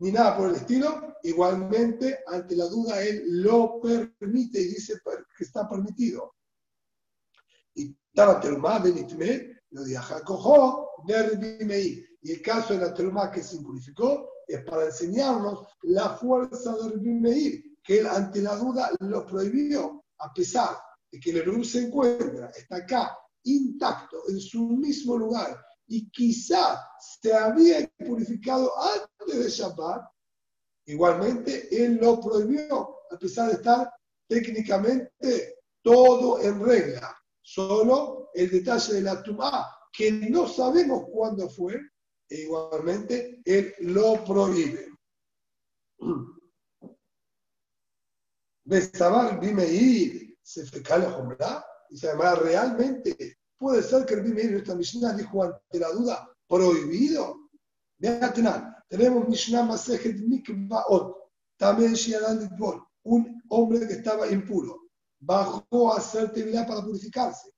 ni 0.00 0.12
nada 0.12 0.36
por 0.36 0.50
el 0.50 0.56
estilo, 0.56 1.16
igualmente 1.22 2.18
ante 2.26 2.54
la 2.56 2.66
duda 2.66 3.02
él 3.02 3.42
lo 3.42 3.80
permite 3.80 4.60
y 4.60 4.68
dice 4.68 5.00
que 5.36 5.44
está 5.44 5.66
permitido. 5.68 6.34
Y 7.74 7.96
estaba 8.08 8.38
terumá 8.38 8.80
benitme, 8.80 9.60
lo 9.70 9.82
de 9.82 9.98
Y 12.22 12.32
el 12.32 12.42
caso 12.42 12.74
de 12.74 12.80
la 12.80 12.92
terumá 12.92 13.30
que 13.30 13.42
se 13.42 13.56
impurificó 13.56 14.28
es 14.46 14.62
para 14.64 14.86
enseñarnos 14.86 15.66
la 15.84 16.10
fuerza 16.10 16.76
de 16.76 16.96
Meir, 16.98 17.78
que 17.82 18.00
él 18.00 18.06
ante 18.06 18.42
la 18.42 18.56
duda 18.56 18.90
lo 19.00 19.24
prohibió, 19.24 20.04
a 20.18 20.32
pesar 20.34 20.76
de 21.10 21.18
que 21.18 21.30
el 21.30 21.38
Erum 21.38 21.64
se 21.64 21.86
encuentra, 21.86 22.50
está 22.50 22.76
acá, 22.76 23.16
intacto, 23.44 24.22
en 24.28 24.40
su 24.40 24.68
mismo 24.68 25.16
lugar, 25.16 25.64
y 25.86 26.10
quizá 26.10 26.80
se 27.20 27.34
había 27.34 27.86
purificado 27.98 28.72
antes 28.78 29.44
de 29.44 29.50
Shabbat, 29.50 30.10
igualmente 30.86 31.68
él 31.84 31.98
lo 32.00 32.20
prohibió, 32.20 32.96
a 33.10 33.18
pesar 33.18 33.48
de 33.48 33.54
estar 33.54 33.90
técnicamente 34.28 35.56
todo 35.82 36.40
en 36.40 36.64
regla. 36.64 37.16
Solo 37.40 38.30
el 38.34 38.50
detalle 38.50 38.94
de 38.94 39.02
la 39.02 39.22
tumá, 39.22 39.68
que 39.92 40.10
no 40.12 40.48
sabemos 40.48 41.04
cuándo 41.12 41.50
fue, 41.50 41.78
e 42.28 42.42
igualmente 42.42 43.42
él 43.44 43.74
lo 43.80 44.24
prohíbe. 44.24 44.88
Besabar 48.64 49.42
ir, 49.44 50.38
se 50.40 50.64
fecal 50.64 51.02
a 51.04 51.10
se 51.96 52.08
llama 52.08 52.34
realmente 52.34 53.38
puede 53.58 53.82
ser 53.82 54.04
que 54.04 54.14
el 54.14 54.22
Bimeir 54.22 54.50
en 54.50 54.56
esta 54.56 54.74
Mishnah 54.74 55.12
dijo 55.12 55.44
ante 55.44 55.78
la 55.78 55.90
duda 55.90 56.28
prohibido. 56.48 57.48
Vean, 57.98 58.74
tenemos 58.88 59.28
Mishnah 59.28 59.62
Masejet 59.62 60.18
Mikvaot, 60.18 61.16
también 61.56 61.94
Shiadan 61.94 62.40
Ditbol, 62.40 62.82
un 63.04 63.40
hombre 63.48 63.86
que 63.86 63.94
estaba 63.94 64.28
impuro, 64.28 64.88
bajó 65.20 65.92
a 65.92 65.98
hacer 65.98 66.32
tevilá 66.32 66.66
para 66.66 66.82
purificarse. 66.82 67.50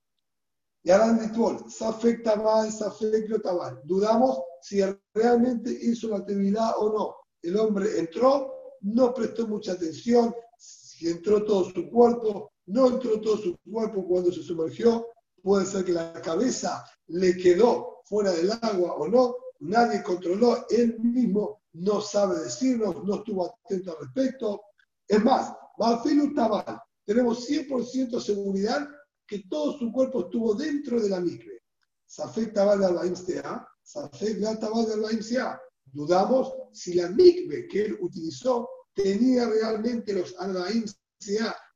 Y 0.83 0.91
Aran 0.91 1.19
Ditbol, 1.19 1.69
Safek 1.69 2.23
Tabal, 2.23 2.71
Safek 2.71 3.41
Tabal. 3.41 3.81
Dudamos 3.85 4.39
si 4.61 4.81
realmente 5.13 5.71
hizo 5.71 6.09
la 6.09 6.23
tevilá 6.23 6.75
o 6.77 6.93
no. 6.93 7.15
El 7.41 7.57
hombre 7.57 7.99
entró, 7.99 8.77
no 8.81 9.11
prestó 9.13 9.47
mucha 9.47 9.71
atención, 9.71 10.33
si 10.57 11.09
entró 11.09 11.43
todo 11.43 11.65
su 11.65 11.89
cuerpo, 11.89 12.51
no 12.67 12.87
entró 12.87 13.19
todo 13.21 13.37
su 13.37 13.57
cuerpo 13.69 14.07
cuando 14.07 14.31
se 14.31 14.41
sumergió, 14.41 15.07
puede 15.41 15.65
ser 15.65 15.85
que 15.85 15.91
la 15.91 16.13
cabeza 16.21 16.83
le 17.07 17.37
quedó 17.37 18.01
fuera 18.05 18.31
del 18.31 18.51
agua 18.61 18.95
o 18.95 19.07
no, 19.07 19.35
nadie 19.59 20.01
controló, 20.03 20.65
él 20.69 20.99
mismo 20.99 21.61
no 21.73 22.01
sabe 22.01 22.39
decirnos, 22.39 23.03
no 23.03 23.15
estuvo 23.15 23.45
atento 23.45 23.91
al 23.91 24.05
respecto. 24.05 24.61
Es 25.07 25.23
más, 25.23 25.53
Bafilu 25.77 26.33
Tabal, 26.33 26.79
tenemos 27.05 27.47
100% 27.49 28.19
seguridad 28.19 28.87
que 29.27 29.43
todo 29.49 29.77
su 29.77 29.91
cuerpo 29.91 30.21
estuvo 30.21 30.53
dentro 30.55 31.01
de 31.01 31.09
la 31.09 31.19
micre. 31.19 31.61
Safek 32.05 32.53
Tabal 32.53 32.79
de 32.79 33.43
Safek 33.83 34.59
Tabal 34.59 34.85
de. 34.85 35.59
Dudamos 35.91 36.53
si 36.71 36.93
la 36.93 37.09
micve 37.09 37.67
que 37.67 37.85
él 37.85 37.97
utilizó 38.01 38.69
tenía 38.93 39.47
realmente 39.47 40.13
los 40.13 40.35
Albaim 40.39 40.85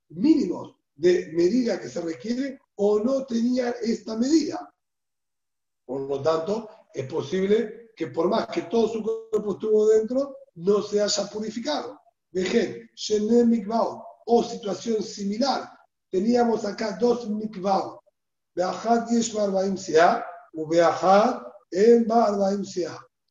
mínimos 0.09 0.78
de 0.99 1.31
medida 1.31 1.79
que 1.79 1.87
se 1.87 2.01
requiere 2.01 2.59
o 2.75 2.99
no 2.99 3.25
tenía 3.25 3.69
esta 3.81 4.17
medida. 4.17 4.69
Por 5.85 6.01
lo 6.01 6.21
tanto, 6.21 6.69
es 6.93 7.05
posible 7.05 7.91
que 7.95 8.07
por 8.07 8.27
más 8.27 8.47
que 8.47 8.63
todo 8.63 8.89
su 8.89 9.01
cuerpo 9.01 9.53
estuvo 9.53 9.87
dentro, 9.87 10.35
no 10.55 10.81
se 10.81 11.01
haya 11.01 11.29
purificado. 11.29 11.97
Vejen, 12.31 12.89
o 14.25 14.43
situación 14.43 15.01
similar. 15.01 15.69
Teníamos 16.11 16.65
acá 16.65 16.97
dos 16.99 17.29
mikvah. 17.29 17.97
Beajat 18.53 19.09
yesh 19.09 19.33
barbaim 19.33 19.77
u 20.53 20.67
beajat 20.67 21.43
en 21.71 22.05
barbaim 22.05 22.63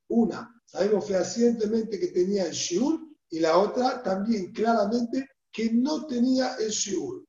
Una, 0.08 0.50
sabemos 0.64 1.06
fehacientemente 1.06 2.00
que 2.00 2.08
tenía 2.08 2.46
el 2.46 2.52
shiur 2.52 2.98
y 3.28 3.40
la 3.40 3.58
otra 3.58 4.02
también 4.02 4.52
claramente 4.52 5.28
que 5.52 5.70
no 5.70 6.06
tenía 6.06 6.56
el 6.56 6.70
shiur 6.70 7.27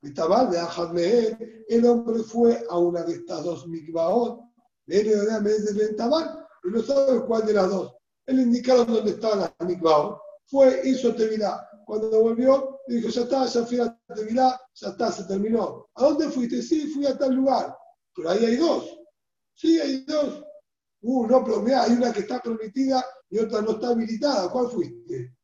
el 0.00 1.86
hombre 1.86 2.22
fue 2.22 2.64
a 2.68 2.78
una 2.78 3.02
de 3.02 3.14
estas 3.14 3.42
dos 3.42 3.66
mikvaot, 3.66 4.40
y 4.86 6.70
no 6.70 6.82
sabe 6.82 7.20
cuál 7.26 7.46
de 7.46 7.52
las 7.52 7.70
dos. 7.70 7.94
Él 8.26 8.40
indicaron 8.40 8.86
dónde 8.86 9.10
estaban 9.12 9.40
las 9.40 9.54
mikvaot. 9.60 10.20
Fue, 10.46 10.80
hizo 10.84 11.14
Tevilá. 11.14 11.68
Cuando 11.84 12.22
volvió, 12.22 12.80
dijo, 12.86 13.08
ya 13.08 13.22
está, 13.22 13.46
ya 13.46 13.64
fui 13.64 13.80
a 13.80 13.98
Tevilá, 14.14 14.60
ya 14.74 14.88
está, 14.88 15.10
se 15.12 15.24
terminó. 15.24 15.88
¿A 15.94 16.04
dónde 16.04 16.28
fuiste? 16.28 16.62
Sí, 16.62 16.86
fui 16.88 17.06
a 17.06 17.18
tal 17.18 17.34
lugar. 17.34 17.76
Pero 18.14 18.30
ahí 18.30 18.44
hay 18.44 18.56
dos. 18.56 18.98
Sí, 19.54 19.80
hay 19.80 20.04
dos. 20.04 20.44
Uh, 21.00 21.26
no, 21.26 21.44
pero 21.44 21.60
mira, 21.62 21.82
hay 21.84 21.92
una 21.92 22.12
que 22.12 22.20
está 22.20 22.40
permitida 22.40 23.04
y 23.30 23.38
otra 23.38 23.62
no 23.62 23.72
está 23.72 23.88
habilitada. 23.88 24.50
¿Cuál 24.50 24.68
fuiste? 24.68 25.34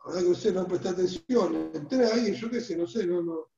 Ahora 0.00 0.20
que 0.20 0.28
usted 0.28 0.54
no 0.54 0.66
presta 0.66 0.90
atención. 0.90 1.70
Entré 1.74 2.06
ahí, 2.06 2.34
yo 2.34 2.50
qué 2.50 2.60
sé, 2.60 2.76
no 2.76 2.86
sé, 2.86 3.06
no, 3.06 3.22
no 3.22 3.51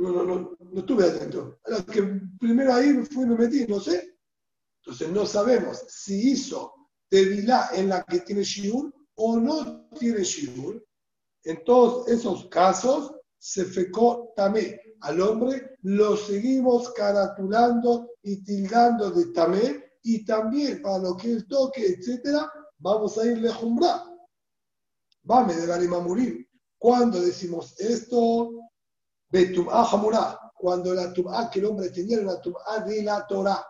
no, 0.00 0.10
no, 0.12 0.24
no, 0.24 0.56
no 0.58 0.80
estuve 0.80 1.04
atento. 1.04 1.58
A 1.66 1.84
que 1.84 2.02
primero 2.38 2.72
ahí 2.72 2.92
fui 3.04 3.24
y 3.24 3.26
me 3.26 3.36
metí, 3.36 3.66
no 3.66 3.78
sé. 3.80 4.16
Entonces 4.82 5.10
no 5.10 5.26
sabemos 5.26 5.84
si 5.88 6.30
hizo 6.30 6.74
Tevilá 7.10 7.70
en 7.74 7.88
la 7.88 8.04
que 8.04 8.20
tiene 8.20 8.44
Shiur 8.44 8.94
o 9.16 9.36
no 9.36 9.88
tiene 9.98 10.22
Shiur. 10.22 10.82
En 11.42 11.64
todos 11.64 12.08
esos 12.08 12.46
casos 12.48 13.12
se 13.38 13.64
fecó 13.64 14.32
tamé. 14.36 14.80
Al 15.00 15.20
hombre 15.20 15.76
lo 15.82 16.16
seguimos 16.16 16.90
caratulando 16.92 18.10
y 18.22 18.42
tildando 18.44 19.10
de 19.10 19.26
tamé 19.32 19.92
y 20.02 20.24
también 20.24 20.80
para 20.80 20.98
lo 20.98 21.16
que 21.16 21.32
él 21.32 21.46
toque, 21.48 21.84
etcétera, 21.84 22.50
vamos 22.78 23.18
a 23.18 23.26
irle 23.26 23.50
a 23.50 23.54
jumbrar. 23.54 24.02
Vame 25.24 25.54
de 25.54 25.66
la 25.66 25.78
morir. 26.00 26.48
Cuando 26.78 27.20
decimos 27.20 27.78
esto, 27.78 28.69
Betum'a 29.30 29.84
Hamurá, 29.84 30.52
cuando 30.54 30.92
la 30.92 31.12
tum'a 31.12 31.50
que 31.50 31.60
el 31.60 31.66
hombre 31.66 31.90
tenía 31.90 32.18
era 32.18 32.32
la 32.32 32.40
tum'a 32.40 32.80
de 32.84 33.02
la 33.02 33.26
Torah, 33.26 33.64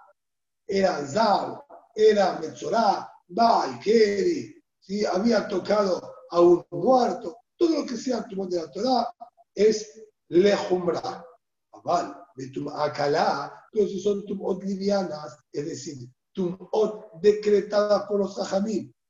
era 0.66 1.06
Zal, 1.06 1.62
era 1.94 2.38
Metzorah, 2.40 3.10
Baal, 3.28 3.78
Keri, 3.78 4.54
¿sí? 4.80 5.04
había 5.04 5.46
tocado 5.46 6.14
a 6.30 6.40
un 6.40 6.64
muerto, 6.70 7.36
todo 7.56 7.80
lo 7.80 7.86
que 7.86 7.96
sea 7.96 8.26
tum'a 8.26 8.46
de 8.46 8.56
la 8.56 8.70
Torah 8.70 9.14
es 9.54 10.02
Lejumra. 10.28 11.24
Aval, 11.72 12.16
Betum'a 12.34 12.92
Kalá, 12.92 13.52
entonces 13.72 14.02
son 14.02 14.24
tum'ot 14.26 14.62
livianas, 14.64 15.38
es 15.52 15.66
decir, 15.66 16.08
tum'ot 16.32 17.20
decretadas 17.20 18.04
por 18.06 18.20
los 18.20 18.38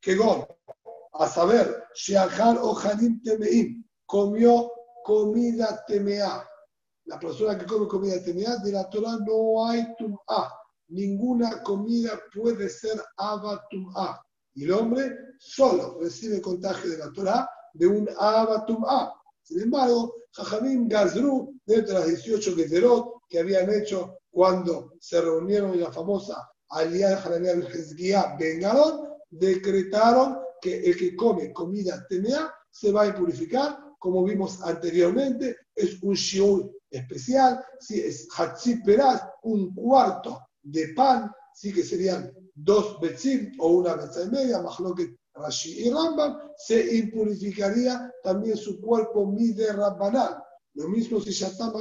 que 0.01 0.17
gon, 0.17 0.47
a 1.13 1.29
saber, 1.29 1.85
Sheachar 1.95 2.59
o 2.61 2.77
Hanim 2.79 3.23
Temeim, 3.23 3.85
comió 4.07 4.71
comida 5.05 5.85
temea. 5.87 6.47
La 7.07 7.19
persona 7.19 7.59
que 7.59 7.67
come 7.67 7.87
comida 7.89 8.23
temea, 8.23 8.57
de 8.57 8.73
la 8.73 8.89
Torah 8.89 9.19
no 9.27 9.67
hay 9.67 9.95
tum'a. 9.97 10.53
Ninguna 10.89 11.63
comida 11.63 12.21
puede 12.35 12.69
ser 12.69 13.01
abatum'a. 13.17 14.21
Y 14.55 14.65
el 14.65 14.73
hombre 14.73 15.17
solo 15.39 15.99
recibe 16.01 16.41
contagio 16.41 16.91
de 16.91 16.99
la 16.99 17.13
Torah 17.13 17.49
de 17.73 17.87
un 17.87 18.09
abatum'a. 18.19 19.13
Sin 19.43 19.63
embargo, 19.63 20.15
Jajamim 20.33 20.89
Gazru, 20.89 21.55
dentro 21.65 21.95
de 21.95 22.01
las 22.01 22.09
18 22.09 22.55
Gezerot 22.57 23.23
que 23.29 23.41
habían 23.41 23.73
hecho 23.73 24.19
cuando 24.31 24.95
se 25.01 25.21
reunieron 25.21 25.73
en 25.73 25.81
la 25.81 25.93
famosa 25.93 26.49
Aliyah 26.69 27.11
de 27.11 27.17
Hananiah 27.17 27.69
Hezguía 27.69 28.37
Bengalón, 28.39 29.09
decretaron 29.31 30.39
que 30.61 30.81
el 30.81 30.97
que 30.97 31.17
come 31.17 31.53
comida 31.53 32.05
temea 32.09 32.53
se 32.71 32.93
va 32.93 33.03
a 33.03 33.07
impurificar, 33.09 33.79
como 34.01 34.25
vimos 34.25 34.63
anteriormente, 34.63 35.59
es 35.75 36.03
un 36.03 36.15
shiur 36.15 36.73
especial, 36.91 37.63
si 37.79 38.01
es 38.01 38.27
hatzip 38.37 38.81
un 39.43 39.75
cuarto 39.75 40.41
de 40.63 40.89
pan, 40.95 41.31
sí 41.55 41.73
que 41.73 41.85
serían 41.85 42.33
dos 42.55 42.99
betzim 43.01 43.53
o 43.59 43.69
una 43.77 43.95
betza 43.95 44.25
y 44.25 44.31
media, 44.31 44.63
que 44.97 45.17
Rashi 45.35 45.87
y 45.87 45.91
Rambam, 45.91 46.39
se 46.57 46.97
impurificaría 46.97 48.13
también 48.23 48.57
su 48.57 48.81
cuerpo 48.81 49.27
mide 49.27 49.73
rabbanal. 49.73 50.43
Lo 50.75 50.89
mismo 50.89 51.21
si 51.21 51.31
Shatam 51.31 51.73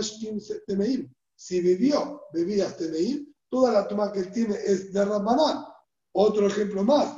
Temeim, 0.67 1.11
si 1.35 1.61
bebió 1.61 2.23
bebidas 2.33 2.77
Temeim, 2.77 3.33
toda 3.49 3.71
la 3.71 3.87
toma 3.87 4.11
que 4.11 4.19
él 4.19 4.31
tiene 4.31 4.55
es 4.55 4.91
de 4.91 5.05
rabbanal. 5.05 5.65
Otro 6.11 6.47
ejemplo 6.47 6.83
más, 6.83 7.15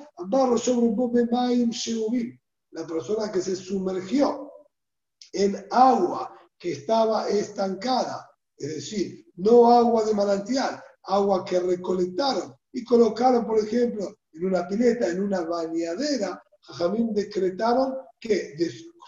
la 2.71 2.87
persona 2.87 3.31
que 3.31 3.41
se 3.41 3.55
sumergió 3.55 4.50
en 5.34 5.65
agua 5.71 6.36
que 6.57 6.73
estaba 6.73 7.27
estancada, 7.29 8.29
es 8.57 8.75
decir, 8.75 9.25
no 9.38 9.71
agua 9.71 10.05
de 10.05 10.13
manantial, 10.13 10.82
agua 11.03 11.43
que 11.45 11.59
recolectaron 11.59 12.53
y 12.71 12.84
colocaron, 12.84 13.45
por 13.45 13.59
ejemplo, 13.59 14.15
en 14.34 14.45
una 14.45 14.67
pileta, 14.67 15.07
en 15.07 15.21
una 15.21 15.41
bañadera, 15.41 16.41
Jajamín 16.61 17.13
decretaron 17.13 17.95
que 18.19 18.55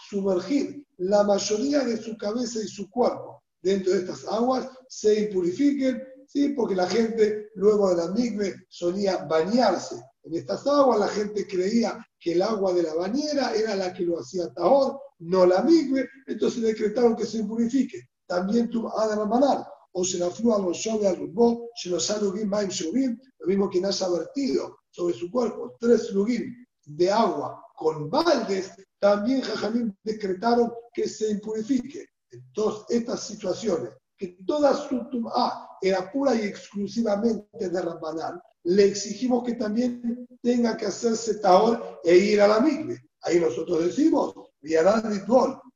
sumergir 0.08 0.84
la 0.98 1.22
mayoría 1.22 1.84
de 1.84 1.96
su 1.96 2.16
cabeza 2.16 2.58
y 2.60 2.68
su 2.68 2.90
cuerpo 2.90 3.42
dentro 3.62 3.92
de 3.92 4.00
estas 4.00 4.26
aguas 4.26 4.68
se 4.88 5.20
impurifiquen, 5.20 6.02
¿sí? 6.26 6.50
porque 6.50 6.74
la 6.74 6.88
gente 6.88 7.50
luego 7.54 7.90
de 7.90 7.96
la 7.96 8.08
migbe 8.08 8.66
solía 8.68 9.24
bañarse 9.24 9.96
en 10.24 10.34
estas 10.34 10.66
aguas, 10.66 10.98
la 10.98 11.08
gente 11.08 11.46
creía 11.46 12.04
que 12.18 12.32
el 12.32 12.42
agua 12.42 12.72
de 12.72 12.82
la 12.82 12.94
bañera 12.94 13.54
era 13.54 13.76
la 13.76 13.92
que 13.92 14.04
lo 14.04 14.18
hacía 14.18 14.52
tahor, 14.54 14.98
no 15.18 15.46
la 15.46 15.62
migbe, 15.62 16.08
entonces 16.26 16.62
decretaron 16.62 17.14
que 17.14 17.26
se 17.26 17.38
impurifique. 17.38 18.08
También 18.26 18.70
tu 18.70 18.82
manal 18.82 19.66
o 19.92 20.04
se 20.04 20.18
la 20.18 20.30
flúa 20.30 20.58
los 20.58 20.76
shove 20.76 21.06
al 21.06 21.16
rubó, 21.16 21.70
se 21.76 21.90
los 21.90 22.06
salugim 22.06 22.48
maim 22.48 22.68
shuvim, 22.68 23.18
lo 23.38 23.46
mismo 23.46 23.70
que 23.70 23.84
haya 23.84 24.08
vertido 24.08 24.78
sobre 24.90 25.14
su 25.14 25.30
cuerpo 25.30 25.76
tres 25.78 26.10
lugim 26.12 26.52
de 26.86 27.10
agua 27.10 27.62
con 27.76 28.10
baldes, 28.10 28.72
también 28.98 29.42
Jajamín 29.42 29.96
decretaron 30.02 30.72
que 30.92 31.08
se 31.08 31.30
impurifique. 31.30 32.06
Entonces, 32.30 32.84
estas 32.88 33.20
situaciones, 33.20 33.90
que 34.16 34.38
toda 34.46 34.74
su 34.74 35.08
tum'a 35.10 35.68
era 35.82 36.10
pura 36.10 36.34
y 36.34 36.42
exclusivamente 36.42 37.68
de 37.68 37.82
Rambanal, 37.82 38.40
le 38.64 38.86
exigimos 38.86 39.44
que 39.44 39.54
también 39.54 40.26
tenga 40.42 40.76
que 40.76 40.86
hacerse 40.86 41.34
taor 41.36 42.00
e 42.02 42.16
ir 42.16 42.40
a 42.40 42.48
la 42.48 42.60
migbe. 42.60 42.98
Ahí 43.22 43.38
nosotros 43.40 43.84
decimos, 43.84 44.34
Viarán 44.60 45.24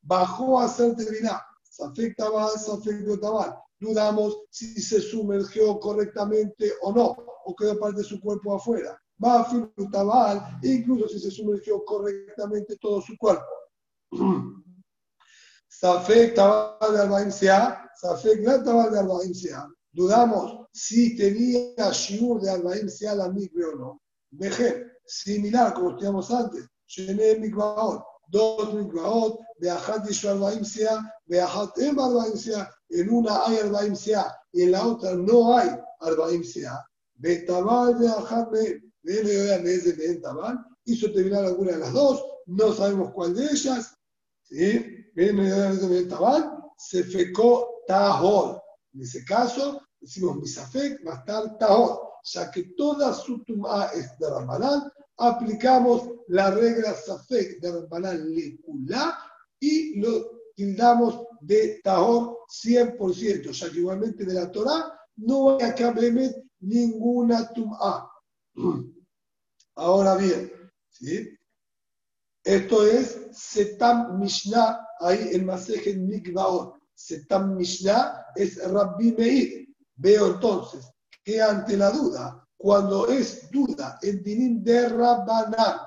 bajó 0.03 0.61
a 0.61 0.64
hacer 0.64 0.97
terminar, 0.97 1.41
Safek 1.62 2.16
Tabal, 2.16 2.59
Safek 2.59 3.20
Tabal, 3.20 3.55
dudamos 3.78 4.39
si 4.51 4.80
se 4.80 5.01
sumergió 5.01 5.78
correctamente 5.78 6.72
o 6.82 6.93
no, 6.93 7.16
o 7.45 7.55
quedó 7.55 7.78
parte 7.78 7.99
de 7.99 8.05
su 8.05 8.20
cuerpo 8.20 8.55
afuera. 8.55 9.01
A 9.20 9.51
tabal, 9.91 10.59
incluso 10.62 11.09
si 11.09 11.18
se 11.18 11.30
sumergió 11.30 11.84
correctamente 11.84 12.76
todo 12.76 13.01
su 13.01 13.16
cuerpo. 13.18 13.47
Safek 15.68 16.34
tabal 16.34 16.93
de 16.93 17.01
Albaim 17.01 17.30
Safek 17.30 18.45
la 18.45 18.62
tabal 18.62 18.93
de 18.93 19.01
Albaim 19.01 19.32
Dudamos 19.93 20.67
si 20.79 21.16
tenía 21.16 21.91
shiur 21.91 22.41
de 22.41 22.51
Albaim 22.51 22.89
la 23.16 23.29
migre 23.29 23.64
o 23.64 23.76
no. 23.76 24.03
Vejer, 24.31 25.01
similar 25.05 25.74
como 25.74 25.91
estudiamos 25.91 26.31
antes, 26.31 26.66
Shené 26.87 27.39
Mikvaot, 27.41 28.05
dos 28.29 28.74
Mikvaot, 28.74 29.41
Beajat 29.61 30.07
Yishu 30.07 30.29
Albaim 30.29 30.64
Sea, 30.64 31.01
Beajat 31.26 31.79
Em 31.79 31.99
Albaim 31.99 32.35
en 32.91 33.11
una 33.11 33.45
hay 33.45 33.59
Arbaim 33.59 33.95
y 34.53 34.62
en 34.62 34.70
la 34.70 34.87
otra 34.87 35.14
no 35.14 35.57
hay 35.57 35.68
Arbaim 36.01 36.45
Sea. 36.45 36.85
Betabal 37.16 37.99
de 37.99 38.07
Tabal, 40.22 40.64
hizo 40.85 41.12
terminar 41.12 41.45
alguna 41.45 41.72
de 41.72 41.79
las 41.79 41.93
dos, 41.93 42.24
no 42.47 42.72
sabemos 42.72 43.12
cuál 43.12 43.35
de 43.35 43.47
ellas. 43.47 43.97
¿sí? 44.43 45.05
Tabal, 46.09 46.53
se 46.76 47.03
fecó 47.03 47.83
Tahor. 47.89 48.62
En 48.95 49.03
ese 49.03 49.24
caso, 49.24 49.83
decimos 50.01 50.36
Misafek, 50.36 51.07
va 51.07 51.14
a 51.14 51.18
estar 51.18 51.59
Tahor. 51.59 52.09
Ya 52.24 52.51
que 52.51 52.74
toda 52.76 53.12
su 53.14 53.42
tumá 53.44 53.86
es 53.94 54.18
de 54.18 54.28
Rambanán, 54.28 54.90
aplicamos 55.16 56.11
la 56.28 56.51
regla 56.51 56.94
Safek 56.94 57.61
de 57.61 57.72
Rambanán 57.72 58.34
Lekula 58.34 59.18
y 59.61 59.99
lo 60.01 60.30
tildamos 60.55 61.26
de 61.40 61.80
Tahor 61.82 62.38
100%, 62.49 63.51
ya 63.53 63.70
que 63.70 63.78
igualmente 63.78 64.24
de 64.24 64.34
la 64.34 64.51
Torah 64.51 64.92
no 65.16 65.57
hay 65.57 65.62
acá 65.62 65.94
ninguna 66.61 67.49
tum'a. 67.53 68.11
Ahora 69.76 70.16
bien, 70.16 70.53
¿sí? 70.90 71.38
esto 72.44 72.86
es 72.86 73.28
Setam 73.32 74.18
Mishnah, 74.18 74.80
ahí 75.01 75.30
en 75.32 75.46
Masejet 75.46 75.99
Mikvaot. 75.99 76.76
Setam 76.94 77.57
Mishnah 77.57 78.26
es 78.34 78.59
Rabbi 78.70 79.12
Meir. 79.12 79.57
Veo 79.99 80.26
entonces 80.28 80.90
que 81.22 81.40
ante 81.40 81.76
la 81.76 81.90
duda, 81.90 82.44
cuando 82.57 83.07
es 83.09 83.51
duda 83.51 83.99
en 84.03 84.22
Dinim 84.22 84.62
de 84.64 84.88
Rabbanán, 84.88 85.80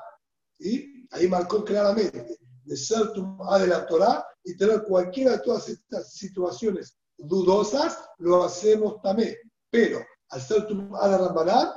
¿sí? 0.59 1.07
ahí 1.11 1.27
marcó 1.27 1.65
claramente 1.65 2.37
de 2.63 2.77
ser 2.77 3.11
tum'a 3.13 3.57
de 3.59 3.67
la 3.67 3.85
Torah, 3.87 4.25
y 4.43 4.57
tener 4.57 4.83
cualquiera 4.83 5.33
de 5.33 5.39
todas 5.39 5.69
estas 5.69 6.13
situaciones 6.13 6.97
dudosas, 7.17 7.97
lo 8.17 8.43
hacemos 8.43 9.01
también. 9.01 9.35
Pero 9.69 9.99
al 10.29 10.41
ser 10.41 10.67
tu 10.67 10.75
Rambanán, 10.75 11.69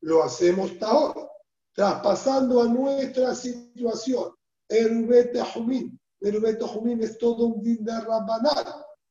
lo 0.00 0.22
hacemos 0.22 0.78
tahor, 0.78 1.30
traspasando 1.72 2.62
a 2.62 2.66
nuestra 2.66 3.34
situación. 3.34 4.32
El 4.68 5.06
Betahumín. 5.06 5.98
El 6.20 6.40
Betahumín 6.40 7.02
es 7.02 7.16
todo 7.18 7.46
un 7.46 7.62
din 7.62 7.84
de 7.84 8.00
Rambanán. 8.00 8.66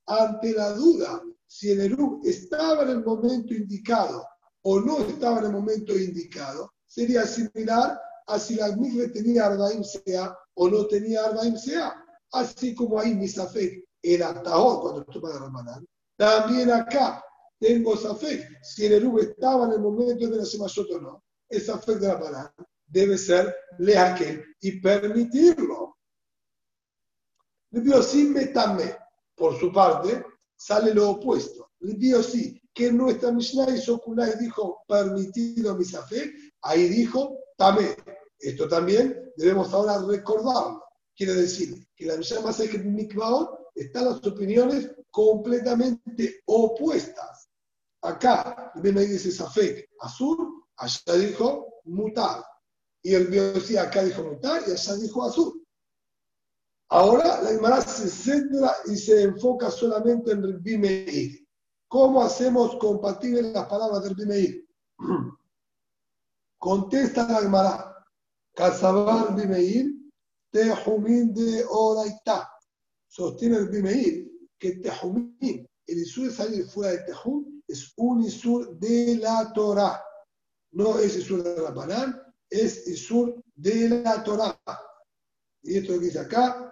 Ante 0.05 0.53
la 0.53 0.71
duda, 0.71 1.21
si 1.47 1.71
el 1.71 1.81
Erub 1.81 2.21
estaba 2.25 2.83
en 2.83 2.89
el 2.89 3.03
momento 3.03 3.53
indicado 3.53 4.27
o 4.63 4.79
no 4.79 4.99
estaba 4.99 5.39
en 5.39 5.45
el 5.45 5.51
momento 5.53 5.97
indicado, 5.97 6.73
sería 6.85 7.25
similar 7.25 7.99
a 8.27 8.39
si 8.39 8.55
la 8.55 8.75
migre 8.75 9.09
tenía 9.09 9.45
Arbaim 9.45 9.83
Sea 9.83 10.37
o 10.55 10.69
no 10.69 10.85
tenía 10.87 11.25
Arbaim 11.25 11.57
Sea 11.57 12.03
así 12.33 12.75
como 12.75 12.99
ahí 12.99 13.15
mi 13.15 13.27
Safek 13.27 13.85
era 14.01 14.41
Tahor 14.43 14.81
cuando 14.81 15.05
toma 15.05 15.31
de 15.31 15.39
Ramadán, 15.39 15.87
también 16.17 16.71
acá 16.71 17.23
tengo 17.59 17.95
Safek. 17.95 18.63
Si 18.63 18.85
el 18.85 18.93
Erub 18.93 19.19
estaba 19.19 19.65
en 19.65 19.73
el 19.73 19.79
momento 19.79 20.27
de 20.29 20.37
la 20.37 20.43
Shemayot 20.43 20.91
o 20.91 21.01
no, 21.01 21.23
el 21.49 21.61
Safek 21.61 21.97
de 21.99 22.13
Ramadán 22.13 22.51
debe 22.85 23.17
ser 23.17 23.55
Leakel 23.79 24.43
y 24.61 24.79
permitirlo. 24.79 25.97
El 27.71 28.33
Betame, 28.33 28.95
por 29.35 29.59
su 29.59 29.71
parte, 29.71 30.25
sale 30.58 30.93
lo 30.93 31.12
opuesto. 31.12 31.72
El 31.80 31.95
Biosí, 31.95 32.62
que 32.74 32.91
nuestra 32.91 33.32
Mishnah 33.32 33.68
y 33.70 34.43
dijo 34.43 34.84
permitido 34.88 35.76
mi 35.76 35.86
Safek, 35.86 36.34
ahí 36.62 36.89
dijo 36.89 37.38
Tamé. 37.58 37.95
Esto 38.39 38.68
también 38.68 39.32
debemos 39.36 39.74
ahora 39.74 39.99
recordarlo. 40.05 40.84
Quiere 41.16 41.34
decir 41.34 41.88
que 41.95 42.05
la 42.05 42.18
Mishnah 42.18 42.41
Masechet 42.41 42.84
Mikvaot 42.84 43.72
están 43.76 44.05
las 44.05 44.26
opiniones 44.26 44.91
completamente 45.10 46.41
opuestas. 46.45 47.49
Acá, 48.01 48.72
el 48.76 48.82
Ben 48.82 48.95
dice 48.95 49.32
Safek 49.32 49.89
Azul, 49.99 50.64
allá 50.76 51.14
dijo 51.16 51.82
Mutar. 51.86 52.43
Y 53.01 53.16
el 53.16 53.28
Biosí 53.28 53.78
acá 53.78 54.03
dijo 54.03 54.24
Mutar 54.24 54.64
y 54.68 54.72
allá 54.72 54.95
dijo 54.95 55.24
Azul. 55.24 55.66
Ahora 56.89 57.41
la 57.41 57.49
Gemara 57.49 57.81
se 57.81 58.07
centra 58.07 58.73
y 58.85 58.95
se 58.95 59.23
enfoca 59.23 59.69
solamente 59.69 60.31
en 60.31 60.43
el 60.43 60.57
Bimeir. 60.59 61.45
¿Cómo 61.89 62.23
hacemos 62.23 62.77
compatibles 62.77 63.51
las 63.53 63.67
palabras 63.67 64.03
del 64.03 64.15
Bimeir? 64.15 64.65
Contesta 66.57 67.27
la 67.27 67.41
Gemara. 67.41 67.93
Casabar 68.55 69.35
Bimeir 69.35 69.97
Tejumín 70.51 71.33
de 71.33 71.65
Oraitá. 71.69 72.49
sostiene 73.07 73.57
el 73.57 73.69
Bimeir 73.69 74.31
que 74.57 74.77
Tejumín, 74.77 75.67
el 75.85 75.97
Isur 75.97 76.27
de 76.27 76.33
salir 76.33 76.65
fuera 76.65 76.93
de 76.93 77.03
Tejum, 77.03 77.61
es 77.67 77.93
un 77.97 78.23
Isur 78.23 78.77
de 78.79 79.17
la 79.17 79.51
Torah. 79.53 80.01
No 80.71 80.97
es 80.97 81.17
Isur 81.17 81.43
de 81.43 81.61
la 81.61 81.71
Banán, 81.71 82.19
es 82.49 82.88
Isur 82.88 83.43
de 83.55 83.89
la 83.89 84.23
Torah. 84.23 84.59
Y 85.61 85.77
esto 85.77 85.93
que 85.93 86.05
dice 86.05 86.19
acá, 86.19 86.66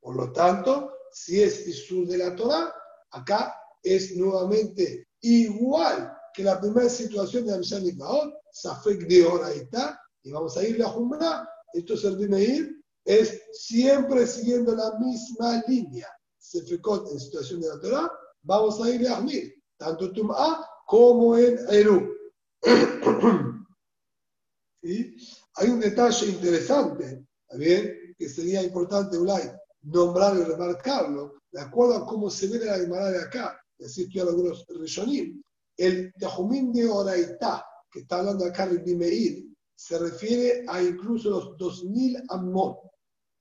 Por 0.00 0.16
lo 0.16 0.32
tanto, 0.32 0.92
si 1.12 1.42
es 1.42 1.66
Isur 1.66 2.06
de 2.06 2.18
la 2.18 2.34
Torah, 2.34 2.74
acá 3.10 3.54
es 3.82 4.16
nuevamente 4.16 5.08
igual 5.20 6.12
que 6.34 6.42
la 6.42 6.60
primera 6.60 6.88
situación 6.88 7.46
de 7.46 7.54
Amishad 7.54 7.80
Nikaot, 7.80 8.34
Safek 8.52 9.06
de 9.06 9.24
Oraitá, 9.24 10.00
y 10.22 10.32
vamos 10.32 10.56
a 10.56 10.64
ir 10.64 10.82
a 10.82 10.88
Jumra, 10.88 11.48
esto 11.72 11.94
es 11.94 12.04
el 12.04 12.16
Bimeir, 12.16 12.84
es 13.04 13.42
siempre 13.52 14.26
siguiendo 14.26 14.74
la 14.74 14.98
misma 14.98 15.62
línea. 15.66 16.08
Sefekot 16.38 17.10
en 17.10 17.20
situación 17.20 17.60
de 17.60 17.68
la 17.68 17.80
Torah, 17.80 18.10
vamos 18.42 18.80
a 18.82 18.90
ir 18.90 19.06
a 19.08 19.16
Ahmir, 19.16 19.54
tanto 19.78 20.12
Tum'a 20.12 20.66
como 20.86 21.36
en 21.36 21.58
Eru. 21.68 22.14
Hay 25.56 25.68
un 25.70 25.80
detalle 25.80 26.26
interesante, 26.26 27.26
también, 27.54 28.16
que 28.18 28.28
sería 28.28 28.64
importante, 28.64 29.16
Ulay, 29.16 29.48
nombrarlo 29.82 30.40
y 30.40 30.44
remarcarlo, 30.44 31.34
de 31.52 31.60
acuerdo 31.60 31.98
a 31.98 32.04
cómo 32.04 32.28
se 32.28 32.48
ve 32.48 32.64
la 32.64 32.78
Gemara 32.78 33.10
de 33.10 33.22
acá, 33.22 33.56
y 33.78 33.84
así 33.84 34.02
estoy 34.02 34.22
algunos 34.22 34.66
Rishonim. 34.68 35.40
El 35.76 36.12
Tejumín 36.14 36.72
de 36.72 36.88
Oraitá, 36.88 37.64
que 37.88 38.00
está 38.00 38.18
hablando 38.18 38.44
acá 38.44 38.66
de 38.66 38.78
Bimeir, 38.78 39.46
se 39.76 39.98
refiere 40.00 40.64
a 40.66 40.82
incluso 40.82 41.30
los 41.30 41.56
2000 41.56 42.24
Ammon. 42.28 42.74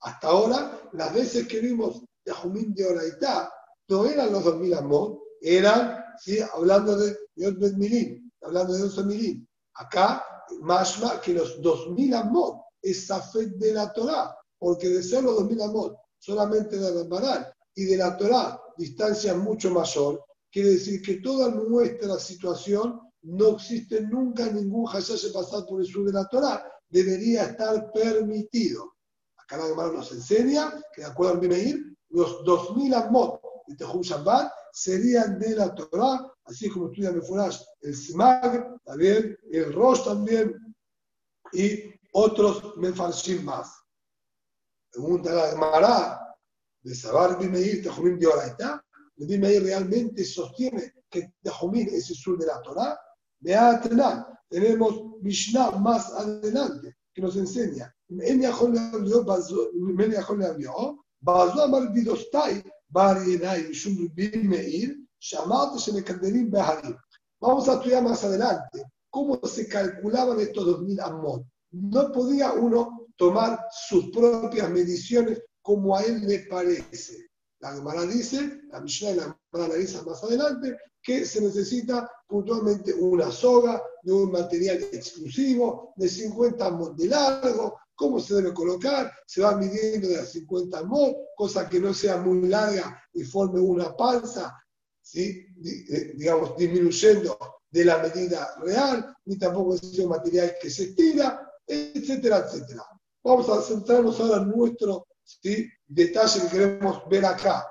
Hasta 0.01 0.27
ahora, 0.27 0.79
las 0.93 1.11
veces 1.11 1.47
que 1.47 1.59
vimos 1.59 2.03
Yahumín 2.23 2.75
de 2.75 2.85
Oraitá, 2.85 3.51
no 3.87 4.05
eran 4.05 4.31
los 4.31 4.43
2000 4.43 4.73
Ammon, 4.75 5.17
eran, 5.41 6.03
¿sí? 6.19 6.37
hablando 6.53 6.97
de 6.97 7.17
Yod 7.35 7.57
Milín, 7.77 8.31
hablando 8.43 8.73
de 8.73 8.79
12 8.79 9.05
Milín. 9.05 9.47
Acá, 9.73 10.23
más 10.61 11.01
que 11.23 11.33
los 11.33 11.59
2000 11.63 12.13
Ammon 12.13 12.62
es 12.83 13.07
fe 13.07 13.47
de 13.47 13.73
la 13.73 13.91
Torah, 13.93 14.37
porque 14.59 14.89
de 14.89 15.01
ser 15.01 15.23
los 15.23 15.35
2000 15.35 15.61
Ammon 15.61 15.95
solamente 16.19 16.77
de 16.77 16.91
Rambarán 16.91 17.47
y 17.75 17.85
de 17.85 17.97
la 17.97 18.15
Torah, 18.15 18.61
distancia 18.77 19.33
mucho 19.33 19.71
mayor, 19.71 20.23
quiere 20.51 20.71
decir 20.71 21.01
que 21.01 21.15
toda 21.15 21.49
nuestra 21.49 22.19
situación 22.19 22.99
no 23.23 23.55
existe 23.55 24.01
nunca 24.01 24.45
ningún 24.51 24.85
de 24.85 25.29
pasar 25.33 25.65
por 25.65 25.79
el 25.79 25.87
sur 25.87 26.05
de 26.05 26.13
la 26.13 26.27
Torah, 26.27 26.63
debería 26.89 27.45
estar 27.45 27.91
permitido. 27.91 28.93
Acá 29.37 29.57
la 29.57 29.67
Gemara 29.67 29.91
nos 29.91 30.11
enseña 30.11 30.73
que 30.93 31.01
de 31.01 31.07
acuerdo 31.07 31.33
al 31.33 31.39
Bimeir, 31.39 31.95
los 32.09 32.43
2000 32.43 32.93
amot 32.93 33.41
de 33.67 33.75
Tehum 33.75 34.01
Shabbat 34.01 34.51
serían 34.71 35.39
de 35.39 35.55
la 35.55 35.73
Torah, 35.73 36.31
así 36.45 36.69
como 36.69 36.87
estudia 36.87 37.11
Mefurash 37.11 37.59
el 37.81 37.95
Smag, 37.95 38.77
también 38.83 39.37
el 39.51 39.73
Rosh 39.73 40.03
también, 40.03 40.75
y 41.53 41.92
otros 42.12 42.76
Mefarshim 42.76 43.44
más. 43.44 43.68
Pregunta 44.90 45.32
la 45.32 45.50
Gemara 45.50 46.36
de 46.82 46.94
Sabar 46.94 47.38
Bimeir, 47.38 47.82
Tehumim 47.82 48.18
de 48.18 48.26
Oraita, 48.26 48.84
el 49.16 49.26
Bimeir 49.26 49.62
realmente 49.62 50.24
sostiene 50.24 50.94
que 51.10 51.34
Tehumim 51.42 51.88
es 51.88 52.10
el 52.10 52.16
sur 52.16 52.38
de 52.38 52.46
la 52.46 52.60
Torah, 52.62 52.98
Beatena, 53.40 54.26
tenemos 54.48 55.20
Mishnah 55.20 55.72
más 55.72 56.12
adelante 56.12 56.96
que 57.12 57.22
nos 57.22 57.36
enseña. 57.36 57.94
בעזו 61.22 61.64
אמר 61.64 61.78
בידוסטאי, 61.92 62.62
בר 62.90 63.16
עיניי 63.26 63.68
משום 63.70 63.92
רבי 64.04 64.42
מאיר, 64.42 64.94
שאמרתי 65.20 65.78
שמקדמים 65.78 66.50
בהרים. 66.50 66.94
Vamos 67.40 67.68
a 67.68 67.74
estudiar 67.74 68.02
más 68.02 68.24
adelante 68.24 68.82
cómo 69.10 69.38
se 69.46 69.68
calculaban 69.68 70.40
estos 70.40 70.66
2000 70.66 71.00
amot. 71.00 71.42
No 71.73 72.11
podía 72.11 72.53
uno 72.53 73.07
tomar 73.15 73.59
sus 73.71 74.09
propias 74.11 74.69
mediciones 74.69 75.41
como 75.61 75.95
a 75.95 76.03
él 76.03 76.21
le 76.27 76.39
parece. 76.39 77.29
La 77.59 77.73
Gemara 77.73 78.03
dice, 78.03 78.61
la 78.69 78.81
Mishnah 78.81 79.13
la 79.13 79.39
analiza 79.53 80.03
más 80.03 80.23
adelante, 80.23 80.77
que 81.01 81.25
se 81.25 81.41
necesita 81.41 82.09
puntualmente 82.27 82.93
una 82.93 83.31
soga 83.31 83.81
de 84.03 84.11
un 84.11 84.31
material 84.31 84.83
exclusivo 84.91 85.93
de 85.95 86.07
50 86.09 86.65
amot 86.65 86.95
de 86.95 87.07
largo, 87.07 87.77
cómo 87.95 88.19
se 88.19 88.35
debe 88.35 88.53
colocar, 88.53 89.11
se 89.25 89.41
va 89.41 89.55
midiendo 89.55 90.07
de 90.07 90.17
las 90.17 90.31
50 90.31 90.83
mod, 90.83 91.13
cosa 91.35 91.69
que 91.69 91.79
no 91.79 91.93
sea 91.93 92.17
muy 92.17 92.47
larga 92.47 93.01
y 93.13 93.23
forme 93.23 93.59
una 93.59 93.95
panza, 93.95 94.53
¿sí? 95.01 95.45
Eh, 95.63 96.13
digamos, 96.15 96.57
disminuyendo 96.57 97.37
de 97.69 97.85
la 97.85 97.97
medida 97.99 98.55
real, 98.61 99.15
ni 99.25 99.37
tampoco 99.37 99.75
es 99.75 99.99
un 99.99 100.09
material 100.09 100.55
que 100.61 100.69
se 100.69 100.83
estira, 100.83 101.49
etcétera, 101.67 102.45
etcétera. 102.45 102.83
Vamos 103.23 103.49
a 103.49 103.61
centrarnos 103.61 104.19
ahora 104.19 104.41
en 104.41 104.49
nuestro 104.49 105.07
detalle 105.87 106.41
que 106.41 106.47
queremos 106.49 107.07
ver 107.09 107.25
acá. 107.25 107.65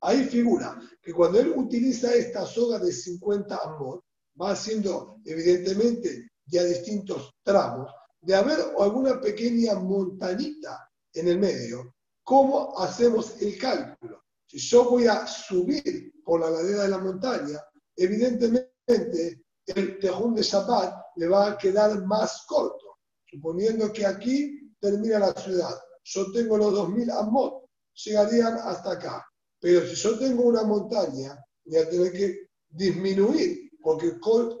Ahí 0.00 0.24
figura 0.24 0.80
que 1.00 1.12
cuando 1.12 1.38
él 1.38 1.52
utiliza 1.56 2.14
esta 2.14 2.44
soga 2.46 2.78
de 2.78 2.92
50 2.92 3.56
amor, 3.56 4.02
va 4.40 4.52
haciendo 4.52 5.20
evidentemente 5.24 6.30
ya 6.46 6.64
distintos 6.64 7.34
tramos, 7.42 7.90
de 8.20 8.34
haber 8.34 8.58
alguna 8.78 9.20
pequeña 9.20 9.74
montañita 9.74 10.90
en 11.12 11.28
el 11.28 11.38
medio, 11.38 11.94
¿cómo 12.22 12.78
hacemos 12.78 13.40
el 13.40 13.58
cálculo? 13.58 14.22
Si 14.46 14.58
yo 14.58 14.90
voy 14.90 15.06
a 15.06 15.26
subir 15.26 16.12
por 16.24 16.40
la 16.40 16.50
ladera 16.50 16.82
de 16.84 16.88
la 16.88 16.98
montaña, 16.98 17.60
evidentemente 17.96 19.44
el 19.66 19.98
tejún 19.98 20.34
de 20.34 20.42
Shabbat 20.42 21.01
le 21.16 21.28
va 21.28 21.48
a 21.48 21.58
quedar 21.58 22.04
más 22.04 22.44
corto, 22.46 22.98
suponiendo 23.26 23.92
que 23.92 24.06
aquí 24.06 24.72
termina 24.80 25.18
la 25.18 25.32
ciudad. 25.32 25.74
Yo 26.04 26.32
tengo 26.32 26.56
los 26.58 26.72
2000 26.72 27.10
amot, 27.10 27.64
llegarían 28.04 28.58
hasta 28.58 28.92
acá. 28.92 29.26
Pero 29.60 29.86
si 29.86 29.94
yo 29.94 30.18
tengo 30.18 30.44
una 30.44 30.64
montaña, 30.64 31.38
voy 31.64 31.78
a 31.78 31.88
tener 31.88 32.12
que 32.12 32.48
disminuir, 32.68 33.70
porque 33.80 34.18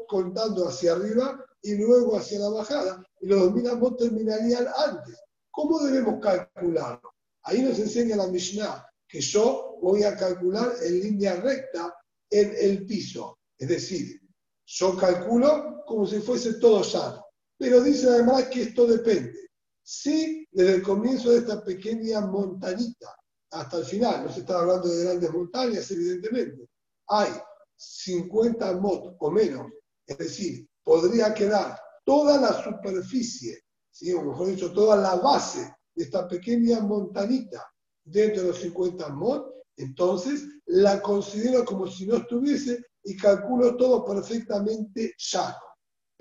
contando 0.08 0.68
hacia 0.68 0.92
arriba 0.92 1.44
y 1.62 1.74
luego 1.76 2.16
hacia 2.16 2.38
la 2.38 2.50
bajada, 2.50 3.04
y 3.20 3.26
los 3.26 3.40
2000 3.40 3.68
amot 3.68 3.98
terminarían 3.98 4.66
antes. 4.76 5.18
¿Cómo 5.50 5.80
debemos 5.80 6.20
calcularlo? 6.20 7.12
Ahí 7.42 7.62
nos 7.62 7.78
enseña 7.78 8.16
la 8.16 8.28
Mishnah 8.28 8.86
que 9.08 9.20
yo 9.20 9.76
voy 9.82 10.04
a 10.04 10.16
calcular 10.16 10.72
en 10.82 11.00
línea 11.00 11.36
recta 11.36 11.94
en 12.30 12.54
el 12.58 12.86
piso. 12.86 13.38
Es 13.58 13.68
decir, 13.68 14.20
yo 14.64 14.96
calculo 14.96 15.81
como 15.92 16.06
si 16.06 16.20
fuese 16.20 16.54
todo 16.54 16.82
llano. 16.82 17.22
Pero 17.58 17.82
dice 17.82 18.08
además 18.08 18.44
que 18.44 18.62
esto 18.62 18.86
depende. 18.86 19.50
Si 19.82 20.48
desde 20.50 20.76
el 20.76 20.82
comienzo 20.82 21.30
de 21.30 21.38
esta 21.38 21.62
pequeña 21.62 22.22
montañita 22.22 23.14
hasta 23.50 23.76
el 23.76 23.84
final, 23.84 24.24
no 24.24 24.32
se 24.32 24.40
está 24.40 24.58
hablando 24.58 24.88
de 24.88 25.04
grandes 25.04 25.30
montañas, 25.30 25.90
evidentemente, 25.90 26.66
hay 27.08 27.30
50 27.76 28.72
mot 28.80 29.16
o 29.18 29.30
menos, 29.30 29.66
es 30.06 30.16
decir, 30.16 30.66
podría 30.82 31.34
quedar 31.34 31.78
toda 32.06 32.40
la 32.40 32.64
superficie, 32.64 33.60
¿sí? 33.90 34.14
o 34.14 34.22
mejor 34.22 34.46
dicho, 34.46 34.72
toda 34.72 34.96
la 34.96 35.16
base 35.16 35.74
de 35.94 36.04
esta 36.04 36.26
pequeña 36.26 36.80
montanita 36.80 37.70
dentro 38.02 38.42
de 38.42 38.48
los 38.48 38.60
50 38.60 39.10
mod, 39.10 39.42
entonces 39.76 40.48
la 40.64 41.02
considero 41.02 41.66
como 41.66 41.86
si 41.86 42.06
no 42.06 42.16
estuviese 42.16 42.82
y 43.04 43.14
calculo 43.14 43.76
todo 43.76 44.06
perfectamente 44.06 45.14
llano. 45.18 45.71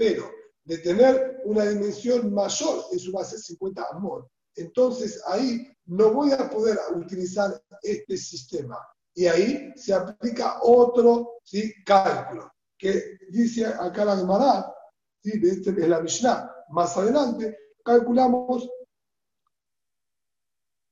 Pero 0.01 0.31
de 0.63 0.79
tener 0.79 1.41
una 1.45 1.63
dimensión 1.63 2.33
mayor 2.33 2.85
en 2.91 2.97
su 2.97 3.11
base 3.11 3.37
50 3.37 3.85
mod, 3.99 4.23
entonces 4.55 5.21
ahí 5.27 5.67
no 5.85 6.11
voy 6.11 6.31
a 6.31 6.49
poder 6.49 6.79
utilizar 6.95 7.61
este 7.83 8.17
sistema. 8.17 8.79
Y 9.13 9.27
ahí 9.27 9.71
se 9.75 9.93
aplica 9.93 10.57
otro 10.63 11.33
¿sí? 11.43 11.71
cálculo 11.85 12.51
que 12.79 13.19
dice 13.29 13.67
acá 13.67 14.03
la 14.03 14.17
Gemara, 14.17 14.73
¿sí? 15.21 15.39
este, 15.43 15.71
la 15.87 16.01
Mishnah, 16.01 16.51
más 16.69 16.97
adelante, 16.97 17.55
calculamos 17.85 18.67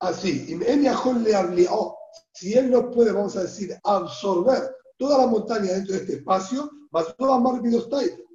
así. 0.02 0.56
Si 2.32 2.54
él 2.54 2.70
no 2.70 2.92
puede, 2.92 3.12
vamos 3.12 3.36
a 3.38 3.42
decir, 3.42 3.76
absorber 3.84 4.70
toda 4.98 5.18
la 5.18 5.26
montaña 5.26 5.74
dentro 5.74 5.96
de 5.96 6.02
este 6.02 6.16
espacio, 6.18 6.70
más 6.92 7.16
toda 7.18 7.40
Mar 7.40 7.60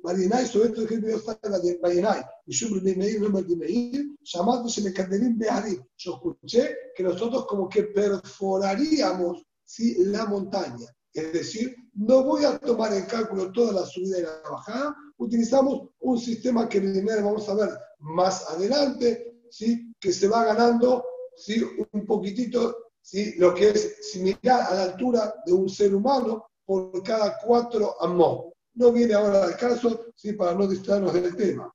Bidostai, 0.05 1.79
Marinai, 1.83 2.23
y 2.47 2.53
Shubri 2.53 2.81
de 2.81 2.95
Meir, 2.95 3.21
Número 3.21 3.47
de 3.47 3.57
Meir, 3.57 4.17
llamándose 4.23 4.83
Mecandelín 4.83 5.39
Beharim. 5.39 5.83
Yo 5.97 6.15
escuché 6.15 6.77
que 6.95 7.03
nosotros 7.03 7.47
como 7.47 7.69
que 7.69 7.85
perforaríamos 7.85 9.43
¿sí? 9.65 9.97
la 10.05 10.27
montaña. 10.27 10.87
Es 11.13 11.33
decir, 11.33 11.75
no 11.95 12.25
voy 12.25 12.45
a 12.45 12.59
tomar 12.59 12.93
en 12.93 13.07
cálculo 13.07 13.51
toda 13.53 13.73
la 13.73 13.87
subida 13.87 14.19
y 14.19 14.23
la 14.23 14.43
bajada, 14.51 14.97
utilizamos 15.17 15.89
un 16.01 16.19
sistema 16.19 16.69
que 16.69 16.81
vamos 16.81 17.49
a 17.49 17.55
ver 17.55 17.71
más 18.01 18.51
adelante, 18.51 19.41
¿sí? 19.51 19.93
que 19.99 20.13
se 20.13 20.29
va 20.29 20.45
ganando 20.45 21.05
¿sí? 21.37 21.63
un 21.93 22.05
poquitito 22.05 22.77
¿sí? 23.01 23.35
lo 23.39 23.55
que 23.55 23.71
es 23.71 24.11
similar 24.13 24.67
a 24.69 24.75
la 24.75 24.83
altura 24.85 25.35
de 25.47 25.53
un 25.53 25.69
ser 25.69 25.95
humano 25.95 26.47
por 26.67 27.03
cada 27.03 27.39
cuatro 27.39 27.95
amos. 28.03 28.54
No 28.75 28.93
viene 28.93 29.15
ahora 29.15 29.45
al 29.45 29.57
caso 29.57 30.07
¿sí? 30.17 30.33
para 30.33 30.55
no 30.55 30.67
distraernos 30.67 31.13
del 31.15 31.37
tema. 31.37 31.73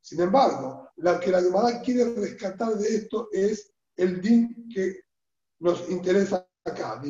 Sin 0.00 0.20
embargo, 0.20 0.90
lo 0.96 1.20
que 1.20 1.30
la 1.30 1.42
Gemara 1.42 1.80
quiere 1.80 2.14
rescatar 2.14 2.74
de 2.74 2.96
esto 2.96 3.28
es 3.32 3.72
el 3.96 4.20
din 4.20 4.68
que 4.72 5.00
nos 5.60 5.88
interesa 5.90 6.46
acá. 6.64 7.00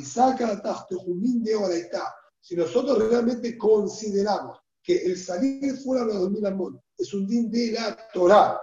Si 2.41 2.57
nosotros 2.57 3.11
realmente 3.11 3.57
consideramos 3.57 4.59
que 4.83 4.97
el 5.05 5.17
salir 5.19 5.77
fuera 5.79 6.05
de 6.05 6.15
los 6.15 6.23
2000 6.23 6.47
amot 6.47 6.83
es 6.97 7.15
un 7.15 7.27
din 7.27 7.51
de 7.51 7.73
la 7.73 7.97
Torah, 8.13 8.59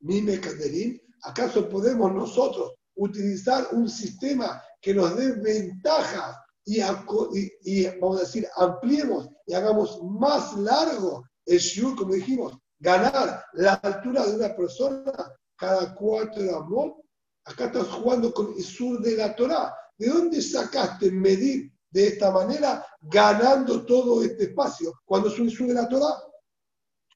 Mime 0.00 0.40
¿acaso 1.22 1.68
podemos 1.68 2.14
nosotros 2.14 2.74
utilizar 2.94 3.68
un 3.72 3.88
sistema 3.88 4.62
que 4.80 4.94
nos 4.94 5.16
dé 5.16 5.32
ventajas 5.32 6.36
y, 6.68 7.86
vamos 7.98 8.18
a 8.18 8.20
decir, 8.20 8.46
ampliemos 8.56 9.28
y 9.46 9.54
hagamos 9.54 10.02
más 10.02 10.56
largo 10.58 11.24
el 11.46 11.58
shiur, 11.58 11.96
como 11.96 12.12
dijimos, 12.14 12.58
ganar 12.78 13.42
la 13.54 13.74
altura 13.74 14.26
de 14.26 14.36
una 14.36 14.54
persona 14.54 15.12
cada 15.56 15.94
cuatro 15.94 16.56
amor? 16.56 16.96
Acá 17.44 17.66
estás 17.66 17.88
jugando 17.88 18.32
con 18.32 18.52
el 18.54 18.62
sur 18.62 19.00
de 19.00 19.16
la 19.16 19.34
Torah. 19.34 19.74
¿De 19.96 20.08
dónde 20.08 20.42
sacaste 20.42 21.10
medir 21.10 21.72
de 21.90 22.08
esta 22.08 22.30
manera, 22.30 22.84
ganando 23.00 23.86
todo 23.86 24.22
este 24.22 24.44
espacio? 24.44 24.92
Cuando 25.06 25.28
es 25.28 25.38
un 25.38 25.50
sur 25.50 25.68
de 25.68 25.74
la 25.74 25.88
Torah, 25.88 26.22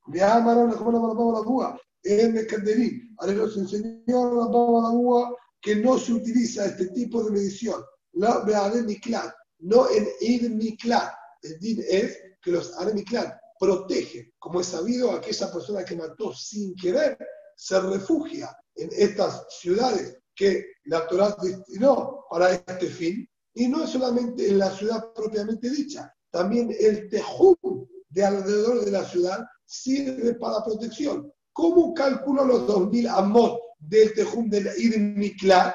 de 0.07 0.22
Amarón, 0.22 0.72
como 0.72 1.32
la 1.32 1.42
Búa, 1.42 1.78
en 2.03 2.32
Mekanderí. 2.32 3.14
Ahora 3.18 3.34
nos 3.34 3.57
enseñó 3.57 4.34
la 4.34 4.46
Búa 4.46 5.36
que 5.61 5.76
no 5.76 5.98
se 5.98 6.14
utiliza 6.14 6.64
este 6.66 6.86
tipo 6.88 7.22
de 7.22 7.30
medición. 7.30 7.82
La 8.14 8.42
Miklat, 8.84 9.32
no 9.62 9.88
en 9.90 10.08
Ir 10.20 10.50
Miklat. 10.50 11.12
El 11.42 11.58
din 11.58 11.82
es 11.88 12.18
que 12.40 12.52
los 12.52 12.72
Miklat 12.94 13.36
protegen, 13.58 14.32
como 14.38 14.60
es 14.60 14.68
sabido, 14.68 15.10
a 15.10 15.16
aquella 15.16 15.52
persona 15.52 15.84
que 15.84 15.96
mató 15.96 16.34
sin 16.34 16.74
querer, 16.76 17.16
se 17.56 17.80
refugia 17.80 18.56
en 18.74 18.90
estas 18.96 19.46
ciudades 19.60 20.18
que 20.34 20.64
la 20.84 21.06
Torah 21.06 21.36
destinó 21.40 22.24
para 22.30 22.52
este 22.52 22.86
fin, 22.86 23.28
y 23.54 23.68
no 23.68 23.84
es 23.84 23.90
solamente 23.90 24.48
en 24.48 24.58
la 24.58 24.70
ciudad 24.70 25.12
propiamente 25.14 25.68
dicha, 25.68 26.12
también 26.30 26.74
el 26.78 27.08
tejú 27.08 27.56
de 28.08 28.24
alrededor 28.24 28.84
de 28.84 28.90
la 28.90 29.04
ciudad 29.04 29.44
sirve 29.64 30.34
para 30.34 30.64
protección. 30.64 31.32
¿Cómo 31.52 31.92
calculo 31.92 32.44
los 32.44 32.62
2.000 32.62 33.08
amot 33.08 33.60
del 33.78 34.14
tejum 34.14 34.48
del 34.48 34.68
Ir 34.78 34.98
Miklat? 34.98 35.74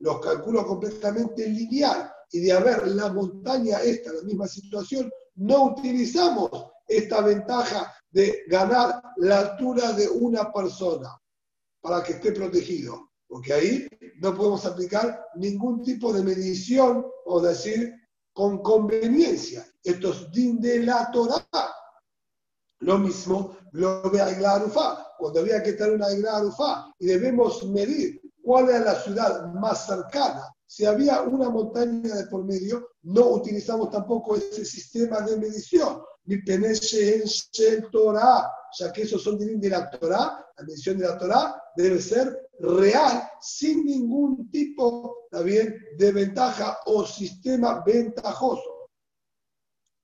Los 0.00 0.20
calculo 0.20 0.66
completamente 0.66 1.46
lineal. 1.46 2.10
Y 2.30 2.40
de 2.40 2.52
haber 2.52 2.86
la 2.88 3.12
montaña 3.12 3.80
esta, 3.80 4.12
la 4.12 4.22
misma 4.22 4.46
situación, 4.46 5.10
no 5.36 5.64
utilizamos 5.66 6.50
esta 6.86 7.20
ventaja 7.20 7.94
de 8.10 8.44
ganar 8.48 9.02
la 9.18 9.40
altura 9.40 9.92
de 9.92 10.08
una 10.08 10.52
persona 10.52 11.16
para 11.80 12.02
que 12.02 12.14
esté 12.14 12.32
protegido. 12.32 13.10
Porque 13.26 13.52
ahí 13.52 13.88
no 14.20 14.34
podemos 14.34 14.64
aplicar 14.64 15.26
ningún 15.36 15.82
tipo 15.82 16.12
de 16.12 16.22
medición 16.22 17.06
o 17.26 17.40
decir 17.40 17.94
con 18.32 18.62
conveniencia. 18.62 19.66
Esto 19.82 20.10
es 20.10 20.30
din 20.30 20.60
de 20.60 20.80
la 20.80 21.10
Torah. 21.10 21.46
Lo 22.80 22.98
mismo 22.98 23.56
lo 23.72 24.10
ve 24.10 24.20
a 24.20 24.54
Arufá. 24.54 25.14
Cuando 25.18 25.40
había 25.40 25.62
que 25.62 25.72
tener 25.72 25.94
una 25.94 26.36
Arufá 26.36 26.94
y 26.98 27.06
debemos 27.06 27.64
medir 27.68 28.20
cuál 28.48 28.70
era 28.70 28.80
la 28.80 28.94
ciudad 28.94 29.52
más 29.52 29.84
cercana, 29.84 30.42
si 30.66 30.86
había 30.86 31.20
una 31.20 31.50
montaña 31.50 32.14
de 32.14 32.26
por 32.28 32.46
medio, 32.46 32.92
no 33.02 33.26
utilizamos 33.32 33.90
tampoco 33.90 34.36
ese 34.36 34.64
sistema 34.64 35.20
de 35.20 35.36
medición. 35.36 36.00
Ni 36.24 36.38
Peneshe 36.38 37.22
en 37.58 37.90
Torah, 37.90 38.50
ya 38.78 38.90
que 38.90 39.02
esos 39.02 39.22
son 39.22 39.36
de 39.36 39.68
la 39.68 39.90
Torah, 39.90 40.46
la 40.56 40.64
medición 40.64 40.96
de 40.96 41.06
la 41.06 41.18
Torah 41.18 41.62
debe 41.76 42.00
ser 42.00 42.48
real, 42.58 43.28
sin 43.38 43.84
ningún 43.84 44.50
tipo 44.50 45.26
también 45.30 45.78
de 45.98 46.10
ventaja 46.10 46.78
o 46.86 47.04
sistema 47.04 47.82
ventajoso. 47.84 48.88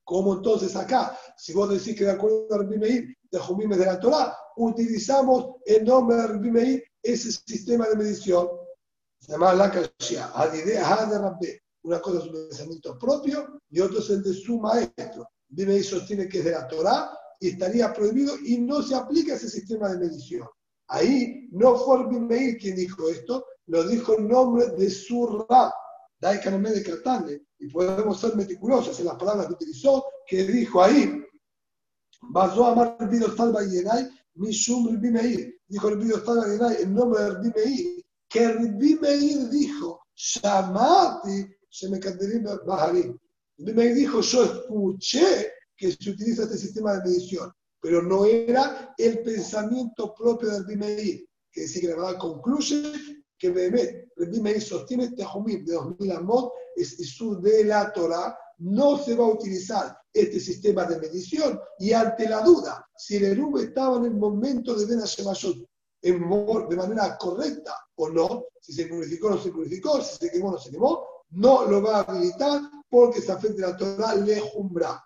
Como 0.05 0.35
entonces 0.35 0.77
acá, 0.77 1.19
si 1.39 1.55
vos 1.55 1.71
decís 1.71 1.97
que 1.97 2.05
de 2.05 2.11
acuerdo 2.11 2.57
a 2.57 2.63
Meir, 2.63 3.14
de 3.35 3.41
Jumimes 3.41 3.79
de 3.79 3.87
la 3.87 3.99
Torah, 3.99 4.37
utilizamos 4.57 5.57
el 5.67 5.85
nombre 5.85 6.17
de 6.17 6.27
Rabbi 6.29 6.51
Meir, 6.53 6.85
ese 7.03 7.33
sistema 7.33 7.89
de 7.89 7.97
medición, 7.97 8.49
llama 9.27 9.55
la 9.55 9.71
Kashia. 9.71 10.31
Una 11.83 12.01
cosa 12.01 12.19
es 12.19 12.25
un 12.27 12.49
pensamiento 12.49 12.97
propio 12.97 13.61
y 13.71 13.81
otro 13.81 13.99
es 13.99 14.09
el 14.11 14.23
de 14.23 14.33
su 14.33 14.59
maestro. 14.61 15.29
Rabbi 15.51 15.83
sostiene 15.83 16.29
que 16.29 16.39
es 16.39 16.45
de 16.45 16.53
la 16.53 16.67
Torah 16.69 17.11
y 17.41 17.49
estaría 17.49 17.93
prohibido 17.93 18.37
y 18.39 18.59
no 18.59 18.83
se 18.83 18.95
aplica 18.95 19.35
ese 19.35 19.51
sistema 19.51 19.89
de 19.91 19.99
medición. 19.99 20.49
Ahí 20.89 21.49
no 21.51 21.77
fue 21.77 22.05
Rabbi 22.05 22.57
quien 22.57 22.77
dijo 22.77 23.09
esto, 23.09 23.45
lo 23.67 23.83
dijo 23.89 24.17
en 24.17 24.29
nombre 24.29 24.67
de 24.69 24.91
su 24.91 25.45
Rab, 25.49 25.73
Daikanemé 26.21 26.71
de 26.71 26.83
Katane, 26.85 27.43
y 27.59 27.69
podemos 27.69 28.21
ser 28.21 28.37
meticulosos 28.37 28.99
en 29.01 29.07
las 29.07 29.17
palabras 29.17 29.49
que 29.49 29.55
utilizó, 29.55 30.05
que 30.27 30.45
dijo 30.45 30.83
ahí, 30.83 31.25
Basó 32.31 32.67
a 32.67 33.07
Vido 33.07 33.35
Salva 33.37 33.63
Yenai, 33.65 34.09
Mishum 34.35 34.89
Rabbi 34.89 35.11
Meir, 35.11 35.61
dijo 35.69 35.89
el 35.89 35.99
Vido 35.99 36.25
Salva 36.25 36.47
Yenai 36.49 36.83
en 36.83 36.95
nombre 36.95 37.23
de 37.23 37.31
Rabbi 37.31 38.05
que 38.29 38.49
Rabbi 38.53 38.99
Meir 39.01 39.49
dijo, 39.51 40.01
Shamati, 40.15 41.47
me 41.91 42.01
Baharim. 42.67 43.19
Rabbi 43.59 43.89
dijo, 43.95 44.21
yo 44.21 44.45
escuché 44.45 45.53
que 45.77 45.93
se 45.93 46.11
utiliza 46.11 46.45
este 46.45 46.59
sistema 46.59 46.95
de 46.95 47.09
medición, 47.09 47.53
pero 47.81 48.03
no 48.03 48.25
era 48.25 48.95
el 48.99 49.23
pensamiento 49.23 50.15
propio 50.15 50.51
de 50.51 50.59
Rabbi 50.61 50.77
Meir, 50.77 51.29
que 51.53 51.61
decir 51.63 51.83
que 51.83 51.89
la 51.89 51.97
verdad 51.97 52.19
concluye 52.19 52.93
que 53.39 53.51
Behemet, 53.51 54.09
Rabbi 54.17 54.61
sostiene 54.61 55.11
Tejumim 55.13 55.65
de 55.65 55.75
2000 55.75 56.13
Amot, 56.13 56.53
es 56.77 56.99
Isur 56.99 57.41
de 57.41 57.65
la 57.65 57.93
Torah, 57.93 58.37
no 58.59 58.99
se 58.99 59.15
va 59.15 59.25
a 59.25 59.29
utilizar 59.29 59.97
este 60.15 60.39
sistema 60.39 60.85
de 60.85 61.01
medición 61.01 61.61
y 61.81 61.93
ante 61.93 62.29
la 62.29 62.41
duda 62.41 62.89
si 62.97 63.17
el 63.17 63.25
Erub 63.25 63.59
estaba 63.59 63.97
en 63.99 64.05
el 64.05 64.15
momento 64.15 64.75
de 64.75 64.87
Ben 64.87 65.01
de 66.69 66.77
manera 66.77 67.19
correcta 67.19 67.75
o 67.97 68.09
no, 68.09 68.45
si 68.61 68.73
se 68.73 68.87
purificó 68.87 69.27
o 69.27 69.31
no 69.31 69.39
se 69.39 69.51
purificó, 69.51 70.01
si 70.01 70.17
se 70.17 70.31
quemó 70.31 70.49
o 70.49 70.53
no 70.53 70.59
se 70.59 70.71
quemó, 70.71 71.07
no 71.31 71.65
lo 71.65 71.83
va 71.83 71.99
a 71.99 72.03
habilitar 72.03 72.61
porque 72.89 73.21
se 73.21 73.33
afecta 73.33 73.69
la 73.69 73.77
Torah 73.77 74.15
lejumbra. 74.15 75.05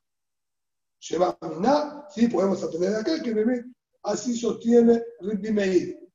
Lleva 1.09 1.39
a 1.41 2.07
sí, 2.11 2.27
podemos 2.29 2.63
aprender 2.63 2.97
acá 2.97 3.23
que 3.23 3.65
así 4.03 4.37
sostiene 4.37 5.03
Rabbi 5.21 5.53
Meir. 5.53 6.11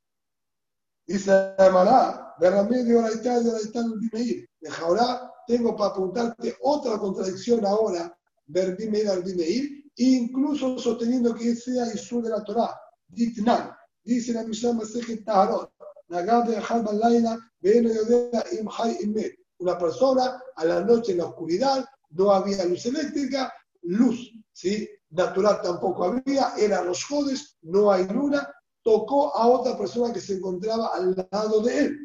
Dice 1.07 1.31
la 1.31 2.35
de 2.39 2.51
la 2.51 2.63
medio 2.63 3.01
la 3.01 3.09
de 3.09 3.51
la 3.51 3.59
Rabbi 3.73 4.09
Meir. 4.11 4.49
De 4.59 4.69
ahora 4.69 5.31
tengo 5.47 5.75
para 5.75 5.91
apuntarte 5.91 6.57
otra 6.61 6.97
contradicción 6.99 7.65
ahora, 7.65 8.15
Berbi 8.45 8.89
Meir 8.89 9.09
al 9.09 9.23
Meir, 9.23 9.83
incluso 9.95 10.77
sosteniendo 10.77 11.33
que 11.33 11.55
sea 11.55 11.93
Isur 11.93 12.23
de 12.23 12.29
la 12.29 12.43
Torah, 12.43 12.79
Ditnan. 13.07 13.71
Dice 14.03 14.33
la 14.33 14.43
Mishnah 14.43 14.73
Masejet 14.73 15.23
Taharot, 15.23 15.71
Nagad 16.09 16.45
de 16.45 16.57
Halba 16.57 16.93
Laila, 16.93 17.37
Yodea 17.61 18.43
Imhai 18.59 18.97
Imet. 19.01 19.35
Una 19.59 19.77
persona 19.77 20.41
a 20.55 20.65
la 20.65 20.81
noche 20.81 21.13
en 21.13 21.19
la 21.19 21.27
oscuridad, 21.27 21.85
no 22.09 22.31
había 22.31 22.65
luz 22.65 22.85
eléctrica, 22.85 23.53
luz 23.83 24.31
¿sí? 24.51 24.89
natural 25.11 25.61
tampoco 25.61 26.03
había, 26.05 26.53
eran 26.57 26.87
los 26.87 27.05
jodes, 27.05 27.57
no 27.61 27.91
hay 27.91 28.05
luna, 28.07 28.51
tocó 28.81 29.35
a 29.35 29.47
otra 29.47 29.77
persona 29.77 30.13
que 30.13 30.19
se 30.19 30.33
encontraba 30.33 30.93
al 30.93 31.15
lado 31.31 31.61
de 31.61 31.79
él 31.79 32.03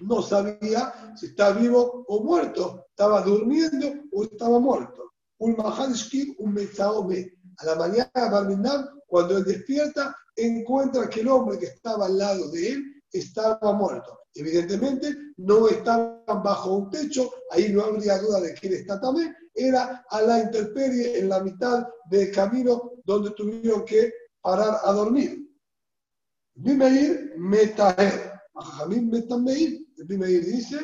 no 0.00 0.22
sabía 0.22 1.14
si 1.16 1.26
estaba 1.26 1.58
vivo 1.58 2.04
o 2.06 2.22
muerto, 2.22 2.86
estaba 2.90 3.22
durmiendo 3.22 3.92
o 4.12 4.24
estaba 4.24 4.58
muerto. 4.58 5.07
Un 5.38 5.56
Mahadishkim, 5.56 6.34
un 6.38 6.52
Metzaome. 6.52 7.32
A 7.58 7.66
la 7.66 7.74
mañana, 7.74 8.10
Barminam, 8.30 8.88
cuando 9.06 9.38
él 9.38 9.44
despierta, 9.44 10.16
encuentra 10.36 11.08
que 11.08 11.20
el 11.20 11.28
hombre 11.28 11.58
que 11.58 11.66
estaba 11.66 12.06
al 12.06 12.18
lado 12.18 12.50
de 12.50 12.72
él 12.72 13.02
estaba 13.12 13.72
muerto. 13.72 14.20
Evidentemente, 14.34 15.14
no 15.38 15.68
estaban 15.68 16.42
bajo 16.42 16.76
un 16.76 16.90
techo, 16.90 17.30
ahí 17.50 17.72
no 17.72 17.82
habría 17.82 18.18
duda 18.18 18.40
de 18.40 18.54
que 18.54 18.68
él 18.68 18.74
está 18.74 19.00
también, 19.00 19.34
era 19.54 20.04
a 20.10 20.22
la 20.22 20.40
intemperie 20.40 21.18
en 21.18 21.28
la 21.28 21.40
mitad 21.40 21.88
del 22.08 22.30
camino 22.30 22.92
donde 23.04 23.30
tuvieron 23.32 23.84
que 23.84 24.12
parar 24.40 24.78
a 24.84 24.92
dormir. 24.92 25.44
Bimeir 26.54 27.34
Metaher. 27.36 28.32
Jajamim 28.54 29.10
Metameir 29.10 29.88
primer 30.06 30.44
dice, 30.44 30.78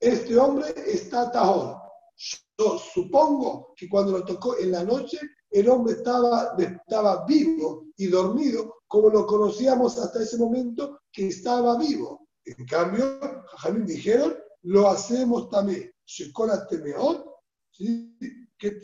este 0.00 0.36
hombre 0.36 0.74
está 0.86 1.30
tajón. 1.30 1.81
Yo 2.16 2.78
supongo 2.78 3.72
que 3.76 3.88
cuando 3.88 4.12
lo 4.12 4.24
tocó 4.24 4.56
en 4.58 4.72
la 4.72 4.84
noche, 4.84 5.18
el 5.50 5.68
hombre 5.68 5.94
estaba, 5.94 6.54
estaba 6.58 7.24
vivo 7.26 7.86
y 7.96 8.06
dormido, 8.06 8.82
como 8.86 9.10
lo 9.10 9.26
conocíamos 9.26 9.98
hasta 9.98 10.22
ese 10.22 10.38
momento 10.38 11.00
que 11.12 11.28
estaba 11.28 11.78
vivo. 11.78 12.28
En 12.44 12.66
cambio, 12.66 13.20
Jajamín 13.52 13.86
dijeron, 13.86 14.36
lo 14.62 14.88
hacemos 14.88 15.50
también. 15.50 15.92
Shekola 16.04 16.66
Temeot, 16.66 17.24
que 17.72 18.80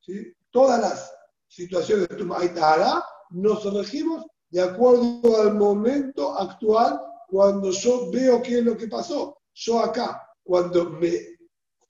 ¿sí? 0.00 0.34
Todas 0.50 0.80
las 0.80 1.14
situaciones 1.48 2.08
de 2.08 2.16
Tumay 2.16 2.52
nos 3.30 3.72
regimos 3.72 4.26
de 4.50 4.60
acuerdo 4.60 5.40
al 5.40 5.54
momento 5.54 6.38
actual 6.38 7.00
cuando 7.28 7.70
yo 7.70 8.10
veo 8.10 8.42
qué 8.42 8.58
es 8.58 8.64
lo 8.64 8.76
que 8.76 8.88
pasó. 8.88 9.38
Yo 9.54 9.80
acá, 9.80 10.22
cuando 10.42 10.90
me 10.90 11.31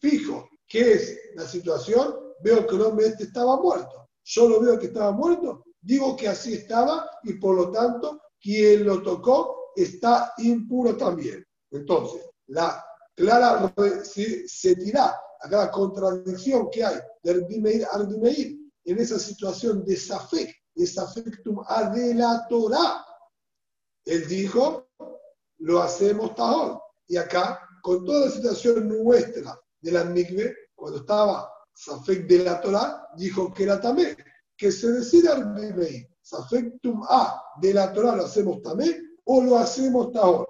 fijo 0.02 0.48
qué 0.66 0.94
es 0.94 1.18
la 1.34 1.46
situación, 1.46 2.16
veo 2.42 2.66
que 2.66 2.74
el 2.74 2.82
hombre 2.82 3.06
este 3.06 3.24
estaba 3.24 3.56
muerto. 3.56 4.08
Yo 4.24 4.48
lo 4.48 4.60
veo 4.60 4.78
que 4.78 4.86
estaba 4.86 5.12
muerto, 5.12 5.64
digo 5.80 6.16
que 6.16 6.28
así 6.28 6.54
estaba 6.54 7.08
y 7.22 7.34
por 7.34 7.54
lo 7.54 7.70
tanto 7.70 8.20
quien 8.40 8.84
lo 8.84 9.02
tocó 9.02 9.72
está 9.76 10.34
impuro 10.38 10.96
también. 10.96 11.46
Entonces, 11.70 12.28
la 12.48 12.84
clara 13.14 13.72
se, 14.02 14.46
se 14.48 14.76
tira 14.76 15.16
a 15.40 15.48
cada 15.48 15.70
contradicción 15.70 16.68
que 16.70 16.84
hay 16.84 16.96
del 17.22 17.44
Bimeir 17.44 17.86
al 17.92 18.06
Bimeir 18.06 18.58
en 18.84 18.98
esa 18.98 19.18
situación 19.18 19.84
de 19.84 19.96
Safek, 19.96 20.52
de 20.74 22.14
la 22.14 22.46
Torah. 22.48 23.04
Él 24.04 24.26
dijo, 24.26 24.88
lo 25.58 25.80
hacemos 25.80 26.34
tahor. 26.34 26.80
Y 27.06 27.16
acá, 27.16 27.60
con 27.82 28.04
toda 28.04 28.26
la 28.26 28.30
situación 28.32 28.88
nuestra 28.88 29.56
de 29.82 29.92
la 29.92 30.04
Migbe, 30.04 30.56
cuando 30.74 31.00
estaba 31.00 31.52
Safek 31.74 32.26
de 32.26 32.38
la 32.44 32.60
Torah, 32.60 33.08
dijo 33.16 33.52
que 33.52 33.64
era 33.64 33.80
también, 33.80 34.16
que 34.56 34.70
se 34.70 34.90
decide 34.92 35.28
al 35.28 35.54
Bimeir, 35.54 36.08
Safektum 36.22 37.02
A 37.08 37.42
de 37.60 37.74
la 37.74 37.92
Torah 37.92 38.16
lo 38.16 38.24
hacemos 38.24 38.62
también 38.62 39.18
o 39.24 39.42
lo 39.42 39.58
hacemos 39.58 40.12
tahor. 40.12 40.48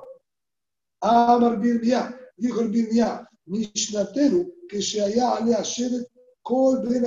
Amar 1.00 1.58
Birbiá, 1.58 2.16
dijo 2.36 2.60
el 2.60 2.68
Birbiá, 2.68 3.28
Mishnatenu, 3.46 4.52
que 4.68 4.80
se 4.80 5.02
haya 5.02 5.36
ale 5.36 5.56
Sheret 5.62 6.08
Kol 6.42 6.86
Ben. 6.86 7.04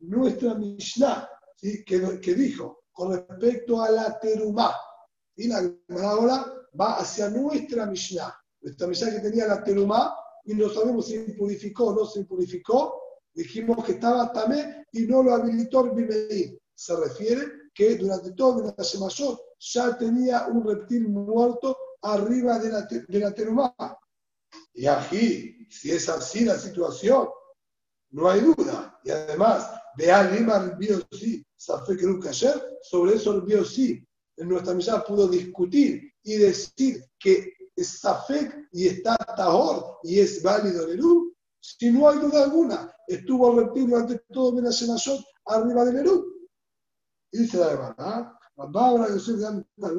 Nuestra 0.00 0.54
Mishnah, 0.54 1.28
¿sí? 1.56 1.84
que, 1.84 2.20
que 2.20 2.34
dijo 2.34 2.84
con 2.92 3.12
respecto 3.12 3.82
a 3.82 3.90
la 3.90 4.18
Terumá. 4.18 4.74
Y 5.36 5.48
la 5.48 5.70
ahora 6.02 6.46
va 6.78 6.96
hacia 6.98 7.28
nuestra 7.30 7.86
Mishnah. 7.86 8.34
Nuestra 8.60 8.86
Mishnah 8.86 9.10
que 9.10 9.20
tenía 9.20 9.46
la 9.46 9.62
Terumá 9.62 10.14
y 10.44 10.54
no 10.54 10.68
sabemos 10.68 11.06
si 11.06 11.14
impurificó 11.14 11.86
o 11.86 11.94
no 11.94 12.06
se 12.06 12.20
impurificó. 12.20 13.00
Dijimos 13.32 13.84
que 13.84 13.92
estaba 13.92 14.32
tamé 14.32 14.86
y 14.92 15.02
no 15.02 15.22
lo 15.22 15.34
habilitó 15.34 15.80
el. 15.80 16.58
Se 16.74 16.96
refiere 16.96 17.46
que 17.74 17.96
durante 17.96 18.32
todo 18.32 18.74
el 18.76 18.84
Shemashot 18.84 19.40
ya 19.58 19.96
tenía 19.96 20.46
un 20.46 20.64
reptil 20.64 21.08
muerto 21.08 21.76
arriba 22.02 22.58
de 22.58 22.70
la, 22.70 22.82
de 22.82 23.18
la 23.18 23.34
Terumá. 23.34 23.74
Y 24.74 24.86
aquí, 24.86 25.66
si 25.70 25.90
es 25.90 26.08
así 26.08 26.44
la 26.44 26.58
situación, 26.58 27.28
no 28.10 28.28
hay 28.28 28.40
duda. 28.40 29.00
Y 29.04 29.10
además, 29.10 29.70
de 29.96 30.12
Alima 30.12 30.56
el 30.58 30.76
Biosí, 30.76 31.44
ayer, 32.28 32.78
sobre 32.82 33.14
eso 33.14 33.34
el 33.34 33.42
Biosí, 33.42 34.06
en 34.36 34.48
nuestra 34.48 34.74
misa 34.74 35.04
pudo 35.04 35.28
discutir 35.28 36.12
y 36.22 36.36
decir 36.36 37.04
que 37.18 37.52
es 37.76 38.00
Safek 38.00 38.68
y 38.72 38.86
está 38.88 39.16
Tahor 39.16 39.98
y 40.02 40.20
es 40.20 40.42
válido 40.42 40.86
Nerú. 40.86 41.34
Si 41.60 41.90
no 41.90 42.08
hay 42.08 42.18
duda 42.18 42.44
alguna, 42.44 42.94
estuvo 43.08 43.58
reptil 43.58 43.88
durante 43.88 44.18
todo 44.32 44.52
Menashenashot 44.52 45.24
arriba 45.46 45.84
de 45.84 45.92
Nerú. 45.94 46.24
Y 47.32 47.38
dice 47.38 47.58
la 47.58 47.72
hermana, 47.72 47.94
¿ah? 47.98 48.38
Yosef 48.56 49.36
de 49.36 49.94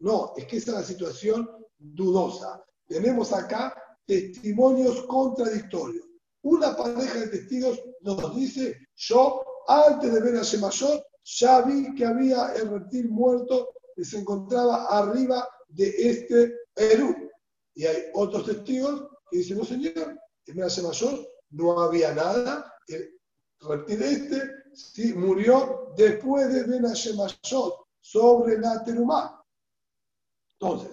No, 0.00 0.32
es 0.36 0.46
que 0.46 0.56
esa 0.56 0.70
es 0.70 0.76
la 0.76 0.82
situación 0.82 1.48
dudosa. 1.78 2.64
Tenemos 2.86 3.32
acá 3.32 3.74
testimonios 4.06 5.02
contradictorios. 5.02 6.06
Una 6.42 6.74
pareja 6.74 7.20
de 7.20 7.28
testigos 7.28 7.80
nos 8.00 8.34
dice, 8.34 8.88
yo 8.96 9.42
antes 9.68 10.12
de 10.12 10.20
ver 10.20 10.36
a 10.36 10.42
Shemashot 10.42 11.02
ya 11.22 11.60
vi 11.62 11.94
que 11.94 12.04
había 12.04 12.52
el 12.54 12.70
reptil 12.70 13.10
muerto 13.10 13.68
se 14.04 14.18
encontraba 14.18 14.86
arriba 14.86 15.48
de 15.68 15.88
este 15.88 16.54
Eru. 16.74 17.14
Y 17.74 17.86
hay 17.86 18.04
otros 18.14 18.46
testigos 18.46 19.08
que 19.30 19.38
dicen, 19.38 19.58
no 19.58 19.64
señor, 19.64 20.18
en 20.46 20.56
Shemashot 20.56 21.28
no 21.50 21.80
había 21.80 22.14
nada, 22.14 22.72
el 22.88 23.10
reptil 23.60 24.02
este 24.02 24.42
sí, 24.74 25.12
murió 25.14 25.92
después 25.96 26.52
de 26.52 26.94
Shemashot 26.94 27.74
sobre 28.00 28.58
la 28.58 28.82
Terumá. 28.84 29.44
Entonces, 30.58 30.90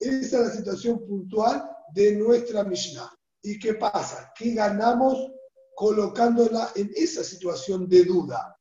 esa 0.00 0.36
es 0.38 0.46
la 0.46 0.50
situación 0.50 1.06
puntual 1.06 1.70
de 1.94 2.16
nuestra 2.16 2.64
Mishnah. 2.64 3.12
¿Y 3.42 3.58
qué 3.58 3.74
pasa? 3.74 4.32
¿Qué 4.36 4.54
ganamos 4.54 5.32
colocándola 5.74 6.70
en 6.74 6.90
esa 6.94 7.22
situación 7.22 7.88
de 7.88 8.04
duda? 8.04 8.57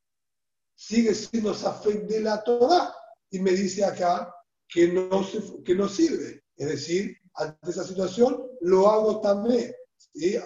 Sigue 0.78 1.15
siendo 1.15 1.53
Safek 1.55 2.03
de 2.07 2.21
la 2.21 2.43
Torah. 2.43 2.93
Y 3.32 3.39
me 3.39 3.51
dice 3.51 3.84
acá 3.84 4.34
que 4.69 4.88
no, 4.88 5.09
que 5.65 5.75
no 5.75 5.89
sirve. 5.89 6.43
Es 6.55 6.69
decir, 6.69 7.17
ante 7.34 7.71
esa 7.71 7.84
situación 7.84 8.47
lo 8.61 8.88
hago 8.88 9.19
también. 9.21 9.73
¿sí? 9.97 10.38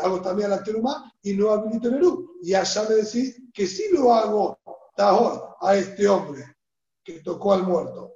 Hago 0.00 0.22
también 0.22 0.50
a 0.50 0.56
la 0.56 1.12
y 1.22 1.34
no 1.34 1.50
habilito 1.50 1.90
Nerú. 1.90 2.38
Y 2.42 2.54
allá 2.54 2.88
me 2.88 2.96
decís 2.96 3.40
que 3.52 3.66
sí 3.66 3.84
lo 3.92 4.12
hago 4.12 4.58
Tahor 4.96 5.56
a 5.60 5.76
este 5.76 6.08
hombre 6.08 6.56
que 7.04 7.20
tocó 7.20 7.52
al 7.52 7.62
muerto. 7.62 8.14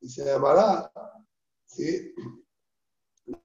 Y 0.00 0.08
se 0.08 0.24
llamará, 0.24 0.92
¿sí? 1.64 2.14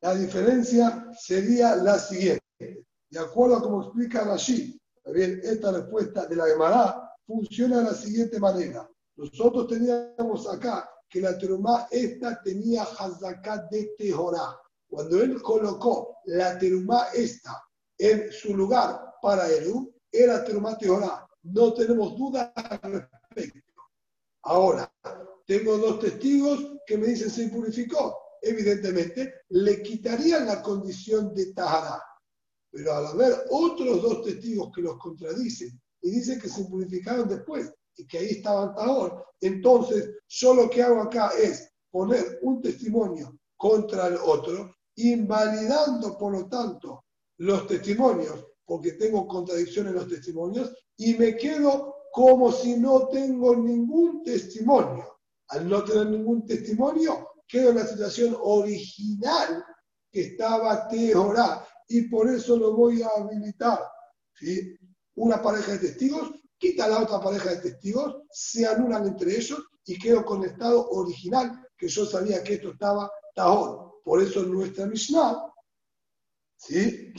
la 0.01 0.15
diferencia 0.15 1.09
sería 1.17 1.75
la 1.75 1.97
siguiente. 1.97 2.85
De 3.09 3.19
acuerdo 3.19 3.57
a 3.57 3.61
como 3.61 3.83
explica 3.83 4.37
bien, 5.05 5.39
esta 5.43 5.71
respuesta 5.71 6.25
de 6.25 6.35
la 6.35 6.45
Gemara 6.47 7.12
funciona 7.25 7.79
de 7.79 7.83
la 7.85 7.93
siguiente 7.93 8.39
manera. 8.39 8.89
Nosotros 9.15 9.67
teníamos 9.67 10.49
acá 10.49 10.89
que 11.09 11.21
la 11.21 11.37
terumá 11.37 11.87
esta 11.91 12.41
tenía 12.41 12.83
hazakat 12.83 13.69
de 13.69 13.93
Tehorá. 13.97 14.59
Cuando 14.87 15.21
él 15.21 15.41
colocó 15.41 16.17
la 16.25 16.57
terumá 16.57 17.07
esta 17.13 17.63
en 17.97 18.31
su 18.31 18.55
lugar 18.55 18.99
para 19.21 19.47
Eru, 19.49 19.93
era 20.11 20.43
terumá 20.43 20.77
Tehorá. 20.77 21.27
No 21.43 21.73
tenemos 21.73 22.17
duda 22.17 22.51
al 22.55 22.93
respecto. 22.93 23.73
Ahora, 24.43 24.91
tengo 25.45 25.77
dos 25.77 25.99
testigos 25.99 26.77
que 26.85 26.97
me 26.97 27.07
dicen 27.07 27.29
se 27.29 27.47
purificó. 27.49 28.17
Evidentemente, 28.41 29.41
le 29.49 29.81
quitarían 29.81 30.45
la 30.47 30.61
condición 30.61 31.33
de 31.33 31.53
Tahara. 31.53 32.03
Pero 32.71 32.93
al 32.93 33.05
haber 33.07 33.45
otros 33.51 34.01
dos 34.01 34.23
testigos 34.23 34.71
que 34.73 34.81
los 34.81 34.97
contradicen 34.97 35.79
y 36.03 36.11
dicen 36.11 36.39
que 36.39 36.49
se 36.49 36.65
purificaron 36.65 37.27
después 37.27 37.73
y 37.95 38.05
que 38.05 38.19
ahí 38.19 38.27
estaban 38.31 38.75
Tahor, 38.75 39.25
entonces 39.41 40.11
yo 40.27 40.53
lo 40.53 40.69
que 40.69 40.83
hago 40.83 41.01
acá 41.01 41.31
es 41.39 41.71
poner 41.89 42.39
un 42.43 42.61
testimonio 42.61 43.39
contra 43.57 44.07
el 44.07 44.17
otro, 44.17 44.75
invalidando 44.95 46.17
por 46.17 46.33
lo 46.33 46.47
tanto 46.47 47.05
los 47.37 47.65
testimonios, 47.67 48.45
porque 48.65 48.93
tengo 48.93 49.27
contradicciones 49.27 49.91
en 49.91 49.99
los 49.99 50.07
testimonios, 50.07 50.73
y 50.97 51.15
me 51.15 51.35
quedo 51.35 51.95
como 52.11 52.51
si 52.51 52.75
no 52.75 53.07
tengo 53.07 53.55
ningún 53.55 54.23
testimonio. 54.23 55.17
Al 55.49 55.67
no 55.67 55.83
tener 55.83 56.07
ningún 56.07 56.45
testimonio, 56.45 57.27
quedo 57.47 57.69
en 57.69 57.77
la 57.77 57.87
situación 57.87 58.37
original 58.39 59.63
que 60.11 60.21
estaba 60.21 60.87
Teorá 60.87 61.67
y 61.87 62.03
por 62.09 62.29
eso 62.29 62.57
lo 62.57 62.75
voy 62.75 63.01
a 63.01 63.09
habilitar. 63.17 63.79
¿sí? 64.35 64.75
Una 65.15 65.41
pareja 65.41 65.73
de 65.73 65.79
testigos 65.79 66.31
quita 66.63 66.87
la 66.87 67.01
otra 67.01 67.19
pareja 67.19 67.49
de 67.49 67.57
testigos, 67.57 68.21
se 68.31 68.65
anulan 68.65 69.05
entre 69.05 69.35
ellos 69.35 69.61
y 69.85 69.99
quedo 69.99 70.23
con 70.23 70.43
el 70.43 70.51
estado 70.51 70.89
original 70.91 71.67
que 71.77 71.89
yo 71.89 72.05
sabía 72.05 72.41
que 72.41 72.53
esto 72.53 72.71
estaba 72.71 73.11
Tahor. 73.35 74.01
Por 74.03 74.21
eso 74.21 74.41
en 74.41 74.51
nuestra 74.51 74.85
Mishnah, 74.85 75.51
¿sí? 76.55 77.11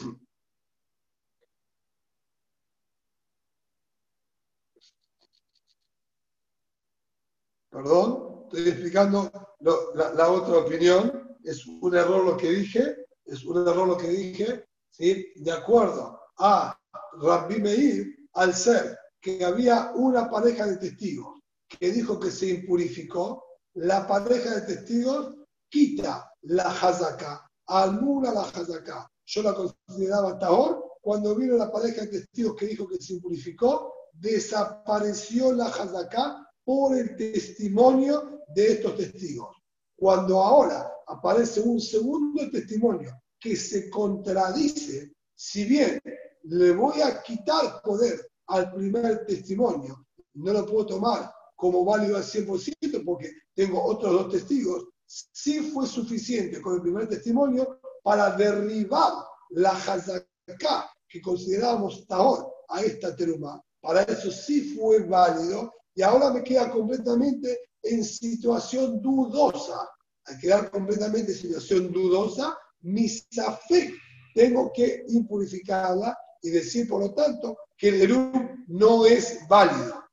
Perdón, 7.68 8.44
estoy 8.44 8.68
explicando 8.68 9.30
la, 9.60 10.30
otra 10.30 10.58
opinión. 10.58 11.36
Es 11.42 11.66
un 11.66 11.94
error 11.94 12.24
lo 12.24 12.36
que 12.36 12.50
dije, 12.50 13.06
es 13.26 13.44
un 13.44 13.68
error 13.68 13.86
lo 13.88 13.96
que 13.98 14.08
dije, 14.08 14.64
¿sí? 14.88 15.32
De 15.36 15.52
acuerdo 15.52 16.18
a 16.38 16.78
Rabbi 17.20 17.60
Meir, 17.60 18.06
al 18.34 18.54
ser 18.54 18.98
que 19.20 19.44
había 19.44 19.92
una 19.94 20.30
pareja 20.30 20.66
de 20.66 20.76
testigos 20.76 21.40
que 21.68 21.90
dijo 21.90 22.18
que 22.20 22.30
se 22.30 22.48
impurificó, 22.48 23.44
la 23.74 24.06
pareja 24.06 24.54
de 24.56 24.74
testigos 24.74 25.34
quita 25.68 26.30
la 26.42 26.64
hazaká, 26.64 27.50
anula 27.66 28.32
la 28.32 28.42
hazaká. 28.42 29.08
Yo 29.26 29.42
la 29.42 29.54
consideraba 29.54 30.38
tahor. 30.38 30.84
Cuando 31.00 31.34
vino 31.34 31.56
la 31.56 31.70
pareja 31.70 32.02
de 32.02 32.08
testigos 32.08 32.56
que 32.56 32.66
dijo 32.66 32.86
que 32.88 32.96
se 32.96 33.14
impurificó, 33.14 33.92
desapareció 34.14 35.52
la 35.52 35.66
Hazaká 35.66 36.48
por 36.64 36.96
el 36.96 37.16
testimonio 37.16 38.40
de 38.54 38.72
estos 38.72 38.96
testigos. 38.96 39.56
Cuando 39.96 40.40
ahora 40.40 40.90
aparece 41.06 41.60
un 41.60 41.80
segundo 41.80 42.50
testimonio 42.50 43.20
que 43.38 43.56
se 43.56 43.90
contradice, 43.90 45.12
si 45.34 45.64
bien 45.64 46.00
le 46.44 46.72
voy 46.72 47.00
a 47.00 47.22
quitar 47.22 47.80
poder 47.82 48.20
al 48.48 48.72
primer 48.72 49.24
testimonio, 49.26 50.06
no 50.34 50.52
lo 50.52 50.66
puedo 50.66 50.86
tomar 50.86 51.32
como 51.56 51.84
válido 51.84 52.16
al 52.16 52.24
100% 52.24 53.04
porque 53.04 53.30
tengo 53.54 53.82
otros 53.82 54.12
dos 54.12 54.32
testigos, 54.32 54.88
sí 55.06 55.60
fue 55.72 55.86
suficiente 55.86 56.60
con 56.60 56.74
el 56.74 56.82
primer 56.82 57.08
testimonio 57.08 57.78
para 58.02 58.36
derribar 58.36 59.12
la 59.50 59.70
Hazaká 59.70 60.90
que 61.08 61.22
considerábamos 61.22 62.06
Tahor 62.06 62.52
a 62.68 62.82
esta 62.82 63.14
teruma. 63.14 63.62
Para 63.80 64.02
eso 64.02 64.30
sí 64.30 64.74
fue 64.74 65.06
válido 65.06 65.72
y 65.94 66.02
ahora 66.02 66.30
me 66.30 66.42
queda 66.42 66.70
completamente 66.70 67.58
en 67.82 68.04
situación 68.04 69.00
dudosa. 69.00 69.88
Al 70.26 70.38
quedar 70.38 70.70
completamente 70.70 71.32
en 71.32 71.38
situación 71.38 71.92
dudosa, 71.92 72.58
mi 72.80 73.08
fe 73.08 73.94
tengo 74.34 74.72
que 74.72 75.04
impurificarla 75.08 76.16
y 76.44 76.50
decir, 76.50 76.86
por 76.86 77.00
lo 77.00 77.14
tanto, 77.14 77.56
que 77.74 77.88
el 77.88 78.02
Erum 78.02 78.66
no 78.68 79.06
es 79.06 79.48
válido. 79.48 80.04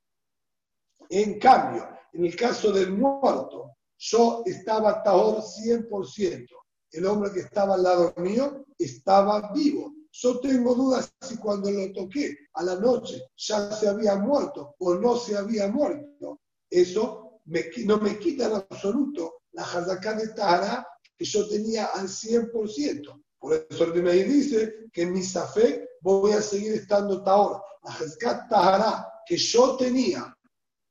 En 1.09 1.37
cambio, 1.37 1.85
en 2.13 2.25
el 2.25 2.35
caso 2.37 2.71
del 2.71 2.93
muerto, 2.93 3.75
yo 3.97 4.41
estaba 4.45 5.03
Tahor 5.03 5.43
100%. 5.43 6.47
El 6.91 7.05
hombre 7.05 7.33
que 7.33 7.41
estaba 7.41 7.75
al 7.75 7.83
lado 7.83 8.13
mío 8.15 8.65
estaba 8.77 9.51
vivo. 9.53 9.93
Yo 10.13 10.39
tengo 10.39 10.73
dudas 10.73 11.13
si 11.21 11.35
cuando 11.35 11.69
lo 11.69 11.91
toqué 11.91 12.33
a 12.53 12.63
la 12.63 12.75
noche 12.75 13.21
ya 13.35 13.69
se 13.73 13.89
había 13.89 14.15
muerto 14.15 14.75
o 14.79 14.95
no 14.95 15.17
se 15.17 15.35
había 15.35 15.67
muerto. 15.67 16.39
Eso 16.69 17.41
no 17.85 17.97
me 17.97 18.19
quita 18.19 18.45
en 18.45 18.53
absoluto 18.53 19.41
la 19.51 19.65
jazaká 19.65 20.13
de 20.13 20.29
Tahara 20.29 20.87
que 21.17 21.25
yo 21.25 21.45
tenía 21.49 21.87
al 21.87 22.07
100%. 22.07 23.21
Por 23.37 23.67
eso 23.69 23.83
el 23.83 24.01
me 24.01 24.13
dice 24.13 24.87
que 24.93 25.05
mi 25.05 25.23
safé 25.23 25.90
voy 26.01 26.33
a 26.33 26.41
seguir 26.41 26.73
estando 26.73 27.23
Tahor. 27.23 27.61
La 27.83 27.91
jazaká 27.91 28.47
Tahara 28.47 29.07
que 29.25 29.37
yo 29.37 29.77
tenía 29.77 30.35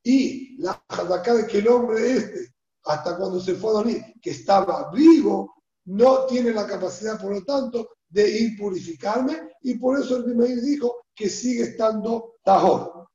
y 0.02 0.56
la 0.62 0.82
jazaká 0.88 1.34
de 1.34 1.46
que 1.46 1.58
el 1.58 1.68
hombre 1.68 2.16
este, 2.16 2.54
hasta 2.84 3.16
cuando 3.16 3.40
se 3.40 3.54
fue 3.54 3.70
a 3.70 3.74
dormir, 3.74 4.04
que 4.22 4.30
estaba 4.30 4.90
vivo, 4.90 5.54
no 5.84 6.26
tiene 6.26 6.52
la 6.52 6.66
capacidad, 6.66 7.20
por 7.20 7.32
lo 7.32 7.44
tanto, 7.44 7.90
de 8.08 8.40
impurificarme 8.40 9.50
y 9.62 9.74
por 9.74 10.00
eso 10.00 10.16
el 10.16 10.24
Bimeir 10.24 10.60
dijo 10.60 11.04
que 11.14 11.28
sigue 11.28 11.62
estando 11.62 12.36
Tahor. 12.42 13.08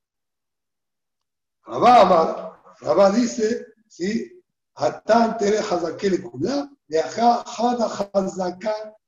Rabá, 1.65 2.61
Rabá 2.79 3.11
dice, 3.11 3.65
¿sí? 3.87 4.31
Hatán 4.75 5.37
tere 5.37 5.59
le 6.09 6.21
kula, 6.21 6.69
de 6.87 6.99
acá 6.99 7.43
hada 7.43 7.89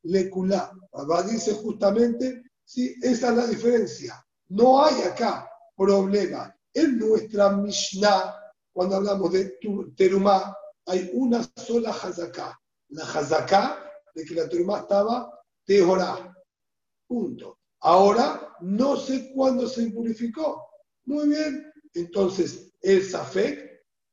le 0.03 0.29
kula. 0.29 0.71
Rabá 0.93 1.23
dice 1.23 1.53
justamente, 1.53 2.43
sí, 2.67 2.95
esa 3.01 3.29
es 3.29 3.35
la 3.35 3.47
diferencia. 3.47 4.25
No 4.49 4.83
hay 4.83 5.01
acá 5.03 5.49
problema. 5.75 6.53
En 6.73 6.99
nuestra 6.99 7.49
Mishnah, 7.51 8.35
cuando 8.71 8.97
hablamos 8.97 9.31
de 9.31 9.57
Terumá, 9.95 10.55
hay 10.85 11.09
una 11.13 11.43
sola 11.55 11.91
hazaká. 11.91 12.59
La 12.89 13.03
hazaká 13.03 13.83
de 14.13 14.25
que 14.25 14.35
la 14.35 14.47
Terumá 14.47 14.79
estaba 14.79 15.33
Tehorá. 15.65 16.35
Punto. 17.07 17.59
Ahora 17.79 18.55
no 18.61 18.97
sé 18.97 19.31
cuándo 19.33 19.67
se 19.67 19.83
impurificó. 19.83 20.69
Muy 21.05 21.29
bien. 21.29 21.71
Entonces, 21.93 22.73
el 22.81 23.03
Safek 23.03 23.67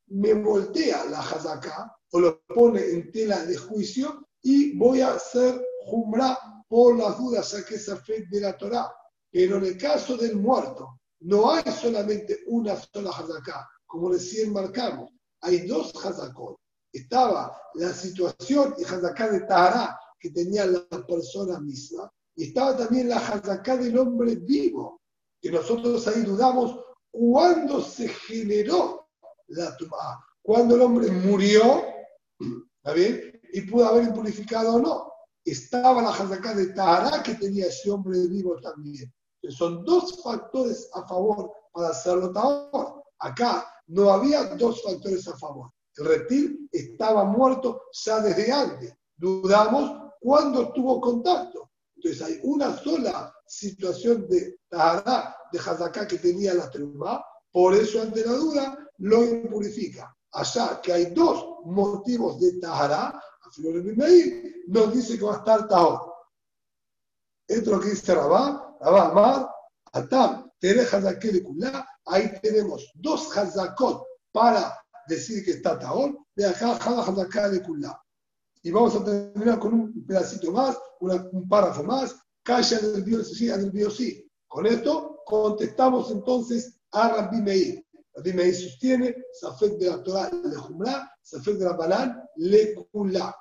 me 0.09 0.33
voltea 0.35 1.05
la 1.07 1.21
Hazaká 1.21 1.97
o 2.13 2.21
lo 2.21 2.45
pone 2.47 2.81
en 2.81 3.11
tela 3.11 3.45
de 3.45 3.57
juicio 3.57 4.29
y 4.43 4.77
voy 4.77 5.01
a 5.01 5.15
hacer 5.15 5.61
Jumra 5.87 6.39
por 6.75 6.97
las 6.97 7.17
dudas 7.19 7.55
a 7.55 7.65
que 7.65 7.79
Safek 7.79 8.29
de 8.31 8.41
la 8.41 8.57
Torah. 8.57 8.93
Pero 9.31 9.59
en 9.59 9.65
el 9.67 9.79
caso 9.79 10.17
del 10.17 10.35
muerto, 10.35 10.99
no 11.21 11.53
hay 11.53 11.63
solamente 11.71 12.41
una 12.49 12.75
sola 12.75 13.11
Hazaká, 13.11 13.69
como 13.87 14.09
recién 14.09 14.53
marcamos. 14.53 15.13
Hay 15.43 15.69
dos 15.69 15.93
Hazakot. 16.05 16.57
Estaba 16.93 17.57
la 17.75 17.93
situación 17.93 18.75
y 18.77 18.83
Hazaká 18.83 19.31
de 19.31 19.43
Tahara, 19.43 19.97
que 20.19 20.31
tenía 20.31 20.67
la 20.67 21.07
persona 21.07 21.61
misma. 21.61 22.11
Y 22.35 22.49
estaba 22.49 22.77
también 22.77 23.09
la 23.09 23.19
hazaká 23.19 23.77
del 23.77 23.97
hombre 23.97 24.35
vivo, 24.35 25.01
que 25.41 25.53
nosotros 25.53 26.09
ahí 26.09 26.23
dudamos 26.23 26.77
cuándo 27.13 27.83
se 27.83 28.09
generó 28.09 29.11
la 29.47 29.77
tumba, 29.77 30.27
cuando 30.43 30.75
el 30.75 30.83
hombre 30.83 31.09
murió, 31.13 31.85
¿está 32.79 32.95
bien? 32.95 33.41
Y 33.53 33.61
pudo 33.61 33.87
haber 33.87 34.09
impurificado 34.09 34.75
o 34.75 34.81
no. 34.81 35.14
Estaba 35.45 36.03
la 36.03 36.11
hazaká 36.11 36.55
de 36.55 36.69
Tahara 36.69 37.23
que 37.23 37.35
tenía 37.35 37.67
ese 37.67 37.91
hombre 37.91 38.27
vivo 38.29 38.57
también. 38.61 39.13
son 39.51 39.85
dos 39.85 40.23
factores 40.23 40.89
a 40.95 41.07
favor 41.07 41.53
para 41.73 41.89
hacerlo 41.89 42.33
Tahor. 42.33 43.03
Acá 43.19 43.67
no 43.89 44.11
había 44.11 44.45
dos 44.57 44.83
factores 44.83 45.29
a 45.29 45.37
favor. 45.37 45.71
El 45.97 46.07
reptil 46.07 46.69
estaba 46.73 47.25
muerto 47.25 47.83
ya 47.93 48.21
desde 48.21 48.51
antes. 48.51 48.95
Dudamos 49.17 50.13
cuando 50.21 50.73
tuvo 50.73 51.01
contacto. 51.01 51.71
Entonces 51.97 52.23
hay 52.23 52.41
una 52.43 52.77
sola 52.79 53.33
situación 53.47 54.27
de 54.29 54.59
Tahara, 54.69 55.37
de 55.53 55.59
Hazaká 55.59 56.07
que 56.07 56.19
tenía 56.19 56.55
la 56.55 56.71
truma, 56.71 57.25
por 57.53 57.75
eso 57.75 58.03
ante 58.03 58.25
la 58.25 58.33
duda 58.33 58.79
lo 58.99 59.25
impurifica. 59.25 60.15
Allá 60.33 60.81
que 60.83 60.93
hay 60.93 61.07
dos 61.15 61.61
motivos 61.65 62.41
de 62.41 62.59
Tahara, 62.59 63.21
nos 64.69 64.93
dice 64.93 65.19
que 65.19 65.25
va 65.25 65.35
a 65.35 65.39
estar 65.39 65.69
Tahor. 65.69 66.15
Esto 67.47 67.71
es 67.71 67.77
lo 67.77 67.81
que 67.81 67.91
dice 67.91 68.15
Rabá, 68.15 68.77
Rabá 68.81 69.09
Amar, 69.11 69.51
Atam, 69.93 70.51
Tere 70.59 70.83
Hazaké 70.83 71.31
de 71.31 71.43
Kulá, 71.43 71.87
ahí 72.07 72.33
tenemos 72.43 72.91
dos 72.95 73.37
Hazakot 73.37 74.05
para 74.33 74.77
decir 75.07 75.45
que 75.45 75.53
está 75.53 75.79
Tahor, 75.79 76.19
de 76.35 76.47
acá 76.47 76.73
Hazaká 76.73 77.51
de 77.51 77.63
Kulá. 77.63 78.01
Y 78.63 78.71
vamos 78.71 78.97
a 78.97 79.05
terminar 79.05 79.59
con 79.59 79.75
un 79.75 80.07
pedacito 80.07 80.51
más, 80.51 80.79
un 81.01 81.47
párrafo 81.47 81.83
más. 81.83 82.17
Calla 82.43 82.79
del 82.79 83.03
biosí, 83.03 83.47
del 83.47 83.71
biosí. 83.71 84.27
Con 84.49 84.67
esto 84.67 85.21
contestamos 85.27 86.11
entonces 86.11 86.81
a 86.93 87.09
Rabbi 87.09 87.43
Meir. 87.43 87.84
Rabbi 88.15 88.33
Meir 88.33 88.55
sostiene, 88.55 89.17
Safek 89.33 89.79
de 89.79 89.87
la 89.87 90.03
Torah 90.03 90.31
le 90.31 90.55
Jumra, 90.55 91.11
Safek 91.23 91.57
de 91.57 91.65
la 91.65 91.73
Balán 91.73 92.23
le 92.37 92.75
Kula. 92.93 93.35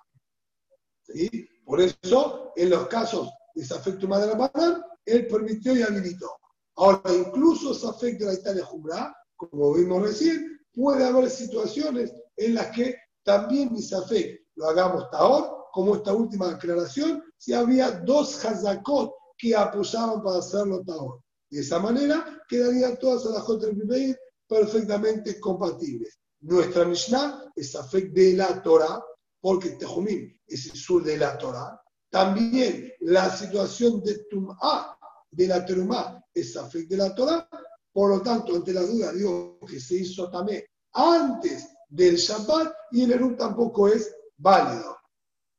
¿Sí? 1.03 1.47
Por 1.65 1.79
eso, 1.81 2.51
en 2.55 2.69
los 2.71 2.87
casos 2.87 3.29
de 3.53 3.63
Safek 3.65 3.99
de 3.99 4.07
la 4.07 4.35
Balán, 4.35 4.83
él 5.05 5.27
permitió 5.27 5.75
y 5.75 5.83
habilitó. 5.83 6.31
Ahora, 6.75 7.13
incluso 7.13 7.73
Safek 7.73 8.17
de 8.17 8.25
la 8.25 8.33
Italia 8.33 8.65
Jumra, 8.65 9.15
como 9.35 9.73
vimos 9.73 10.01
recién, 10.01 10.59
puede 10.73 11.05
haber 11.05 11.29
situaciones 11.29 12.11
en 12.37 12.55
las 12.55 12.71
que 12.71 12.95
también 13.23 13.71
mi 13.71 13.81
Safek 13.81 14.41
lo 14.55 14.69
hagamos 14.69 15.09
Tahor, 15.11 15.67
como 15.71 15.95
esta 15.95 16.13
última 16.13 16.51
aclaración, 16.51 17.23
si 17.37 17.53
había 17.53 17.91
dos 17.91 18.43
Hazakot 18.43 19.11
que 19.37 19.55
apoyaban 19.55 20.23
para 20.23 20.39
hacerlo 20.39 20.83
Tahor. 20.83 21.19
De 21.49 21.59
esa 21.59 21.79
manera 21.79 22.41
quedarían 22.47 22.97
todas 22.97 23.25
las 23.25 23.47
del 23.59 23.75
Bimeir 23.75 24.17
perfectamente 24.47 25.39
compatibles. 25.39 26.19
Nuestra 26.41 26.85
Mishnah 26.85 27.51
es 27.55 27.75
Afek 27.75 28.11
de 28.11 28.33
la 28.33 28.61
Torah, 28.61 29.03
porque 29.39 29.71
Tejumim 29.71 30.37
es 30.47 30.65
el 30.65 30.77
sur 30.77 31.03
de 31.03 31.17
la 31.17 31.37
Torah. 31.37 31.79
También 32.09 32.91
la 33.01 33.35
situación 33.35 34.03
de 34.03 34.25
Tum'a, 34.29 34.97
de 35.31 35.47
la 35.47 35.65
Terumá, 35.65 36.23
es 36.33 36.55
Afek 36.55 36.87
de 36.87 36.97
la 36.97 37.15
Torah. 37.15 37.47
Por 37.91 38.09
lo 38.09 38.21
tanto, 38.21 38.55
ante 38.55 38.73
la 38.73 38.81
duda, 38.81 39.13
digo 39.13 39.59
que 39.67 39.79
se 39.79 39.95
hizo 39.95 40.29
también 40.29 40.63
antes 40.93 41.69
del 41.89 42.15
Shabbat 42.15 42.73
y 42.91 43.03
el 43.03 43.13
Erum 43.13 43.35
tampoco 43.35 43.87
es 43.87 44.13
válido. 44.37 44.97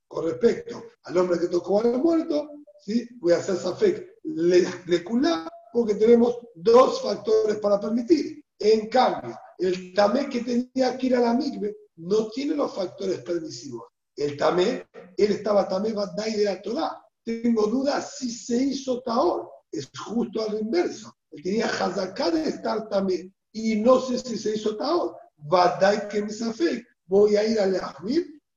Con 0.06 0.26
respecto 0.26 0.82
al 1.04 1.16
hombre 1.16 1.38
que 1.38 1.48
tocó 1.48 1.80
al 1.80 1.98
muerto, 1.98 2.50
¿sí? 2.80 3.08
voy 3.20 3.32
a 3.32 3.38
hacer 3.38 3.56
Safek 3.56 4.18
le 4.24 5.04
culá 5.04 5.48
porque 5.72 5.94
tenemos 5.94 6.38
dos 6.54 7.02
factores 7.02 7.56
para 7.56 7.80
permitir. 7.80 8.43
En 8.58 8.88
cambio, 8.88 9.36
el 9.58 9.94
tamé 9.94 10.28
que 10.28 10.42
tenía 10.42 10.96
que 10.96 11.06
ir 11.06 11.16
a 11.16 11.20
la 11.20 11.34
migbe 11.34 11.76
no 11.96 12.28
tiene 12.28 12.54
los 12.54 12.74
factores 12.74 13.20
permisivos. 13.20 13.84
El 14.16 14.36
tamé, 14.36 14.86
él 15.16 15.32
estaba 15.32 15.68
tamé 15.68 15.92
badai 15.92 16.34
de 16.34 16.44
la 16.44 16.62
Torah. 16.62 17.00
Tengo 17.24 17.66
dudas 17.66 18.16
si 18.18 18.30
se 18.30 18.56
hizo 18.56 19.00
taor. 19.02 19.50
Es 19.70 19.90
justo 19.98 20.42
al 20.42 20.60
inverso. 20.60 21.12
Él 21.30 21.42
tenía 21.42 21.66
hazaká 21.66 22.30
de 22.30 22.48
estar 22.48 22.88
tamé 22.88 23.32
y 23.52 23.76
no 23.76 24.00
sé 24.00 24.18
si 24.18 24.38
se 24.38 24.54
hizo 24.54 24.76
taor. 24.76 25.16
Badai 25.36 26.08
que 26.08 26.22
me 26.22 26.30
Voy 27.06 27.36
a 27.36 27.44
ir 27.44 27.60
a 27.60 27.66
la 27.66 27.96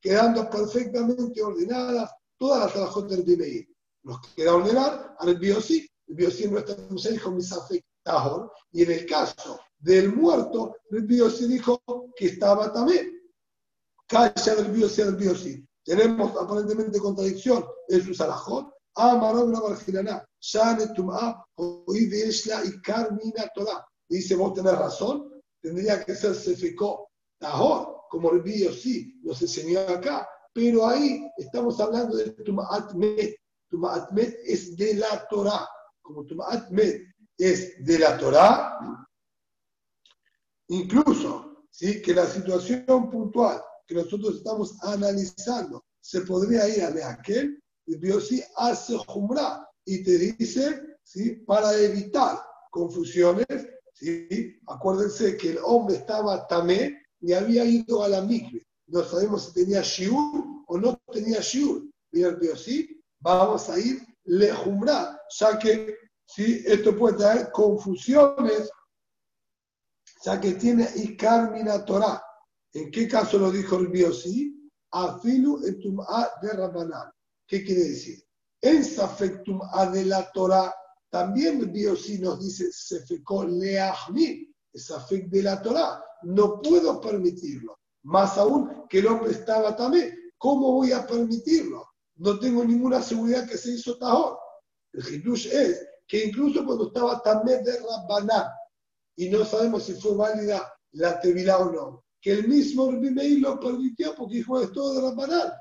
quedando 0.00 0.48
perfectamente 0.48 1.42
ordenadas 1.42 2.10
todas 2.38 2.64
las 2.64 2.72
trabajos 2.72 3.08
del 3.08 3.24
DNI. 3.24 3.68
Nos 4.04 4.20
queda 4.34 4.54
ordenar 4.54 5.16
al 5.18 5.38
biosí. 5.38 5.88
El 6.06 6.14
biosí 6.14 6.48
no 6.48 6.58
está 6.58 6.72
en 6.72 7.18
con 7.18 7.36
Misafek 7.36 7.84
Tahor, 8.02 8.50
y 8.72 8.84
en 8.84 8.92
el 8.92 9.06
caso 9.06 9.60
del 9.78 10.14
muerto, 10.14 10.76
biosí 10.90 11.46
dijo 11.46 11.80
que 12.16 12.26
estaba 12.26 12.72
también. 12.72 13.20
Calla 14.06 14.54
del 14.56 14.72
biosí 14.72 15.02
del 15.02 15.16
biosí. 15.16 15.64
Tenemos 15.84 16.36
aparentemente 16.36 16.98
contradicción 16.98 17.64
en 17.88 18.02
sus 18.04 18.20
alajot. 18.20 18.72
Amarón 18.94 19.52
la 19.52 19.60
marginaná, 19.60 20.26
shane 20.40 20.88
tum'a, 20.94 21.44
oí 21.54 22.10
y 22.10 22.80
carmina 22.82 23.48
toda. 23.54 23.86
Dice, 24.08 24.34
vos 24.34 24.54
tenés 24.54 24.76
razón, 24.76 25.30
tendría 25.62 26.04
que 26.04 26.14
ser 26.16 26.34
seficó 26.34 27.08
tahor, 27.38 28.06
como 28.10 28.32
el 28.32 28.42
biosí 28.42 29.20
nos 29.22 29.40
enseñó 29.40 29.80
acá. 29.80 30.28
Pero 30.52 30.86
ahí 30.86 31.30
estamos 31.36 31.78
hablando 31.78 32.16
de 32.16 32.30
tum'at 32.44 32.92
met. 32.94 33.36
Tum'at 33.70 34.10
met 34.10 34.34
es 34.44 34.76
de 34.76 34.94
la 34.94 35.28
Torah. 35.28 35.68
Como 36.02 36.24
tum'at 36.24 36.70
met 36.70 37.02
es 37.36 37.84
de 37.84 37.98
la 38.00 38.18
Torah, 38.18 39.06
incluso 40.68 41.64
¿sí? 41.70 42.00
que 42.02 42.14
la 42.14 42.26
situación 42.26 43.10
puntual 43.10 43.62
que 43.86 43.94
nosotros 43.94 44.36
estamos 44.36 44.76
analizando 44.82 45.84
se 46.00 46.20
podría 46.22 46.68
ir 46.68 46.82
a 46.82 46.90
de 46.90 47.02
aquel, 47.02 47.62
el 47.86 48.20
sí 48.20 48.42
hace 48.56 48.96
jumra 49.06 49.66
y 49.84 50.02
te 50.02 50.18
dice, 50.18 50.98
¿sí? 51.02 51.36
para 51.46 51.74
evitar 51.74 52.38
confusiones, 52.70 53.46
¿sí? 53.94 54.58
acuérdense 54.66 55.36
que 55.36 55.52
el 55.52 55.58
hombre 55.64 55.96
estaba 55.96 56.46
tamé 56.46 57.02
y 57.20 57.32
había 57.32 57.64
ido 57.64 58.02
a 58.02 58.08
la 58.08 58.20
migre. 58.20 58.66
No 58.86 59.02
sabemos 59.04 59.46
si 59.46 59.64
tenía 59.64 59.82
shiur 59.82 60.64
o 60.66 60.78
no 60.78 61.00
tenía 61.12 61.40
shiur. 61.40 61.84
Mira 62.12 62.28
el 62.28 62.58
sí, 62.58 63.02
vamos 63.20 63.68
a 63.68 63.78
ir 63.78 64.02
le 64.24 64.52
jumra, 64.52 65.18
ya 65.38 65.58
que 65.58 65.96
¿sí? 66.26 66.62
esto 66.66 66.96
puede 66.96 67.16
traer 67.16 67.50
confusiones, 67.50 68.70
ya 70.22 70.40
que 70.40 70.52
tiene 70.54 70.88
Icarmina 70.96 71.84
Torah. 71.84 72.22
¿En 72.72 72.90
qué 72.90 73.08
caso 73.08 73.38
lo 73.38 73.50
dijo 73.50 73.76
el 73.76 73.88
Biosí? 73.88 74.54
Afilu 74.90 75.66
etum'a 75.66 76.30
de 76.42 76.52
Rabanán. 76.52 77.10
¿Qué 77.46 77.64
quiere 77.64 77.84
decir? 77.84 78.22
En 78.60 78.84
Safektum'a 78.84 79.86
de 79.90 80.04
la 80.04 80.30
Torah, 80.32 80.74
también 81.10 81.60
el 81.60 81.70
Biosí 81.70 82.18
nos 82.18 82.40
dice 82.40 82.70
Sefekó 82.72 83.44
Leahmi, 83.44 84.52
Safek 84.74 85.28
de 85.28 85.42
la 85.42 85.62
Torah. 85.62 86.02
No 86.22 86.60
puedo 86.60 87.00
permitirlo. 87.00 87.78
Más 88.02 88.36
aún 88.38 88.86
que 88.88 88.98
el 88.98 89.06
hombre 89.06 89.32
estaba 89.32 89.76
también. 89.76 90.14
¿Cómo 90.36 90.72
voy 90.72 90.92
a 90.92 91.06
permitirlo? 91.06 91.84
No 92.16 92.38
tengo 92.38 92.64
ninguna 92.64 93.02
seguridad 93.02 93.48
que 93.48 93.56
se 93.56 93.72
hizo 93.72 93.96
Tahor. 93.98 94.38
El 94.92 95.06
Hidush 95.06 95.46
es 95.46 95.86
que 96.06 96.24
incluso 96.24 96.64
cuando 96.64 96.88
estaba 96.88 97.22
también 97.22 97.62
de 97.62 97.78
Rabbaná, 97.78 98.52
y 99.18 99.28
no 99.30 99.44
sabemos 99.44 99.82
si 99.82 99.94
fue 99.94 100.14
válida 100.14 100.72
la 100.92 101.20
Tevilá 101.20 101.58
o 101.58 101.72
no, 101.72 102.04
que 102.20 102.32
el 102.32 102.46
mismo 102.46 102.90
Meir 102.92 103.40
lo 103.40 103.58
permitió 103.58 104.14
porque 104.14 104.36
dijo 104.36 104.60
es 104.60 104.72
todo 104.72 104.94
de 104.94 105.00
Rabbaná. 105.02 105.54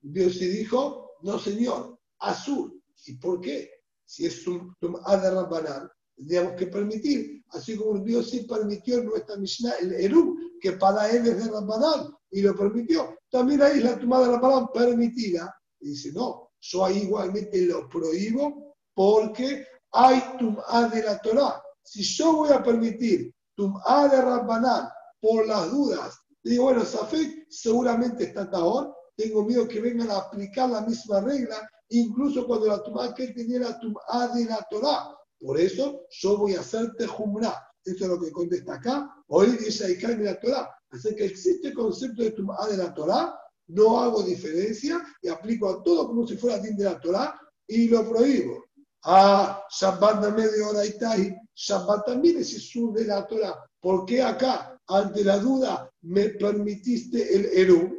Dios 0.00 0.34
sí 0.38 0.46
dijo, 0.46 1.12
no 1.20 1.38
señor, 1.38 1.98
azul. 2.20 2.82
¿Y 3.06 3.18
por 3.18 3.42
qué? 3.42 3.70
Si 4.06 4.24
es 4.24 4.46
un 4.46 4.74
de 4.80 5.30
Rabbaná, 5.30 5.92
tendríamos 6.16 6.54
que 6.54 6.68
permitir, 6.68 7.44
así 7.50 7.76
como 7.76 7.98
Dios 7.98 8.30
sí 8.30 8.46
permitió 8.48 8.98
en 8.98 9.06
nuestra 9.06 9.36
Mishnah 9.36 9.74
el 9.80 9.92
Eru, 9.92 10.38
que 10.58 10.72
para 10.72 11.10
él 11.10 11.26
es 11.26 11.44
de 11.44 11.50
Rabbaná, 11.50 12.08
y 12.30 12.40
lo 12.40 12.56
permitió. 12.56 13.14
También 13.30 13.60
ahí 13.60 13.80
la 13.80 13.98
Tum'a 13.98 14.20
de 14.20 14.28
Rabbaná 14.28 14.68
permitida. 14.72 15.54
Y 15.80 15.90
dice, 15.90 16.12
no, 16.12 16.52
yo 16.60 16.84
ahí 16.86 17.02
igualmente 17.02 17.60
lo 17.66 17.86
prohíbo 17.90 18.74
porque 18.94 19.66
hay 19.90 20.22
tum'a 20.38 20.88
de 20.88 21.02
la 21.02 21.18
Torah. 21.20 21.62
Si 21.82 22.02
yo 22.02 22.34
voy 22.34 22.50
a 22.50 22.62
permitir 22.62 23.34
tum'a 23.54 24.08
de 24.08 24.20
Rabbanán 24.20 24.88
por 25.20 25.46
las 25.46 25.70
dudas, 25.70 26.18
digo, 26.42 26.64
bueno, 26.64 26.84
Safek 26.84 27.46
seguramente 27.48 28.24
está 28.24 28.50
tahor, 28.50 28.94
tengo 29.16 29.44
miedo 29.44 29.68
que 29.68 29.80
vengan 29.80 30.10
a 30.10 30.18
aplicar 30.18 30.70
la 30.70 30.80
misma 30.82 31.20
regla, 31.20 31.68
incluso 31.90 32.46
cuando 32.46 32.66
la 32.66 32.82
tum'a 32.82 33.14
que 33.14 33.28
tenía 33.28 33.60
la 33.60 33.78
tum'a 33.78 34.28
de 34.34 34.44
la 34.46 34.66
Torah. 34.70 35.14
Por 35.38 35.58
eso 35.58 36.02
yo 36.10 36.38
voy 36.38 36.54
a 36.54 36.60
hacer 36.60 36.94
tejumra. 36.96 37.54
Esto 37.84 38.04
es 38.04 38.10
lo 38.10 38.20
que 38.20 38.30
contesta 38.30 38.74
acá. 38.74 39.12
Hoy 39.28 39.56
dice 39.58 39.86
Aikar 39.86 40.16
de 40.16 40.24
la 40.24 40.40
Torah. 40.40 40.70
Así 40.90 41.14
que 41.16 41.24
existe 41.24 41.68
el 41.68 41.74
concepto 41.74 42.22
de 42.22 42.30
tum'a 42.30 42.68
de 42.68 42.76
la 42.76 42.94
Torah, 42.94 43.34
no 43.68 44.00
hago 44.00 44.22
diferencia 44.22 45.02
y 45.22 45.28
aplico 45.28 45.68
a 45.68 45.82
todo 45.82 46.06
como 46.06 46.26
si 46.26 46.36
fuera 46.36 46.58
din 46.58 46.76
de 46.76 46.84
la 46.84 47.00
Torah 47.00 47.38
y 47.66 47.88
lo 47.88 48.08
prohíbo. 48.08 48.64
Ah, 49.04 49.64
Shabbat 49.70 50.24
de 50.24 50.32
medio 50.32 50.68
hora 50.68 50.84
y. 50.84 51.34
Shabbat 51.54 52.06
también 52.06 52.38
es 52.38 52.70
sur 52.70 52.92
de 52.92 53.04
la 53.04 53.26
Torah. 53.26 53.64
¿Por 53.80 54.04
qué 54.06 54.22
acá, 54.22 54.80
ante 54.86 55.24
la 55.24 55.38
duda, 55.38 55.90
me 56.02 56.30
permitiste 56.30 57.34
el 57.34 57.46
Eru? 57.46 57.98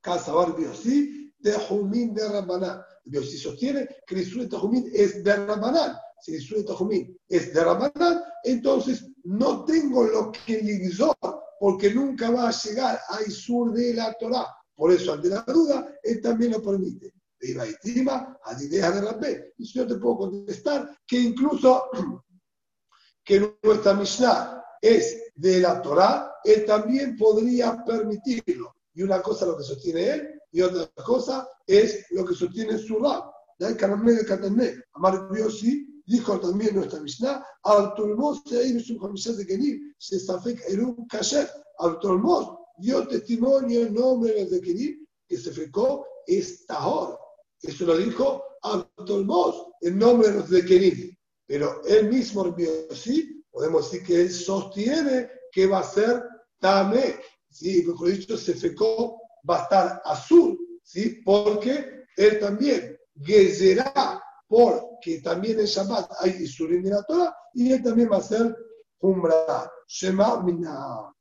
Casabar 0.00 0.56
Biosí, 0.56 1.32
de 1.38 1.52
Jumín 1.52 2.14
de 2.14 2.28
Rabaná. 2.28 2.84
Biosí 3.04 3.38
sostiene 3.38 3.88
que 4.06 4.14
el 4.14 4.22
Isur 4.22 4.42
de 4.42 4.48
Tajumín 4.48 4.90
es 4.92 5.22
de 5.22 5.36
Rabaná. 5.36 6.00
Si 6.20 6.32
el 6.32 6.42
Isur 6.42 6.58
de 6.58 6.64
Tajumín 6.64 7.18
es 7.28 7.54
de 7.54 7.64
Rabaná, 7.64 8.24
entonces 8.42 9.06
no 9.24 9.64
tengo 9.64 10.04
lo 10.04 10.32
que 10.32 10.60
Ligzor, 10.62 11.16
porque 11.60 11.92
nunca 11.92 12.30
va 12.30 12.48
a 12.48 12.52
llegar 12.52 13.00
a 13.08 13.22
Isur 13.22 13.72
de 13.72 13.94
la 13.94 14.12
Torah. 14.14 14.46
Por 14.74 14.92
eso, 14.92 15.12
ante 15.12 15.28
la 15.28 15.42
duda, 15.42 15.88
él 16.02 16.20
también 16.20 16.52
lo 16.52 16.62
permite 16.62 17.17
de 17.40 18.38
a 18.44 18.62
idea 18.62 18.90
de 18.90 19.00
Rabbe. 19.00 19.54
Y 19.58 19.64
yo 19.72 19.86
te 19.86 19.96
puedo 19.96 20.18
contestar 20.18 20.98
que 21.06 21.18
incluso 21.18 21.84
que 23.24 23.54
nuestra 23.62 23.94
Mishnah 23.94 24.64
es 24.80 25.32
de 25.34 25.60
la 25.60 25.80
Torah, 25.82 26.32
él 26.44 26.64
también 26.64 27.16
podría 27.16 27.84
permitirlo. 27.84 28.74
Y 28.94 29.02
una 29.02 29.22
cosa 29.22 29.46
lo 29.46 29.56
que 29.56 29.64
sostiene 29.64 30.10
él, 30.10 30.40
y 30.50 30.62
otra 30.62 30.88
cosa 31.04 31.48
es 31.66 32.06
lo 32.10 32.24
que 32.24 32.34
sostiene 32.34 32.78
su 32.78 32.98
Rab. 32.98 33.30
El 33.58 33.76
Karamé 33.76 34.12
de 34.12 34.24
Katané, 34.24 34.82
Amar 34.94 35.28
Biosi, 35.30 36.02
dijo 36.06 36.40
también 36.40 36.74
nuestra 36.74 37.00
Mishnah, 37.00 37.44
Altolmos 37.62 38.42
se 38.46 38.58
ha 38.58 38.80
su 38.80 38.96
comisión 38.96 39.36
de 39.36 39.46
Kenir, 39.46 39.78
se 39.98 40.18
safek 40.18 40.60
un 40.78 41.06
kasher. 41.06 41.48
Altolmos 41.78 42.56
dio 42.78 43.06
testimonio 43.06 43.82
en 43.82 43.94
nombre 43.94 44.44
de 44.46 44.60
Kenir, 44.60 44.98
que 45.28 45.36
se 45.36 45.52
fecó 45.52 46.06
esta 46.26 46.86
hora. 46.86 47.18
Eso 47.62 47.86
lo 47.86 47.96
dijo 47.96 48.44
Abdolmos 48.62 49.66
en 49.80 49.98
nombre 49.98 50.28
de 50.28 50.34
los 50.34 50.50
de. 50.50 51.18
Pero 51.46 51.82
él 51.84 52.08
mismo, 52.08 52.54
sí, 52.92 53.44
podemos 53.50 53.90
decir 53.90 54.06
que 54.06 54.20
él 54.22 54.30
sostiene 54.30 55.30
que 55.50 55.66
va 55.66 55.80
a 55.80 55.84
ser 55.84 56.22
Tame. 56.58 57.20
¿sí? 57.50 57.84
Mejor 57.86 58.08
dicho, 58.08 58.36
se 58.36 58.54
fecó, 58.54 59.20
va 59.48 59.60
a 59.60 59.62
estar 59.62 60.02
azul, 60.04 60.58
¿sí? 60.82 61.22
porque 61.24 62.04
él 62.16 62.38
también 62.38 62.98
Gezerá, 63.20 64.22
porque 64.46 65.20
también 65.20 65.58
en 65.60 65.66
Shabbat 65.66 66.10
hay 66.20 66.30
Isurim 66.42 66.82
de 66.82 66.90
la 66.90 67.02
Torah, 67.02 67.34
y 67.54 67.72
él 67.72 67.82
también 67.82 68.10
va 68.10 68.18
a 68.18 68.22
ser 68.22 68.54
Umbra. 69.00 69.70
Shema 69.86 70.42
Mina. 70.42 71.12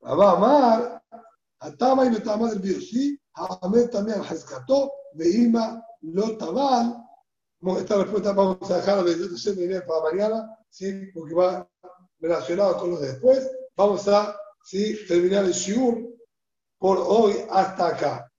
Rabba 0.00 0.32
Amar, 0.32 1.02
Atama 1.62 2.06
y 2.06 2.10
Metama 2.10 2.50
del 2.50 2.58
Biosí, 2.58 3.18
Hamed 3.34 3.90
también 3.90 4.22
rescató, 4.28 4.92
Veima 5.14 5.84
lo 6.00 6.36
tabal. 6.36 6.96
Esta 7.78 7.98
respuesta 7.98 8.32
vamos 8.32 8.68
a 8.68 8.78
dejarla 8.78 9.04
de 9.04 9.80
para 9.82 10.02
mañana, 10.02 10.58
¿sí? 10.68 11.06
porque 11.14 11.34
va 11.34 11.68
relacionado 12.18 12.76
con 12.78 12.90
lo 12.90 12.98
de 12.98 13.12
después. 13.12 13.48
Vamos 13.76 14.08
a 14.08 14.36
¿sí? 14.64 14.96
terminar 15.06 15.44
el 15.44 15.52
Shiur 15.52 16.12
por 16.78 16.98
hoy 16.98 17.36
hasta 17.48 17.88
acá. 17.88 18.31